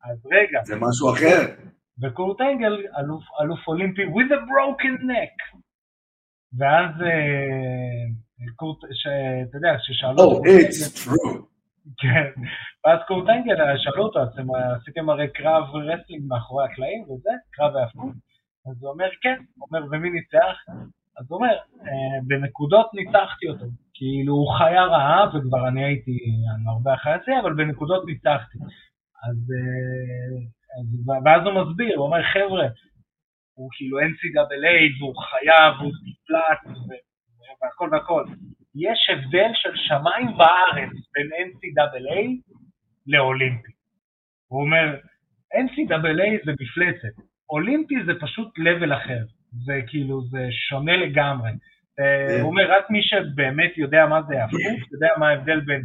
אז 0.03 0.27
רגע, 0.31 0.59
זה 0.63 0.75
משהו 0.75 1.13
אחר. 1.13 1.72
וקורט 2.02 2.41
אנגל, 2.41 2.74
אלוף, 3.00 3.24
אלוף 3.41 3.68
אולימפי 3.68 4.02
with 4.06 4.32
a 4.32 4.39
broken 4.50 5.02
neck. 5.04 5.58
ואז 6.58 7.02
אה, 7.02 8.06
קורט, 8.56 8.78
אתה 9.50 9.58
יודע, 9.58 9.76
ששאלו 9.80 10.22
Oh, 10.22 10.46
it's 10.46 11.06
true. 11.06 11.39
כן, 11.98 12.41
ואז 12.86 13.00
קורט 13.08 13.30
אנגל, 13.30 13.62
אה, 13.62 13.78
שאלו 13.78 14.04
אותו, 14.04 14.24
אתם 14.24 14.48
עשיתם 14.82 15.10
הרי 15.10 15.28
קרב 15.34 15.64
wrestling 15.76 16.24
מאחורי 16.28 16.66
הקלעים 16.66 17.04
וזה, 17.04 17.30
קרב 17.52 17.76
היאבקות? 17.76 18.14
אז 18.72 18.84
הוא 18.84 18.91
אומר, 18.91 19.10
כן, 19.22 19.36
הוא 19.58 19.68
אומר, 19.72 19.86
ומי 19.91 20.10
ניצח? 20.10 20.56
אז 21.18 21.26
הוא 21.30 21.38
אומר, 21.38 21.56
"אה, 21.82 22.20
בנקודות 22.28 22.88
ניצחתי 22.94 23.48
אותו. 23.50 23.66
כאילו, 23.94 24.34
הוא 24.34 24.54
חיה 24.58 24.84
רעה, 24.86 25.28
וכבר 25.30 25.68
אני 25.68 25.84
הייתי 25.86 26.18
הרבה 26.68 26.94
אחרי 26.94 27.14
זה, 27.26 27.32
אבל 27.41 27.54
בנקודות 27.54 28.06
ניצחתי. 28.06 28.58
אה, 28.60 29.30
אז, 29.30 29.38
ואז 31.26 31.41
הוא 31.45 31.53
מסביר, 31.61 31.97
הוא 31.97 32.05
אומר, 32.05 32.24
חבר'ה, 32.34 32.67
הוא 33.53 33.69
כאילו 33.74 33.99
NCAA, 33.99 34.99
והוא 34.99 35.15
חיה, 35.15 35.71
והוא 35.78 35.91
אתלט, 36.07 36.78
ו- 36.78 37.03
והכל 37.61 37.89
והכל. 37.91 38.24
יש 38.76 39.09
הבדל 39.09 39.51
של 39.53 39.76
שמיים 39.76 40.28
וארץ 40.28 40.91
בין 41.13 41.28
NCAA 41.47 42.51
לאולימפי. 43.07 43.71
הוא 44.47 44.61
אומר, 44.61 44.95
NCAA 45.53 46.45
זה 46.45 46.51
מפלצת, 46.59 47.15
אולימפי 47.49 47.95
זה 48.05 48.11
פשוט 48.21 48.59
level 48.59 48.93
אחר, 48.93 49.24
זה 49.65 49.80
כאילו, 49.88 50.21
זה 50.21 50.47
שונה 50.69 50.97
לגמרי. 50.97 51.51
אה, 51.99 52.41
הוא 52.41 52.49
אומר, 52.49 52.71
רק 52.71 52.89
מי 52.89 53.03
שבאמת 53.03 53.78
יודע 53.78 54.05
מה 54.05 54.21
זה 54.21 54.43
הפוך, 54.43 54.91
יודע 54.91 55.07
מה 55.17 55.30
ההבדל 55.30 55.59
בין 55.59 55.82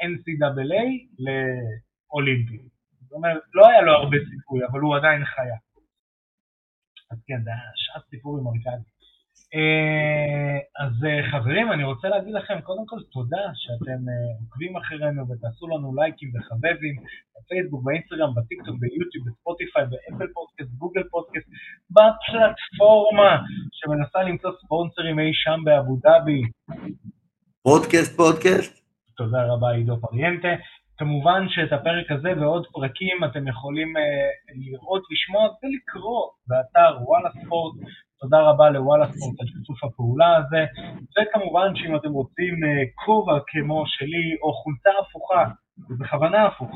NCAA 0.00 0.86
לאולימפי. 1.18 2.58
זאת 3.06 3.12
אומרת, 3.12 3.42
לא 3.54 3.68
היה 3.68 3.80
לו 3.80 3.92
הרבה 3.92 4.16
סיכוי, 4.30 4.60
אבל 4.66 4.80
הוא 4.80 4.96
עדיין 4.96 5.24
חיה. 5.24 5.58
אז 7.10 7.18
כן, 7.26 7.42
זה 7.44 7.50
היה 7.50 7.70
שעת 7.74 8.02
סיפור 8.10 8.38
עם 8.38 8.46
ארקדי. 8.46 8.90
אה, 9.54 10.58
אז 10.84 10.92
אה, 11.04 11.30
חברים, 11.30 11.72
אני 11.72 11.84
רוצה 11.84 12.08
להגיד 12.08 12.34
לכם 12.34 12.60
קודם 12.60 12.86
כל 12.86 13.00
תודה 13.12 13.44
שאתם 13.54 14.00
אה, 14.08 14.32
עוקבים 14.40 14.76
אחרינו 14.76 15.22
ותעשו 15.28 15.68
לנו 15.68 15.94
לייקים 15.96 16.30
וחבבים 16.34 16.96
בפייסבוק, 17.34 17.84
באינסטגרם, 17.84 18.34
בטיקטוק, 18.34 18.76
ביוטיוב, 18.80 19.28
בספוטיפיי, 19.28 19.84
באפל 19.90 20.32
פודקאסט, 20.32 20.70
גוגל 20.78 21.04
פודקאסט, 21.10 21.46
בפלטפורמה 21.90 23.32
שמנסה 23.72 24.22
למצוא 24.22 24.50
ספונסרים 24.64 25.18
אי 25.18 25.30
שם 25.34 25.60
באבו 25.64 25.96
דאבי. 26.02 26.42
פודקאסט, 27.62 28.16
פודקאסט. 28.16 28.86
תודה 29.16 29.42
רבה 29.52 29.70
עידו 29.70 29.96
פריאנטה. 30.00 30.48
כמובן 30.98 31.46
שאת 31.48 31.72
הפרק 31.72 32.10
הזה 32.10 32.32
ועוד 32.40 32.66
פרקים 32.72 33.24
אתם 33.24 33.48
יכולים 33.48 33.96
אה, 33.96 34.02
לראות, 34.54 35.02
לשמוע 35.10 35.42
ולקרוא 35.42 36.28
באתר 36.46 36.96
וואלה 37.02 37.30
ספורט. 37.44 37.74
תודה 38.20 38.40
רבה 38.40 38.70
לוואלה 38.70 39.06
ספורט 39.12 39.40
על 39.40 39.46
שיתוף 39.46 39.84
הפעולה 39.84 40.36
הזה. 40.36 40.64
וכמובן 41.16 41.76
שאם 41.76 41.96
אתם 41.96 42.12
רוצים 42.12 42.64
אה, 42.64 42.82
כובע 43.04 43.38
כמו 43.46 43.84
שלי 43.86 44.36
או 44.42 44.52
חולצה 44.52 44.90
הפוכה, 45.00 45.44
ובכוונה 45.90 46.46
הפוך, 46.46 46.70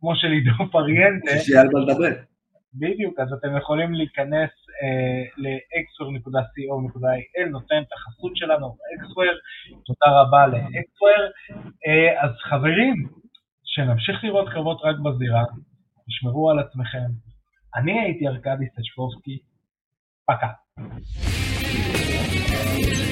כמו 0.00 0.16
של 0.16 0.28
עידו 0.28 0.52
פריאנטה, 0.72 1.38
שיהיה 1.38 1.60
על 1.60 1.68
מה 1.72 1.80
לדבר. 1.80 2.12
בדיוק, 2.74 3.20
אז 3.20 3.32
אתם 3.32 3.56
יכולים 3.56 3.94
להיכנס 3.94 4.50
אה, 4.82 5.22
ל-xware.co.il, 5.36 7.48
נותן 7.50 7.82
את 7.88 7.92
החסות 7.92 8.36
שלנו, 8.36 8.76
xware, 9.00 9.38
תודה 9.86 10.20
רבה 10.20 10.46
ל-xware. 10.46 11.26
אה, 11.86 12.24
אז 12.24 12.30
חברים, 12.50 12.94
שנמשיך 13.70 14.24
לראות 14.24 14.48
קרבות 14.52 14.80
רק 14.84 14.96
בזירה, 14.98 15.44
תשמרו 16.08 16.50
על 16.50 16.58
עצמכם. 16.58 17.10
אני 17.76 18.00
הייתי 18.00 18.28
ארכדי 18.28 18.64
סצ'פורסקי, 18.66 19.38
פקה. 20.26 20.48
thank 22.30 22.98
you 22.98 23.09